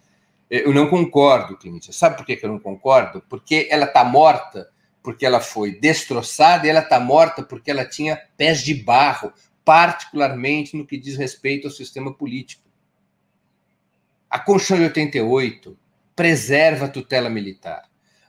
Eu 0.49 0.73
não 0.73 0.87
concordo, 0.87 1.57
Klinger. 1.57 1.93
Sabe 1.93 2.17
por 2.17 2.25
que 2.25 2.37
eu 2.41 2.49
não 2.49 2.59
concordo? 2.59 3.23
Porque 3.29 3.67
ela 3.71 3.85
está 3.85 4.03
morta, 4.03 4.69
porque 5.01 5.25
ela 5.25 5.39
foi 5.39 5.71
destroçada, 5.79 6.67
e 6.67 6.69
ela 6.69 6.81
está 6.81 6.99
morta 6.99 7.41
porque 7.43 7.71
ela 7.71 7.85
tinha 7.85 8.19
pés 8.35 8.61
de 8.61 8.73
barro, 8.73 9.31
particularmente 9.63 10.75
no 10.75 10.85
que 10.85 10.97
diz 10.97 11.17
respeito 11.17 11.67
ao 11.67 11.73
sistema 11.73 12.13
político. 12.13 12.63
A 14.29 14.39
Constituição 14.39 14.77
de 14.77 14.83
88 14.85 15.77
preserva 16.15 16.85
a 16.85 16.89
tutela 16.89 17.29
militar 17.29 17.83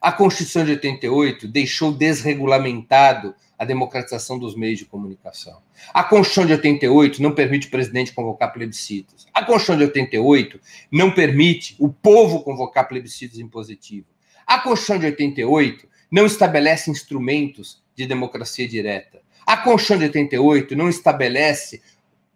a 0.04 0.12
Constituição 0.12 0.66
de 0.66 0.72
88 0.72 1.48
deixou 1.48 1.90
desregulamentado 1.90 3.34
a 3.58 3.64
democratização 3.64 4.38
dos 4.38 4.54
meios 4.54 4.78
de 4.78 4.84
comunicação. 4.84 5.62
A 5.94 6.04
Constituição 6.04 6.44
de 6.44 6.52
88 6.52 7.22
não 7.22 7.32
permite 7.32 7.68
o 7.68 7.70
presidente 7.70 8.12
convocar 8.12 8.52
plebiscitos. 8.52 9.26
A 9.32 9.42
Constituição 9.42 9.78
de 9.78 9.84
88 9.84 10.60
não 10.92 11.10
permite 11.10 11.74
o 11.78 11.88
povo 11.88 12.42
convocar 12.42 12.86
plebiscitos 12.86 13.38
impositivos. 13.38 14.10
A 14.46 14.58
Constituição 14.58 14.98
de 14.98 15.06
88 15.06 15.88
não 16.10 16.26
estabelece 16.26 16.90
instrumentos 16.90 17.82
de 17.96 18.06
democracia 18.06 18.68
direta. 18.68 19.22
A 19.46 19.56
Constituição 19.56 19.98
de 19.98 20.04
88 20.04 20.76
não 20.76 20.88
estabelece 20.88 21.82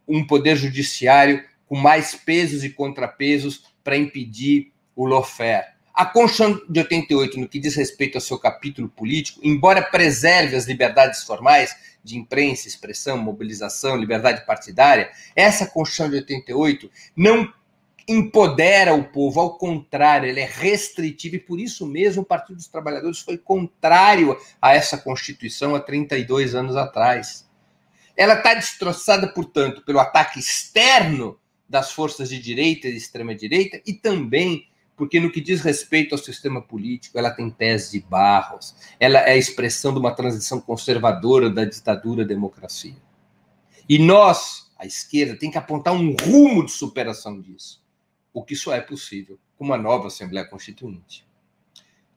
um 0.06 0.26
poder 0.26 0.56
judiciário 0.56 1.44
com 1.66 1.76
mais 1.76 2.14
pesos 2.14 2.64
e 2.64 2.70
contrapesos 2.70 3.64
para 3.84 3.96
impedir 3.96 4.72
o 4.96 5.06
lawfare. 5.06 5.66
A 5.94 6.06
Constituição 6.06 6.62
de 6.68 6.80
88, 6.80 7.40
no 7.40 7.48
que 7.48 7.59
diz 7.59 7.74
respeito 7.74 8.16
ao 8.16 8.20
seu 8.20 8.38
capítulo 8.38 8.88
político, 8.88 9.40
embora 9.42 9.82
preserve 9.82 10.54
as 10.54 10.66
liberdades 10.66 11.24
formais 11.24 11.74
de 12.04 12.16
imprensa, 12.16 12.68
expressão, 12.68 13.18
mobilização, 13.18 13.96
liberdade 13.96 14.46
partidária, 14.46 15.11
essa 15.34 15.66
Constituição 15.66 16.09
de 16.09 16.16
88 16.16 16.90
não 17.16 17.52
empodera 18.09 18.94
o 18.94 19.04
povo, 19.04 19.38
ao 19.38 19.59
contrário, 19.59 20.28
ele 20.28 20.40
é 20.40 20.46
restritivo 20.46 21.36
e 21.36 21.40
por 21.40 21.61
isso 21.61 21.86
mesmo 21.86 22.22
o 22.22 22.24
Partido 22.24 22.56
dos 22.56 22.66
Trabalhadores 22.66 23.20
foi 23.20 23.36
contrário 23.36 24.36
a 24.61 24.74
essa 24.74 24.96
Constituição 24.96 25.74
há 25.74 25.80
32 25.80 26.54
anos 26.54 26.74
atrás. 26.74 27.46
Ela 28.16 28.34
está 28.34 28.54
destroçada, 28.54 29.28
portanto, 29.28 29.82
pelo 29.84 30.00
ataque 30.00 30.38
externo 30.40 31.38
das 31.68 31.92
forças 31.92 32.30
de 32.30 32.40
direita 32.40 32.88
e 32.88 32.92
de 32.92 32.96
extrema-direita 32.96 33.82
e 33.86 33.92
também 33.92 34.66
porque 34.98 35.20
no 35.20 35.30
que 35.30 35.40
diz 35.40 35.61
respeito 35.61 36.12
ao 36.12 36.18
sistema 36.18 36.61
político, 36.61 37.16
ela 37.16 37.30
tem 37.30 37.48
pés 37.48 37.92
de 37.92 38.00
barros, 38.00 38.74
ela 38.98 39.20
é 39.20 39.34
a 39.34 39.36
expressão 39.36 39.92
de 39.92 40.00
uma 40.00 40.11
transição 40.11 40.61
conservadora 40.61 41.48
da 41.48 41.64
ditadura 41.64 42.24
à 42.24 42.26
democracia. 42.26 42.96
E 43.88 43.96
nós, 43.96 44.72
a 44.76 44.84
esquerda, 44.84 45.38
tem 45.38 45.52
que 45.52 45.56
apontar 45.56 45.94
um 45.94 46.16
rumo 46.20 46.66
de 46.66 46.72
superação 46.72 47.40
disso, 47.40 47.80
o 48.33 48.43
que 48.43 48.55
só 48.55 48.74
é 48.74 48.81
possível 48.81 49.39
com 49.57 49.64
uma 49.64 49.76
nova 49.76 50.07
Assembleia 50.07 50.47
Constituinte. 50.47 51.26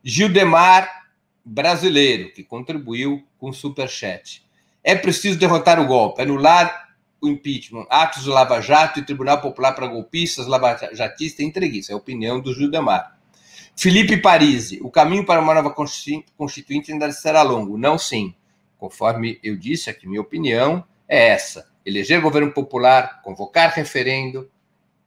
Gildemar, 0.04 1.08
brasileiro, 1.44 2.32
que 2.32 2.44
contribuiu 2.44 3.26
com 3.38 3.50
o 3.50 3.54
Superchat. 3.54 4.46
É 4.84 4.96
preciso 4.96 5.38
derrotar 5.38 5.80
o 5.80 5.86
golpe, 5.86 6.22
anular 6.22 6.96
o 7.22 7.28
impeachment, 7.28 7.86
atos 7.90 8.24
do 8.24 8.32
Lava 8.32 8.62
Jato 8.62 9.00
e 9.00 9.06
Tribunal 9.06 9.40
Popular 9.40 9.74
para 9.74 9.88
golpistas, 9.88 10.48
lavajatistas 10.48 11.40
e 11.40 11.44
entreguistas. 11.44 11.92
É 11.92 11.94
a 11.94 11.98
opinião 11.98 12.40
do 12.40 12.54
Judemar. 12.54 13.20
Felipe 13.76 14.18
Parisi, 14.18 14.80
o 14.82 14.90
caminho 14.90 15.26
para 15.26 15.42
uma 15.42 15.54
nova 15.54 15.74
constituinte 16.38 16.92
ainda 16.92 17.12
será 17.12 17.42
longo. 17.42 17.78
Não, 17.78 17.98
sim. 17.98 18.34
Conforme 18.78 19.40
eu 19.44 19.56
disse 19.56 19.90
aqui, 19.90 20.08
minha 20.08 20.22
opinião 20.22 20.84
é 21.08 21.30
essa: 21.30 21.72
eleger 21.86 22.22
governo 22.22 22.52
popular, 22.52 23.22
convocar 23.22 23.72
referendo, 23.72 24.50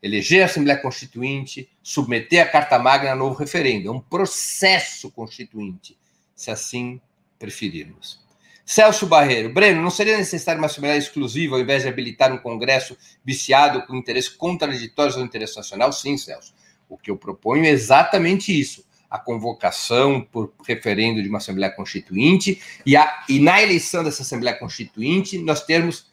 eleger 0.04 0.42
a 0.42 0.44
Assembleia 0.44 0.78
Constituinte, 0.78 1.66
submeter 1.82 2.42
a 2.42 2.46
Carta 2.46 2.78
Magna 2.78 3.12
a 3.12 3.16
novo 3.16 3.34
referendo. 3.38 3.88
É 3.88 3.90
um 3.90 4.00
processo 4.00 5.10
constituinte, 5.10 5.96
se 6.36 6.50
assim 6.50 7.00
preferirmos. 7.38 8.22
Celso 8.66 9.06
Barreiro, 9.06 9.52
Breno, 9.52 9.80
não 9.80 9.90
seria 9.90 10.18
necessário 10.18 10.60
uma 10.60 10.66
Assembleia 10.66 10.98
exclusiva 10.98 11.56
ao 11.56 11.62
invés 11.62 11.82
de 11.82 11.88
habilitar 11.88 12.30
um 12.32 12.38
Congresso 12.38 12.96
viciado 13.24 13.86
com 13.86 13.96
interesses 13.96 14.28
contraditórios 14.28 15.16
ao 15.16 15.24
interesse 15.24 15.56
nacional? 15.56 15.90
Sim, 15.90 16.18
Celso. 16.18 16.54
O 16.86 16.98
que 16.98 17.10
eu 17.10 17.16
proponho 17.16 17.64
é 17.64 17.70
exatamente 17.70 18.58
isso. 18.58 18.84
A 19.08 19.18
convocação 19.18 20.20
por 20.20 20.52
referendo 20.66 21.22
de 21.22 21.28
uma 21.30 21.38
Assembleia 21.38 21.72
Constituinte 21.72 22.60
e, 22.84 22.94
a, 22.94 23.24
e 23.26 23.38
na 23.38 23.62
eleição 23.62 24.04
dessa 24.04 24.22
Assembleia 24.22 24.58
Constituinte 24.58 25.38
nós 25.38 25.64
temos 25.64 26.12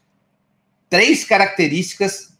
três 0.89 1.25
características 1.25 2.30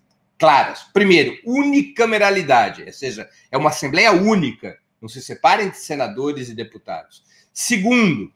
claras. 0.41 0.85
Primeiro, 0.91 1.37
unicameralidade, 1.45 2.83
ou 2.83 2.91
seja, 2.91 3.29
é 3.51 3.57
uma 3.57 3.69
Assembleia 3.69 4.11
única, 4.11 4.75
não 4.99 5.07
se 5.07 5.21
separa 5.21 5.61
entre 5.61 5.77
senadores 5.77 6.49
e 6.49 6.55
deputados. 6.55 7.23
Segundo, 7.53 8.33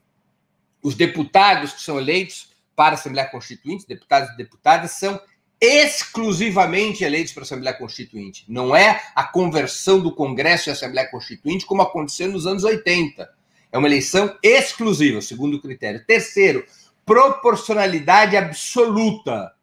os 0.84 0.94
deputados 0.94 1.74
que 1.74 1.82
são 1.82 1.98
eleitos 1.98 2.52
para 2.76 2.94
a 2.94 3.00
Assembleia 3.00 3.28
Constituinte, 3.28 3.88
deputados 3.88 4.30
e 4.30 4.38
deputadas, 4.38 4.92
são 4.92 5.20
exclusivamente 5.60 7.04
eleitos 7.04 7.34
para 7.34 7.42
a 7.42 7.46
Assembleia 7.46 7.76
Constituinte. 7.76 8.46
Não 8.48 8.76
é 8.76 9.02
a 9.16 9.24
conversão 9.24 10.00
do 10.00 10.14
Congresso 10.14 10.70
e 10.70 10.72
Assembleia 10.72 11.10
Constituinte 11.10 11.66
como 11.66 11.82
aconteceu 11.82 12.32
nos 12.32 12.46
anos 12.46 12.64
80. 12.64 13.28
É 13.72 13.78
uma 13.80 13.88
eleição 13.88 14.38
exclusiva, 14.44 15.22
segundo 15.22 15.56
o 15.56 15.62
critério. 15.62 16.06
Terceiro, 16.06 16.64
proporcionalidade 17.04 18.38
absoluta. 18.38 19.54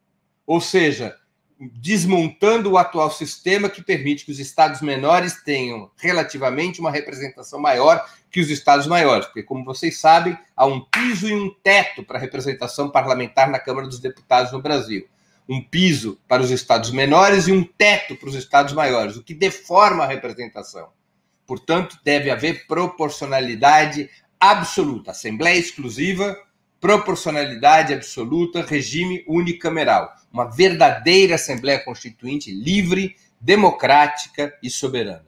Ou 0.45 0.59
seja, 0.59 1.15
desmontando 1.73 2.71
o 2.71 2.77
atual 2.77 3.11
sistema 3.11 3.69
que 3.69 3.83
permite 3.83 4.25
que 4.25 4.31
os 4.31 4.39
estados 4.39 4.81
menores 4.81 5.41
tenham 5.43 5.89
relativamente 5.97 6.79
uma 6.79 6.91
representação 6.91 7.59
maior 7.59 8.03
que 8.31 8.39
os 8.39 8.49
estados 8.49 8.87
maiores, 8.87 9.27
porque 9.27 9.43
como 9.43 9.63
vocês 9.63 9.99
sabem, 9.99 10.37
há 10.55 10.65
um 10.65 10.81
piso 10.81 11.27
e 11.27 11.33
um 11.33 11.53
teto 11.61 12.03
para 12.03 12.17
a 12.17 12.21
representação 12.21 12.89
parlamentar 12.89 13.49
na 13.49 13.59
Câmara 13.59 13.87
dos 13.87 13.99
Deputados 13.99 14.51
no 14.51 14.61
Brasil. 14.61 15.07
Um 15.47 15.61
piso 15.61 16.19
para 16.27 16.41
os 16.41 16.49
estados 16.49 16.89
menores 16.91 17.47
e 17.47 17.51
um 17.51 17.63
teto 17.63 18.15
para 18.15 18.29
os 18.29 18.35
estados 18.35 18.73
maiores, 18.73 19.15
o 19.15 19.23
que 19.23 19.33
deforma 19.33 20.03
a 20.03 20.07
representação. 20.07 20.89
Portanto, 21.45 21.99
deve 22.03 22.31
haver 22.31 22.65
proporcionalidade 22.65 24.09
absoluta, 24.39 25.11
assembleia 25.11 25.59
exclusiva 25.59 26.35
proporcionalidade 26.83 27.93
absoluta, 27.93 28.61
regime 28.61 29.23
unicameral. 29.25 30.13
Uma 30.33 30.45
verdadeira 30.45 31.35
Assembleia 31.35 31.77
Constituinte 31.85 32.51
livre, 32.51 33.15
democrática 33.39 34.51
e 34.63 34.69
soberana. 34.69 35.27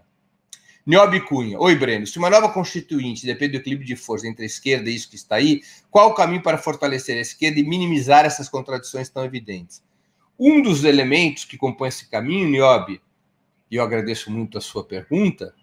Niobe 0.83 1.21
Cunha. 1.21 1.59
Oi, 1.59 1.75
Breno. 1.75 2.07
Se 2.07 2.17
uma 2.17 2.29
nova 2.29 2.49
constituinte 2.49 3.23
depende 3.23 3.53
do 3.53 3.57
equilíbrio 3.57 3.87
de 3.87 3.95
força 3.95 4.27
entre 4.27 4.43
a 4.43 4.45
esquerda 4.47 4.89
e 4.89 4.95
isso 4.95 5.09
que 5.09 5.15
está 5.15 5.35
aí, 5.35 5.61
qual 5.91 6.09
o 6.09 6.13
caminho 6.15 6.41
para 6.41 6.57
fortalecer 6.57 7.17
a 7.17 7.21
esquerda 7.21 7.59
e 7.59 7.63
minimizar 7.63 8.25
essas 8.25 8.49
contradições 8.49 9.07
tão 9.07 9.23
evidentes? 9.23 9.83
Um 10.39 10.61
dos 10.61 10.83
elementos 10.83 11.45
que 11.45 11.55
compõe 11.55 11.89
esse 11.89 12.09
caminho, 12.09 12.49
Niobe, 12.49 12.99
e 13.69 13.75
eu 13.75 13.83
agradeço 13.83 14.31
muito 14.31 14.57
a 14.57 14.61
sua 14.61 14.83
pergunta, 14.83 15.53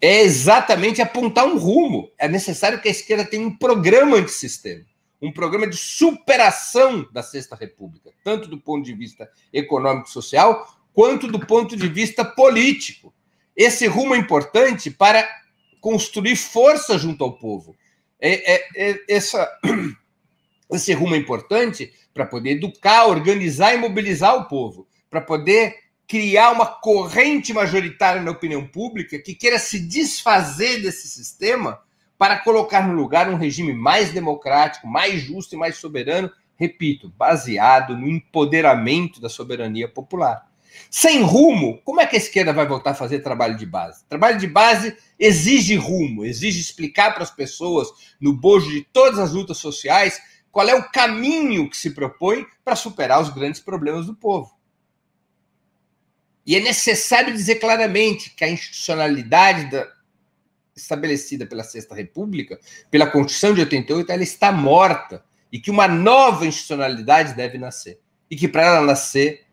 é 0.00 0.22
exatamente 0.22 1.02
apontar 1.02 1.44
um 1.44 1.58
rumo. 1.58 2.10
É 2.18 2.28
necessário 2.28 2.80
que 2.80 2.88
a 2.88 2.90
esquerda 2.90 3.24
tenha 3.24 3.46
um 3.46 3.56
programa 3.56 4.16
antissistema, 4.16 4.84
um 5.20 5.32
programa 5.32 5.66
de 5.66 5.76
superação 5.76 7.08
da 7.12 7.22
Sexta 7.22 7.56
República, 7.56 8.10
tanto 8.22 8.48
do 8.48 8.58
ponto 8.58 8.84
de 8.84 8.92
vista 8.92 9.30
econômico 9.52 10.10
social, 10.10 10.66
quanto 10.92 11.26
do 11.26 11.38
ponto 11.40 11.76
de 11.76 11.88
vista 11.88 12.24
político. 12.24 13.14
Esse 13.56 13.86
rumo 13.86 14.14
é 14.14 14.18
importante 14.18 14.90
para 14.90 15.26
construir 15.80 16.36
força 16.36 16.98
junto 16.98 17.24
ao 17.24 17.38
povo. 17.38 17.76
É, 18.20 18.54
é, 18.54 18.68
é 18.76 19.04
essa, 19.08 19.50
esse 20.72 20.92
rumo 20.92 21.14
é 21.14 21.18
importante 21.18 21.92
para 22.12 22.26
poder 22.26 22.50
educar, 22.52 23.06
organizar 23.06 23.74
e 23.74 23.78
mobilizar 23.78 24.36
o 24.36 24.48
povo, 24.48 24.86
para 25.10 25.20
poder 25.20 25.76
criar 26.06 26.52
uma 26.52 26.66
corrente 26.66 27.52
majoritária 27.52 28.22
na 28.22 28.30
opinião 28.30 28.66
pública 28.66 29.18
que 29.18 29.34
queira 29.34 29.58
se 29.58 29.80
desfazer 29.80 30.80
desse 30.80 31.08
sistema 31.08 31.80
para 32.18 32.38
colocar 32.38 32.86
no 32.86 32.94
lugar 32.94 33.28
um 33.28 33.36
regime 33.36 33.74
mais 33.74 34.10
democrático, 34.10 34.86
mais 34.86 35.22
justo 35.22 35.54
e 35.54 35.58
mais 35.58 35.76
soberano, 35.76 36.30
repito, 36.56 37.12
baseado 37.16 37.96
no 37.96 38.08
empoderamento 38.08 39.20
da 39.20 39.28
soberania 39.28 39.88
popular. 39.88 40.46
Sem 40.90 41.22
rumo, 41.22 41.80
como 41.84 42.00
é 42.00 42.06
que 42.06 42.16
a 42.16 42.18
esquerda 42.18 42.52
vai 42.52 42.66
voltar 42.66 42.90
a 42.90 42.94
fazer 42.94 43.20
trabalho 43.20 43.56
de 43.56 43.66
base? 43.66 44.04
Trabalho 44.08 44.38
de 44.38 44.46
base 44.46 44.96
exige 45.18 45.76
rumo, 45.76 46.24
exige 46.24 46.60
explicar 46.60 47.12
para 47.12 47.22
as 47.22 47.30
pessoas, 47.30 47.88
no 48.20 48.32
bojo 48.32 48.70
de 48.70 48.82
todas 48.92 49.18
as 49.18 49.32
lutas 49.32 49.58
sociais, 49.58 50.20
qual 50.50 50.68
é 50.68 50.74
o 50.74 50.90
caminho 50.90 51.68
que 51.68 51.76
se 51.76 51.90
propõe 51.90 52.46
para 52.64 52.76
superar 52.76 53.20
os 53.20 53.30
grandes 53.30 53.60
problemas 53.60 54.06
do 54.06 54.14
povo. 54.14 54.56
E 56.46 56.54
é 56.54 56.60
necessário 56.60 57.32
dizer 57.32 57.56
claramente 57.56 58.30
que 58.30 58.44
a 58.44 58.48
institucionalidade 58.48 59.70
da, 59.70 59.86
estabelecida 60.76 61.46
pela 61.46 61.64
Sexta 61.64 61.94
República, 61.94 62.58
pela 62.90 63.06
Constituição 63.06 63.54
de 63.54 63.60
88, 63.60 64.12
ela 64.12 64.22
está 64.22 64.52
morta 64.52 65.24
e 65.50 65.58
que 65.58 65.70
uma 65.70 65.88
nova 65.88 66.46
institucionalidade 66.46 67.34
deve 67.34 67.58
nascer. 67.58 67.98
E 68.30 68.36
que 68.36 68.46
para 68.46 68.64
ela 68.64 68.80
nascer 68.82 69.46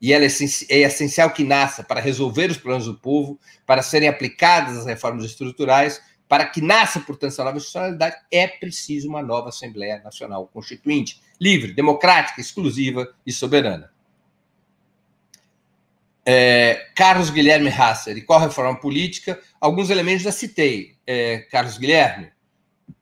e 0.00 0.12
ela 0.12 0.24
é, 0.24 0.28
é 0.68 0.78
essencial 0.80 1.30
que 1.30 1.42
nasça 1.42 1.82
para 1.82 2.00
resolver 2.00 2.50
os 2.50 2.56
problemas 2.56 2.86
do 2.86 2.94
povo, 2.94 3.38
para 3.66 3.82
serem 3.82 4.08
aplicadas 4.08 4.76
as 4.76 4.86
reformas 4.86 5.24
estruturais, 5.24 6.00
para 6.28 6.44
que 6.46 6.60
nasça, 6.60 7.00
portanto, 7.00 7.32
essa 7.32 7.42
nova 7.42 7.56
institucionalidade, 7.56 8.16
é 8.30 8.46
preciso 8.46 9.08
uma 9.08 9.22
nova 9.22 9.48
Assembleia 9.48 10.00
Nacional 10.04 10.46
Constituinte, 10.46 11.20
livre, 11.40 11.72
democrática, 11.72 12.40
exclusiva 12.40 13.12
e 13.26 13.32
soberana. 13.32 13.90
É, 16.30 16.88
Carlos 16.94 17.30
Guilherme 17.30 17.70
Hasser, 17.70 18.18
e 18.18 18.20
qual 18.20 18.38
reforma 18.38 18.78
política? 18.78 19.40
Alguns 19.58 19.88
elementos 19.88 20.24
já 20.24 20.30
citei. 20.30 20.94
É, 21.06 21.38
Carlos 21.50 21.78
Guilherme, 21.78 22.30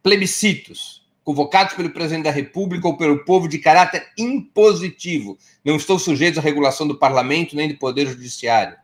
plebiscitos, 0.01 1.05
convocados 1.24 1.74
pelo 1.74 1.91
presidente 1.91 2.22
da 2.22 2.31
República 2.31 2.87
ou 2.87 2.97
pelo 2.97 3.24
povo 3.24 3.49
de 3.49 3.59
caráter 3.59 4.07
impositivo, 4.16 5.37
não 5.64 5.74
estão 5.74 5.99
sujeitos 5.99 6.39
à 6.39 6.41
regulação 6.41 6.87
do 6.87 7.01
parlamento 7.01 7.57
nem 7.57 7.66
do 7.68 7.77
poder 7.77 8.07
judiciário. 8.07 8.77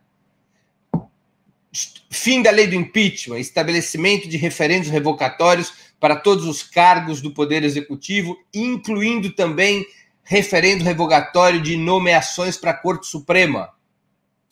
Fim 2.11 2.41
da 2.41 2.51
lei 2.51 2.67
do 2.67 2.75
impeachment, 2.75 3.39
estabelecimento 3.39 4.27
de 4.27 4.35
referendos 4.35 4.89
revocatórios 4.89 5.71
para 6.01 6.17
todos 6.17 6.45
os 6.45 6.61
cargos 6.61 7.21
do 7.21 7.33
poder 7.33 7.63
executivo, 7.63 8.37
incluindo 8.53 9.31
também 9.31 9.85
referendo 10.21 10.83
revogatório 10.83 11.61
de 11.61 11.77
nomeações 11.77 12.57
para 12.57 12.71
a 12.71 12.77
Corte 12.77 13.07
Suprema. 13.07 13.71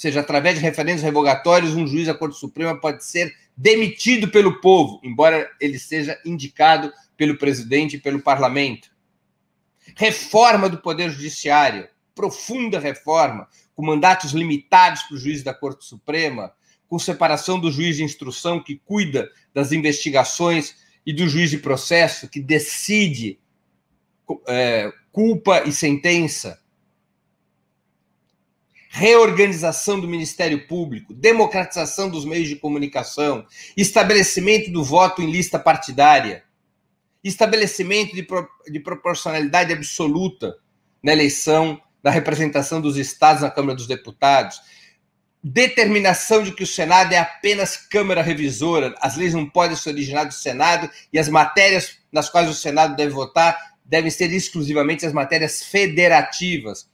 Seja, 0.02 0.22
através 0.22 0.56
de 0.56 0.62
referendos 0.62 1.04
revogatórios, 1.04 1.76
um 1.76 1.86
juiz 1.86 2.08
da 2.08 2.16
Corte 2.16 2.36
Suprema 2.36 2.76
pode 2.76 3.06
ser 3.06 3.38
demitido 3.56 4.30
pelo 4.30 4.60
povo, 4.60 5.00
embora 5.04 5.48
ele 5.60 5.78
seja 5.78 6.20
indicado 6.26 6.92
pelo 7.16 7.38
presidente 7.38 7.98
e 7.98 8.00
pelo 8.00 8.20
parlamento. 8.20 8.90
Reforma 9.96 10.68
do 10.68 10.80
Poder 10.80 11.12
Judiciário, 11.12 11.88
profunda 12.16 12.80
reforma, 12.80 13.48
com 13.76 13.86
mandatos 13.86 14.32
limitados 14.32 15.04
para 15.04 15.18
o 15.18 15.20
juiz 15.20 15.44
da 15.44 15.54
Corte 15.54 15.86
Suprema, 15.86 16.52
com 16.88 16.98
separação 16.98 17.60
do 17.60 17.72
juiz 17.72 17.98
de 17.98 18.04
instrução 18.04 18.60
que 18.60 18.82
cuida 18.84 19.30
das 19.54 19.72
investigações 19.72 20.78
e 21.06 21.14
do 21.14 21.30
juiz 21.30 21.52
de 21.52 21.60
processo 21.60 22.28
que 22.28 22.40
decide 22.40 23.40
é, 24.48 24.92
culpa 25.12 25.62
e 25.68 25.72
sentença. 25.72 26.60
Reorganização 28.94 30.00
do 30.00 30.08
Ministério 30.08 30.68
Público, 30.68 31.14
democratização 31.14 32.10
dos 32.10 32.26
meios 32.26 32.50
de 32.50 32.58
comunicação, 32.58 33.46
estabelecimento 33.76 34.70
do 34.70 34.84
voto 34.84 35.22
em 35.22 35.32
lista 35.32 35.58
partidária 35.58 36.44
estabelecimento 37.24 38.16
de, 38.16 38.24
pro, 38.24 38.48
de 38.68 38.80
proporcionalidade 38.80 39.72
absoluta 39.72 40.56
na 41.04 41.12
eleição 41.12 41.80
da 42.02 42.10
representação 42.10 42.82
dos 42.82 42.98
estados 42.98 43.44
na 43.44 43.52
Câmara 43.52 43.76
dos 43.76 43.88
Deputados, 43.88 44.60
determinação 45.44 46.44
de 46.44 46.52
que 46.52 46.64
o 46.64 46.68
Senado 46.68 47.14
é 47.14 47.18
apenas 47.18 47.78
Câmara 47.78 48.22
Revisora, 48.22 48.96
as 49.00 49.16
leis 49.16 49.34
não 49.34 49.48
podem 49.48 49.76
se 49.76 49.88
originar 49.88 50.24
do 50.24 50.34
Senado 50.34 50.90
e 51.14 51.20
as 51.20 51.30
matérias 51.30 52.00
nas 52.12 52.30
quais 52.30 52.50
o 52.50 52.54
Senado 52.54 52.96
deve 52.96 53.12
votar 53.12 53.72
devem 53.86 54.10
ser 54.10 54.32
exclusivamente 54.32 55.06
as 55.06 55.14
matérias 55.14 55.64
federativas. 55.64 56.90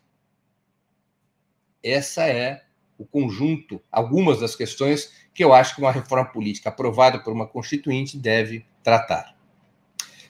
Essa 1.84 2.26
é 2.28 2.64
o 2.98 3.06
conjunto, 3.06 3.82
algumas 3.92 4.40
das 4.40 4.56
questões 4.56 5.12
que 5.34 5.44
eu 5.44 5.54
acho 5.54 5.76
que 5.76 5.82
uma 5.82 5.92
reforma 5.92 6.26
política 6.26 6.70
aprovada 6.70 7.20
por 7.20 7.32
uma 7.32 7.48
constituinte 7.48 8.18
deve 8.18 8.66
tratar. 8.84 9.38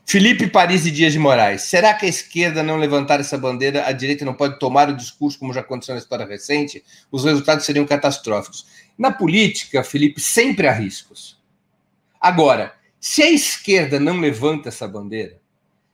Felipe 0.09 0.47
Paris 0.47 0.85
e 0.85 0.91
Dias 0.91 1.11
de 1.11 1.19
Moraes. 1.19 1.63
Será 1.63 1.93
que 1.93 2.05
a 2.05 2.09
esquerda 2.09 2.63
não 2.63 2.77
levantar 2.77 3.19
essa 3.19 3.37
bandeira, 3.37 3.85
a 3.85 3.91
direita 3.91 4.23
não 4.23 4.33
pode 4.33 4.57
tomar 4.57 4.89
o 4.89 4.95
discurso, 4.95 5.37
como 5.37 5.53
já 5.53 5.59
aconteceu 5.59 5.95
na 5.95 5.99
história 5.99 6.25
recente? 6.25 6.81
Os 7.11 7.25
resultados 7.25 7.65
seriam 7.65 7.85
catastróficos. 7.85 8.65
Na 8.97 9.11
política, 9.11 9.83
Felipe, 9.83 10.21
sempre 10.21 10.65
há 10.65 10.71
riscos. 10.71 11.37
Agora, 12.21 12.73
se 13.01 13.21
a 13.21 13.29
esquerda 13.29 13.99
não 13.99 14.19
levanta 14.19 14.69
essa 14.69 14.87
bandeira, 14.87 15.41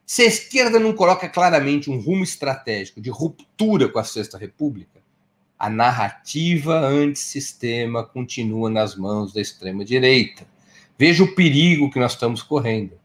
se 0.06 0.22
a 0.22 0.26
esquerda 0.26 0.78
não 0.78 0.92
coloca 0.92 1.28
claramente 1.28 1.90
um 1.90 1.98
rumo 1.98 2.22
estratégico 2.22 3.00
de 3.00 3.10
ruptura 3.10 3.88
com 3.88 3.98
a 3.98 4.04
Sexta 4.04 4.38
República, 4.38 5.02
a 5.64 5.70
narrativa 5.70 6.78
antissistema 6.78 8.04
continua 8.04 8.68
nas 8.68 8.94
mãos 8.94 9.32
da 9.32 9.40
extrema-direita. 9.40 10.46
Veja 10.98 11.24
o 11.24 11.34
perigo 11.34 11.90
que 11.90 11.98
nós 11.98 12.12
estamos 12.12 12.42
correndo. 12.42 13.00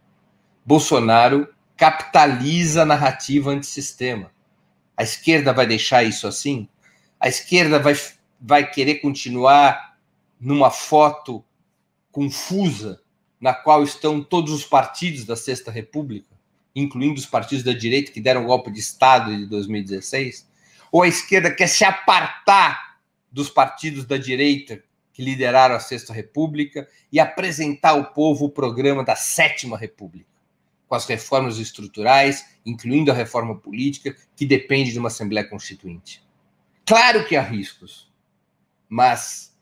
Bolsonaro 0.66 1.47
capitaliza 1.78 2.82
a 2.82 2.86
narrativa 2.86 3.51
antissistema. 3.51 4.30
A 4.97 5.03
esquerda 5.03 5.53
vai 5.53 5.66
deixar 5.66 6.03
isso 6.03 6.28
assim? 6.28 6.68
A 7.18 7.30
esquerda 7.30 7.80
vai, 7.80 7.93
vai 8.41 8.70
querer 8.70 8.95
continuar 8.95 9.97
numa 10.38 10.70
foto 10.70 11.41
confusa 12.12 13.01
na 13.39 13.53
qual 13.53 13.86
estão 13.86 14.22
todos 14.22 14.51
os 14.51 14.66
partidos 14.66 15.24
da 15.24 15.38
Sexta 15.38 15.72
República, 15.72 16.36
incluindo 16.76 17.22
os 17.22 17.26
partidos 17.26 17.64
da 17.64 17.72
direita 17.72 18.12
que 18.12 18.20
deram 18.20 18.43
o 18.43 18.47
golpe 18.47 18.70
de 18.70 18.82
Estado 18.82 19.34
de 19.34 19.45
2016? 19.45 20.49
Ou 20.91 21.03
a 21.03 21.07
esquerda 21.07 21.53
quer 21.53 21.67
se 21.67 21.83
apartar 21.83 22.97
dos 23.31 23.49
partidos 23.49 24.05
da 24.05 24.17
direita 24.17 24.83
que 25.13 25.23
lideraram 25.23 25.75
a 25.75 25.79
Sexta 25.79 26.13
República 26.13 26.87
e 27.11 27.19
apresentar 27.19 27.89
ao 27.89 28.13
povo 28.13 28.45
o 28.45 28.51
programa 28.51 29.03
da 29.03 29.15
Sétima 29.15 29.77
República? 29.77 30.29
com 30.89 30.95
as 30.95 31.05
reformas 31.05 31.59
estruturais, 31.59 32.43
incluindo 32.65 33.11
a 33.11 33.13
reforma 33.13 33.55
política, 33.55 34.15
que 34.35 34.45
depende 34.45 34.91
de 34.91 34.97
uma 34.97 35.07
Assembleia 35.07 35.47
Constituinte. 35.47 36.27
Claro 36.83 37.27
que 37.27 37.35
há 37.35 37.43
riscos, 37.43 38.11
mas, 38.89 39.55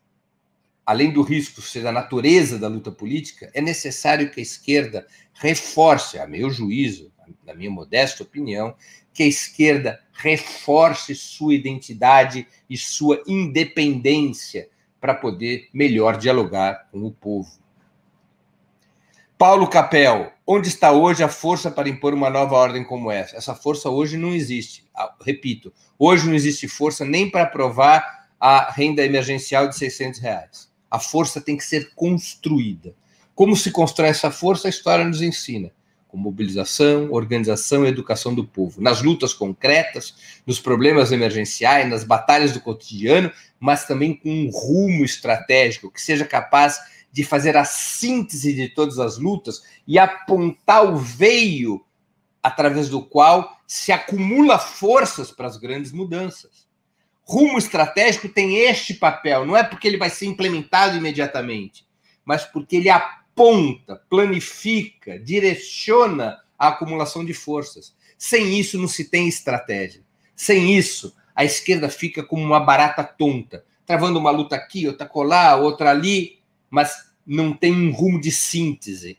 além 0.85 1.11
do 1.11 1.21
risco 1.21 1.61
ser 1.61 1.83
da 1.83 1.91
natureza 1.91 2.57
da 2.57 2.69
luta 2.69 2.93
política, 2.93 3.51
é 3.53 3.61
necessário 3.61 4.31
que 4.31 4.39
a 4.39 4.43
esquerda 4.43 5.05
reforce, 5.33 6.17
a 6.17 6.25
meu 6.25 6.49
juízo, 6.49 7.11
na 7.45 7.53
minha 7.53 7.71
modesta 7.71 8.23
opinião, 8.23 8.75
que 9.13 9.23
a 9.23 9.27
esquerda 9.27 9.99
reforce 10.13 11.15
sua 11.15 11.55
identidade 11.55 12.47
e 12.69 12.77
sua 12.77 13.21
independência 13.27 14.69
para 14.99 15.13
poder 15.13 15.69
melhor 15.73 16.17
dialogar 16.17 16.87
com 16.91 17.03
o 17.03 17.11
povo. 17.11 17.49
Paulo 19.37 19.67
Capel, 19.67 20.31
onde 20.47 20.67
está 20.67 20.91
hoje 20.91 21.23
a 21.23 21.29
força 21.29 21.69
para 21.69 21.87
impor 21.87 22.13
uma 22.13 22.29
nova 22.29 22.55
ordem 22.55 22.83
como 22.83 23.11
essa? 23.11 23.37
Essa 23.37 23.53
força 23.53 23.87
hoje 23.87 24.17
não 24.17 24.33
existe. 24.33 24.87
Ah, 24.95 25.13
repito, 25.23 25.71
hoje 25.97 26.25
não 26.25 26.33
existe 26.33 26.67
força 26.67 27.05
nem 27.05 27.29
para 27.29 27.43
aprovar 27.43 28.27
a 28.39 28.71
renda 28.71 29.05
emergencial 29.05 29.67
de 29.67 29.75
600 29.75 30.19
reais. 30.19 30.71
A 30.89 30.99
força 30.99 31.39
tem 31.39 31.55
que 31.55 31.63
ser 31.63 31.93
construída. 31.93 32.95
Como 33.35 33.55
se 33.55 33.69
constrói 33.69 34.09
essa 34.09 34.31
força, 34.31 34.67
a 34.67 34.69
história 34.69 35.05
nos 35.05 35.21
ensina. 35.21 35.71
Com 36.07 36.17
mobilização, 36.17 37.11
organização 37.11 37.85
e 37.85 37.89
educação 37.89 38.33
do 38.33 38.45
povo, 38.45 38.81
nas 38.81 39.01
lutas 39.01 39.33
concretas, 39.33 40.15
nos 40.45 40.59
problemas 40.59 41.11
emergenciais, 41.11 41.89
nas 41.89 42.03
batalhas 42.03 42.53
do 42.53 42.61
cotidiano, 42.61 43.31
mas 43.59 43.85
também 43.85 44.15
com 44.15 44.29
um 44.29 44.49
rumo 44.49 45.03
estratégico 45.03 45.91
que 45.91 46.01
seja 46.01 46.25
capaz 46.25 46.79
de 47.11 47.23
fazer 47.23 47.57
a 47.57 47.65
síntese 47.65 48.53
de 48.53 48.69
todas 48.69 48.99
as 48.99 49.17
lutas 49.17 49.63
e 49.87 49.97
apontar 49.97 50.85
o 50.85 50.95
veio 50.95 51.83
através 52.43 52.89
do 52.89 53.01
qual 53.01 53.57
se 53.65 53.91
acumula 53.91 54.57
forças 54.57 55.31
para 55.31 55.47
as 55.47 55.57
grandes 55.57 55.91
mudanças. 55.91 56.67
Rumo 57.23 57.57
estratégico 57.57 58.29
tem 58.29 58.55
este 58.55 58.93
papel, 58.93 59.45
não 59.45 59.57
é 59.57 59.63
porque 59.63 59.87
ele 59.87 59.97
vai 59.97 60.09
ser 60.09 60.27
implementado 60.27 60.95
imediatamente, 60.95 61.85
mas 62.23 62.45
porque 62.45 62.77
ele 62.77 62.89
aponta, 62.89 63.26
planifica, 64.09 65.19
direciona 65.19 66.39
a 66.57 66.69
acumulação 66.69 67.23
de 67.23 67.33
forças. 67.33 67.95
Sem 68.17 68.59
isso 68.59 68.79
não 68.79 68.87
se 68.87 69.05
tem 69.05 69.27
estratégia. 69.27 70.01
Sem 70.35 70.75
isso, 70.75 71.15
a 71.35 71.45
esquerda 71.45 71.89
fica 71.89 72.23
como 72.23 72.43
uma 72.43 72.59
barata 72.59 73.03
tonta, 73.03 73.63
travando 73.85 74.19
uma 74.19 74.31
luta 74.31 74.55
aqui, 74.55 74.87
outra 74.87 75.07
colar, 75.07 75.57
outra 75.57 75.91
ali, 75.91 76.39
mas 76.69 77.11
não 77.25 77.53
tem 77.53 77.71
um 77.73 77.91
rumo 77.91 78.19
de 78.19 78.31
síntese. 78.31 79.17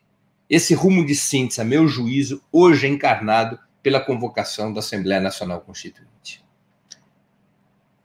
Esse 0.50 0.74
rumo 0.74 1.04
de 1.04 1.14
síntese, 1.14 1.60
a 1.60 1.64
meu 1.64 1.86
juízo, 1.86 2.42
hoje 2.50 2.86
é 2.86 2.90
encarnado 2.90 3.58
pela 3.82 4.00
convocação 4.00 4.72
da 4.72 4.80
Assembleia 4.80 5.20
Nacional 5.20 5.60
Constituinte. 5.60 6.44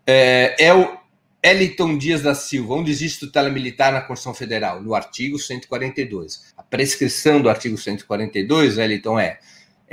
É, 0.05 0.55
é 0.59 0.73
o 0.73 1.02
Eliton 1.43 1.97
Dias 1.97 2.21
da 2.21 2.33
Silva, 2.33 2.75
onde 2.75 2.89
existe 2.89 3.19
tutela 3.19 3.49
militar 3.49 3.91
na 3.91 4.01
Constituição 4.01 4.33
Federal? 4.33 4.81
No 4.81 4.95
artigo 4.95 5.37
142. 5.37 6.53
A 6.55 6.63
prescrição 6.63 7.41
do 7.41 7.49
artigo 7.49 7.77
142, 7.77 8.77
Eliton, 8.77 9.19
é 9.19 9.39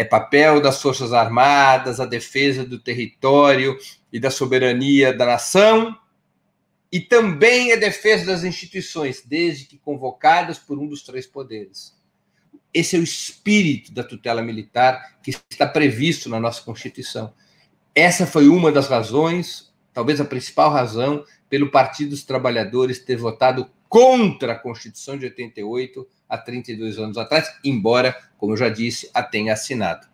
é 0.00 0.04
papel 0.04 0.62
das 0.62 0.80
Forças 0.80 1.12
Armadas 1.12 2.00
a 2.00 2.06
defesa 2.06 2.64
do 2.64 2.78
território 2.78 3.76
e 4.10 4.18
da 4.18 4.30
soberania 4.30 5.12
da 5.12 5.26
nação 5.26 5.94
e 6.90 6.98
também 6.98 7.72
a 7.72 7.76
defesa 7.76 8.24
das 8.24 8.42
instituições, 8.42 9.22
desde 9.22 9.66
que 9.66 9.76
convocadas 9.76 10.58
por 10.58 10.78
um 10.78 10.88
dos 10.88 11.02
três 11.02 11.26
poderes. 11.26 11.94
Esse 12.72 12.96
é 12.96 12.98
o 12.98 13.04
espírito 13.04 13.92
da 13.92 14.02
tutela 14.02 14.40
militar 14.40 15.18
que 15.22 15.36
está 15.50 15.66
previsto 15.66 16.30
na 16.30 16.40
nossa 16.40 16.62
Constituição. 16.62 17.34
Essa 17.94 18.26
foi 18.26 18.48
uma 18.48 18.72
das 18.72 18.88
razões, 18.88 19.70
talvez 19.92 20.18
a 20.18 20.24
principal 20.24 20.70
razão, 20.70 21.26
pelo 21.50 21.70
Partido 21.70 22.10
dos 22.10 22.24
Trabalhadores 22.24 23.00
ter 23.00 23.16
votado 23.16 23.68
contra 23.88 24.52
a 24.52 24.58
Constituição 24.58 25.18
de 25.18 25.26
88 25.26 26.08
há 26.28 26.38
32 26.38 26.98
anos 26.98 27.18
atrás, 27.18 27.52
embora, 27.64 28.16
como 28.38 28.52
eu 28.52 28.56
já 28.56 28.68
disse, 28.68 29.10
a 29.12 29.20
tenha 29.20 29.52
assinado. 29.52 30.06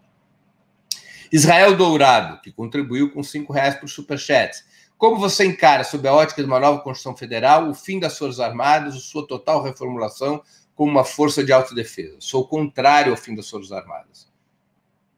Israel 1.31 1.77
Dourado, 1.77 2.41
que 2.41 2.51
contribuiu 2.51 3.13
com 3.13 3.23
cinco 3.23 3.53
reais 3.53 3.75
por 3.75 3.89
superchat. 3.89 4.65
Como 4.97 5.19
você 5.19 5.45
encara, 5.45 5.85
sob 5.85 6.09
a 6.09 6.15
ótica 6.15 6.43
de 6.43 6.49
uma 6.49 6.59
nova 6.59 6.81
Constituição 6.81 7.15
Federal, 7.15 7.69
o 7.69 7.75
fim 7.75 8.01
das 8.01 8.17
Forças 8.17 8.41
Armadas, 8.41 8.95
sua 9.03 9.27
total 9.27 9.63
reformulação 9.63 10.43
como 10.75 10.91
uma 10.91 11.05
força 11.05 11.45
de 11.45 11.53
autodefesa. 11.53 12.17
Sou 12.19 12.49
contrário 12.49 13.13
ao 13.13 13.17
fim 13.17 13.35
das 13.35 13.51
Forças 13.51 13.73
Armadas. 13.73 14.27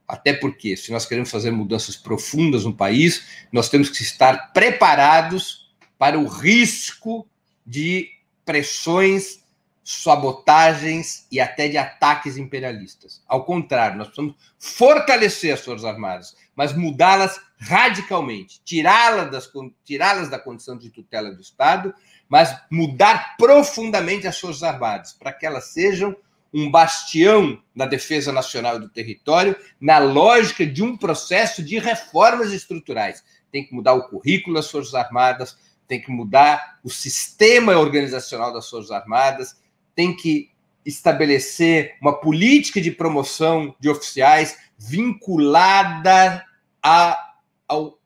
Até 0.06 0.32
porque, 0.32 0.76
se 0.76 0.90
nós 0.90 1.06
queremos 1.06 1.30
fazer 1.30 1.52
mudanças 1.52 1.94
profundas 1.96 2.64
no 2.64 2.74
país, 2.74 3.46
nós 3.52 3.68
temos 3.68 3.88
que 3.90 4.02
estar 4.02 4.52
preparados 4.52 5.67
para 5.98 6.18
o 6.18 6.26
risco 6.26 7.26
de 7.66 8.08
pressões, 8.44 9.44
sabotagens 9.84 11.26
e 11.30 11.40
até 11.40 11.68
de 11.68 11.76
ataques 11.76 12.36
imperialistas. 12.36 13.22
Ao 13.26 13.44
contrário, 13.44 13.98
nós 13.98 14.06
precisamos 14.06 14.36
fortalecer 14.58 15.52
as 15.52 15.60
Forças 15.60 15.84
Armadas, 15.84 16.36
mas 16.54 16.74
mudá-las 16.74 17.40
radicalmente, 17.58 18.60
tirá-las 18.64 19.50
tirá 19.84 20.14
da 20.24 20.38
condição 20.38 20.78
de 20.78 20.90
tutela 20.90 21.32
do 21.32 21.40
Estado 21.40 21.94
mas 22.28 22.56
mudar 22.70 23.36
profundamente 23.36 24.26
as 24.26 24.38
Forças 24.38 24.62
Armadas, 24.62 25.12
para 25.12 25.32
que 25.32 25.46
elas 25.46 25.68
sejam 25.68 26.14
um 26.52 26.70
bastião 26.70 27.60
na 27.74 27.86
defesa 27.86 28.32
nacional 28.32 28.78
do 28.78 28.88
território, 28.88 29.56
na 29.80 29.98
lógica 29.98 30.66
de 30.66 30.82
um 30.82 30.96
processo 30.96 31.62
de 31.62 31.78
reformas 31.78 32.52
estruturais. 32.52 33.24
Tem 33.50 33.64
que 33.64 33.74
mudar 33.74 33.94
o 33.94 34.08
currículo 34.08 34.56
das 34.56 34.70
Forças 34.70 34.94
Armadas, 34.94 35.56
tem 35.88 36.00
que 36.00 36.10
mudar 36.10 36.78
o 36.84 36.90
sistema 36.90 37.76
organizacional 37.76 38.52
das 38.52 38.68
Forças 38.68 38.90
Armadas, 38.90 39.56
tem 39.94 40.14
que 40.14 40.50
estabelecer 40.84 41.96
uma 42.00 42.12
política 42.12 42.80
de 42.80 42.90
promoção 42.90 43.74
de 43.80 43.88
oficiais 43.88 44.56
vinculada 44.78 46.44
a, 46.82 47.32
ao, 47.66 47.98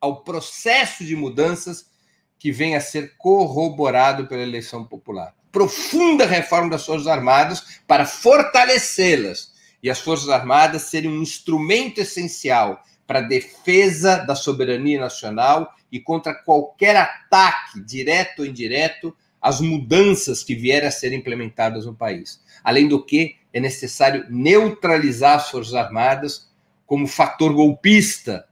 ao 0.00 0.22
processo 0.22 1.04
de 1.04 1.14
mudanças 1.14 1.90
que 2.38 2.50
venha 2.50 2.78
a 2.78 2.80
ser 2.80 3.16
corroborado 3.18 4.26
pela 4.26 4.42
eleição 4.42 4.84
popular. 4.84 5.34
Profunda 5.52 6.24
reforma 6.24 6.70
das 6.70 6.86
Forças 6.86 7.06
Armadas 7.06 7.80
para 7.86 8.06
fortalecê-las 8.06 9.52
e 9.82 9.90
as 9.90 10.00
Forças 10.00 10.28
Armadas 10.28 10.82
serem 10.82 11.10
um 11.10 11.22
instrumento 11.22 12.00
essencial 12.00 12.82
para 13.10 13.22
defesa 13.22 14.18
da 14.18 14.36
soberania 14.36 15.00
nacional 15.00 15.74
e 15.90 15.98
contra 15.98 16.32
qualquer 16.32 16.94
ataque, 16.94 17.80
direto 17.80 18.38
ou 18.38 18.46
indireto, 18.46 19.12
às 19.42 19.60
mudanças 19.60 20.44
que 20.44 20.54
vierem 20.54 20.86
a 20.86 20.92
ser 20.92 21.12
implementadas 21.12 21.86
no 21.86 21.92
país. 21.92 22.40
Além 22.62 22.86
do 22.86 23.04
que, 23.04 23.34
é 23.52 23.58
necessário 23.58 24.26
neutralizar 24.30 25.34
as 25.34 25.50
Forças 25.50 25.74
Armadas 25.74 26.52
como 26.86 27.08
fator 27.08 27.52
golpista, 27.52 28.46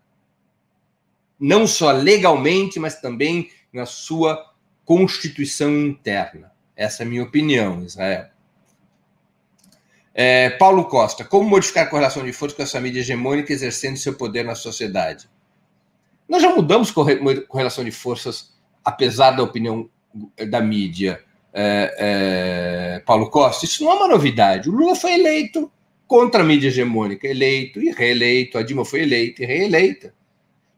não 1.38 1.64
só 1.64 1.92
legalmente, 1.92 2.80
mas 2.80 3.00
também 3.00 3.52
na 3.72 3.86
sua 3.86 4.44
constituição 4.84 5.70
interna. 5.86 6.50
Essa 6.74 7.04
é 7.04 7.06
a 7.06 7.08
minha 7.08 7.22
opinião, 7.22 7.84
Israel. 7.84 8.26
É, 10.20 10.50
Paulo 10.50 10.86
Costa, 10.86 11.24
como 11.24 11.48
modificar 11.48 11.84
a 11.84 11.86
correlação 11.86 12.24
de 12.24 12.32
forças 12.32 12.56
com 12.56 12.62
essa 12.64 12.80
mídia 12.80 12.98
hegemônica 12.98 13.52
exercendo 13.52 13.96
seu 13.96 14.14
poder 14.14 14.44
na 14.44 14.56
sociedade? 14.56 15.30
Nós 16.28 16.42
já 16.42 16.52
mudamos 16.52 16.90
correlação 16.90 17.84
de 17.84 17.92
forças, 17.92 18.52
apesar 18.84 19.30
da 19.30 19.44
opinião 19.44 19.88
da 20.48 20.60
mídia, 20.60 21.22
é, 21.54 21.94
é, 21.98 23.02
Paulo 23.06 23.30
Costa. 23.30 23.64
Isso 23.64 23.84
não 23.84 23.92
é 23.92 23.94
uma 23.94 24.08
novidade. 24.08 24.68
O 24.68 24.72
Lula 24.72 24.96
foi 24.96 25.12
eleito 25.12 25.70
contra 26.04 26.40
a 26.40 26.44
mídia 26.44 26.66
hegemônica, 26.66 27.24
eleito 27.24 27.80
e 27.80 27.92
reeleito. 27.92 28.58
A 28.58 28.64
Dilma 28.64 28.84
foi 28.84 29.02
eleita 29.02 29.44
e 29.44 29.46
reeleita. 29.46 30.12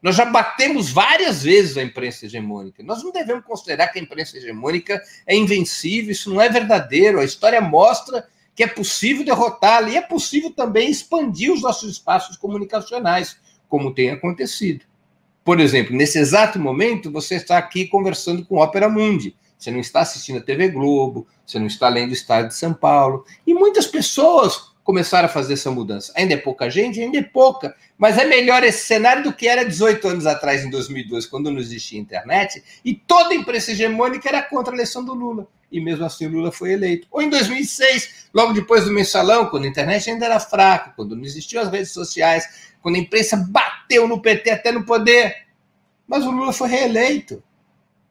Nós 0.03 0.15
já 0.15 0.25
batemos 0.25 0.91
várias 0.91 1.41
vezes 1.41 1.77
a 1.77 1.81
imprensa 1.81 2.27
hegemônica. 2.27 2.83
Nós 2.83 3.03
não 3.03 3.11
devemos 3.11 3.43
considerar 3.43 3.87
que 3.87 3.97
a 3.97 4.01
imprensa 4.03 4.37
hegemônica 4.37 5.01
é 5.25 5.35
invencível, 5.35 6.11
isso 6.11 6.31
não 6.31 6.39
é 6.39 6.47
verdadeiro. 6.47 7.19
A 7.19 7.25
história 7.25 7.59
mostra 7.59 8.29
que 8.55 8.63
é 8.63 8.67
possível 8.67 9.23
derrotá-la 9.23 9.89
e 9.89 9.97
é 9.97 10.01
possível 10.01 10.51
também 10.51 10.89
expandir 10.89 11.51
os 11.51 11.61
nossos 11.61 11.91
espaços 11.91 12.37
comunicacionais, 12.37 13.37
como 13.67 13.93
tem 13.93 14.11
acontecido. 14.11 14.85
Por 15.43 15.59
exemplo, 15.59 15.95
nesse 15.95 16.19
exato 16.19 16.59
momento, 16.59 17.11
você 17.11 17.35
está 17.35 17.57
aqui 17.57 17.87
conversando 17.87 18.45
com 18.45 18.57
Ópera 18.57 18.89
Mundi. 18.89 19.35
Você 19.57 19.71
não 19.71 19.79
está 19.79 20.01
assistindo 20.01 20.39
a 20.39 20.41
TV 20.41 20.69
Globo, 20.69 21.27
você 21.45 21.59
não 21.59 21.67
está 21.67 21.87
lendo 21.87 22.09
o 22.09 22.13
Estado 22.13 22.47
de 22.47 22.55
São 22.55 22.73
Paulo. 22.73 23.25
E 23.45 23.53
muitas 23.53 23.87
pessoas 23.87 24.70
começaram 24.91 25.27
a 25.27 25.29
fazer 25.29 25.53
essa 25.53 25.71
mudança. 25.71 26.11
Ainda 26.17 26.33
é 26.33 26.37
pouca 26.37 26.69
gente, 26.69 26.99
ainda 26.99 27.17
é 27.17 27.23
pouca, 27.23 27.73
mas 27.97 28.17
é 28.17 28.25
melhor 28.25 28.61
esse 28.61 28.85
cenário 28.85 29.23
do 29.23 29.31
que 29.31 29.47
era 29.47 29.63
18 29.63 30.05
anos 30.05 30.25
atrás, 30.25 30.65
em 30.65 30.69
2002, 30.69 31.27
quando 31.27 31.49
não 31.49 31.61
existia 31.61 31.97
internet, 31.97 32.61
e 32.83 32.93
toda 32.93 33.29
a 33.29 33.35
imprensa 33.35 33.71
hegemônica 33.71 34.27
era 34.27 34.41
contra 34.41 34.73
a 34.73 34.75
eleição 34.75 35.01
do 35.05 35.13
Lula. 35.13 35.47
E 35.71 35.79
mesmo 35.79 36.03
assim 36.03 36.25
o 36.25 36.29
Lula 36.29 36.51
foi 36.51 36.73
eleito. 36.73 37.07
Ou 37.09 37.21
em 37.21 37.29
2006, 37.29 38.27
logo 38.33 38.51
depois 38.51 38.83
do 38.83 38.91
mensalão, 38.91 39.45
quando 39.45 39.63
a 39.63 39.67
internet 39.69 40.09
ainda 40.09 40.25
era 40.25 40.41
fraca, 40.41 40.91
quando 40.93 41.15
não 41.15 41.23
existiam 41.23 41.63
as 41.63 41.71
redes 41.71 41.91
sociais, 41.91 42.73
quando 42.81 42.95
a 42.95 42.99
imprensa 42.99 43.37
bateu 43.37 44.05
no 44.09 44.21
PT 44.21 44.49
até 44.49 44.73
no 44.73 44.85
poder. 44.85 45.33
Mas 46.05 46.25
o 46.25 46.31
Lula 46.31 46.51
foi 46.51 46.67
reeleito. 46.67 47.41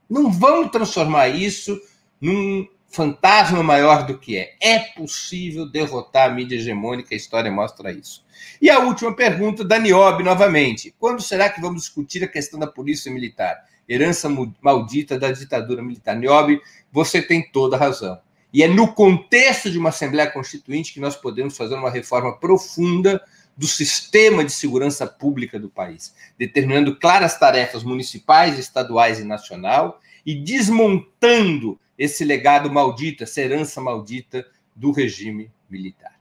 Não 0.08 0.32
vamos 0.32 0.70
transformar 0.70 1.28
isso 1.28 1.78
num 2.18 2.66
fantasma 2.90 3.62
maior 3.62 4.04
do 4.04 4.18
que 4.18 4.36
é. 4.36 4.54
É 4.60 4.78
possível 4.78 5.64
derrotar 5.64 6.28
a 6.28 6.34
mídia 6.34 6.56
hegemônica, 6.56 7.14
a 7.14 7.16
história 7.16 7.50
mostra 7.50 7.92
isso. 7.92 8.24
E 8.60 8.68
a 8.68 8.80
última 8.80 9.14
pergunta 9.14 9.64
da 9.64 9.78
Niobe, 9.78 10.22
novamente. 10.22 10.94
Quando 10.98 11.22
será 11.22 11.48
que 11.48 11.60
vamos 11.60 11.82
discutir 11.82 12.22
a 12.24 12.28
questão 12.28 12.58
da 12.58 12.66
polícia 12.66 13.10
militar? 13.10 13.64
Herança 13.88 14.28
maldita 14.60 15.18
da 15.18 15.30
ditadura 15.30 15.82
militar. 15.82 16.16
Niobe, 16.16 16.60
você 16.92 17.22
tem 17.22 17.48
toda 17.50 17.76
a 17.76 17.78
razão. 17.78 18.18
E 18.52 18.62
é 18.62 18.68
no 18.68 18.92
contexto 18.92 19.70
de 19.70 19.78
uma 19.78 19.90
Assembleia 19.90 20.30
Constituinte 20.30 20.92
que 20.92 21.00
nós 21.00 21.14
podemos 21.14 21.56
fazer 21.56 21.76
uma 21.76 21.90
reforma 21.90 22.36
profunda 22.36 23.22
do 23.56 23.66
sistema 23.66 24.44
de 24.44 24.52
segurança 24.52 25.06
pública 25.06 25.58
do 25.58 25.68
país, 25.68 26.14
determinando 26.38 26.96
claras 26.96 27.38
tarefas 27.38 27.84
municipais, 27.84 28.58
estaduais 28.58 29.20
e 29.20 29.24
nacional 29.24 30.00
e 30.24 30.34
desmontando 30.34 31.78
esse 32.00 32.24
legado 32.24 32.72
maldito, 32.72 33.24
essa 33.24 33.42
herança 33.42 33.78
maldita 33.78 34.46
do 34.74 34.90
regime 34.90 35.52
militar. 35.68 36.18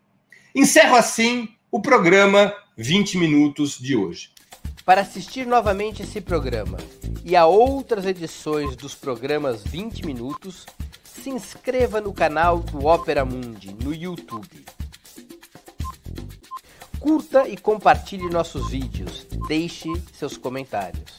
Encerro 0.54 0.98
assim 0.98 1.48
o 1.72 1.82
programa 1.82 2.54
20 2.76 3.18
Minutos 3.18 3.80
de 3.80 3.96
hoje. 3.96 4.30
Para 4.84 5.00
assistir 5.00 5.48
novamente 5.48 6.04
esse 6.04 6.20
programa 6.20 6.78
e 7.24 7.34
a 7.34 7.46
outras 7.46 8.06
edições 8.06 8.76
dos 8.76 8.94
programas 8.94 9.64
20 9.64 10.06
Minutos, 10.06 10.66
se 11.06 11.30
inscreva 11.30 12.02
no 12.02 12.12
canal 12.12 12.60
do 12.60 12.86
Opera 12.86 13.24
Mundi 13.24 13.74
no 13.82 13.94
YouTube. 13.94 14.66
Curta 17.00 17.48
e 17.48 17.56
compartilhe 17.56 18.30
nossos 18.30 18.70
vídeos, 18.70 19.26
deixe 19.48 19.88
seus 20.12 20.36
comentários. 20.36 21.19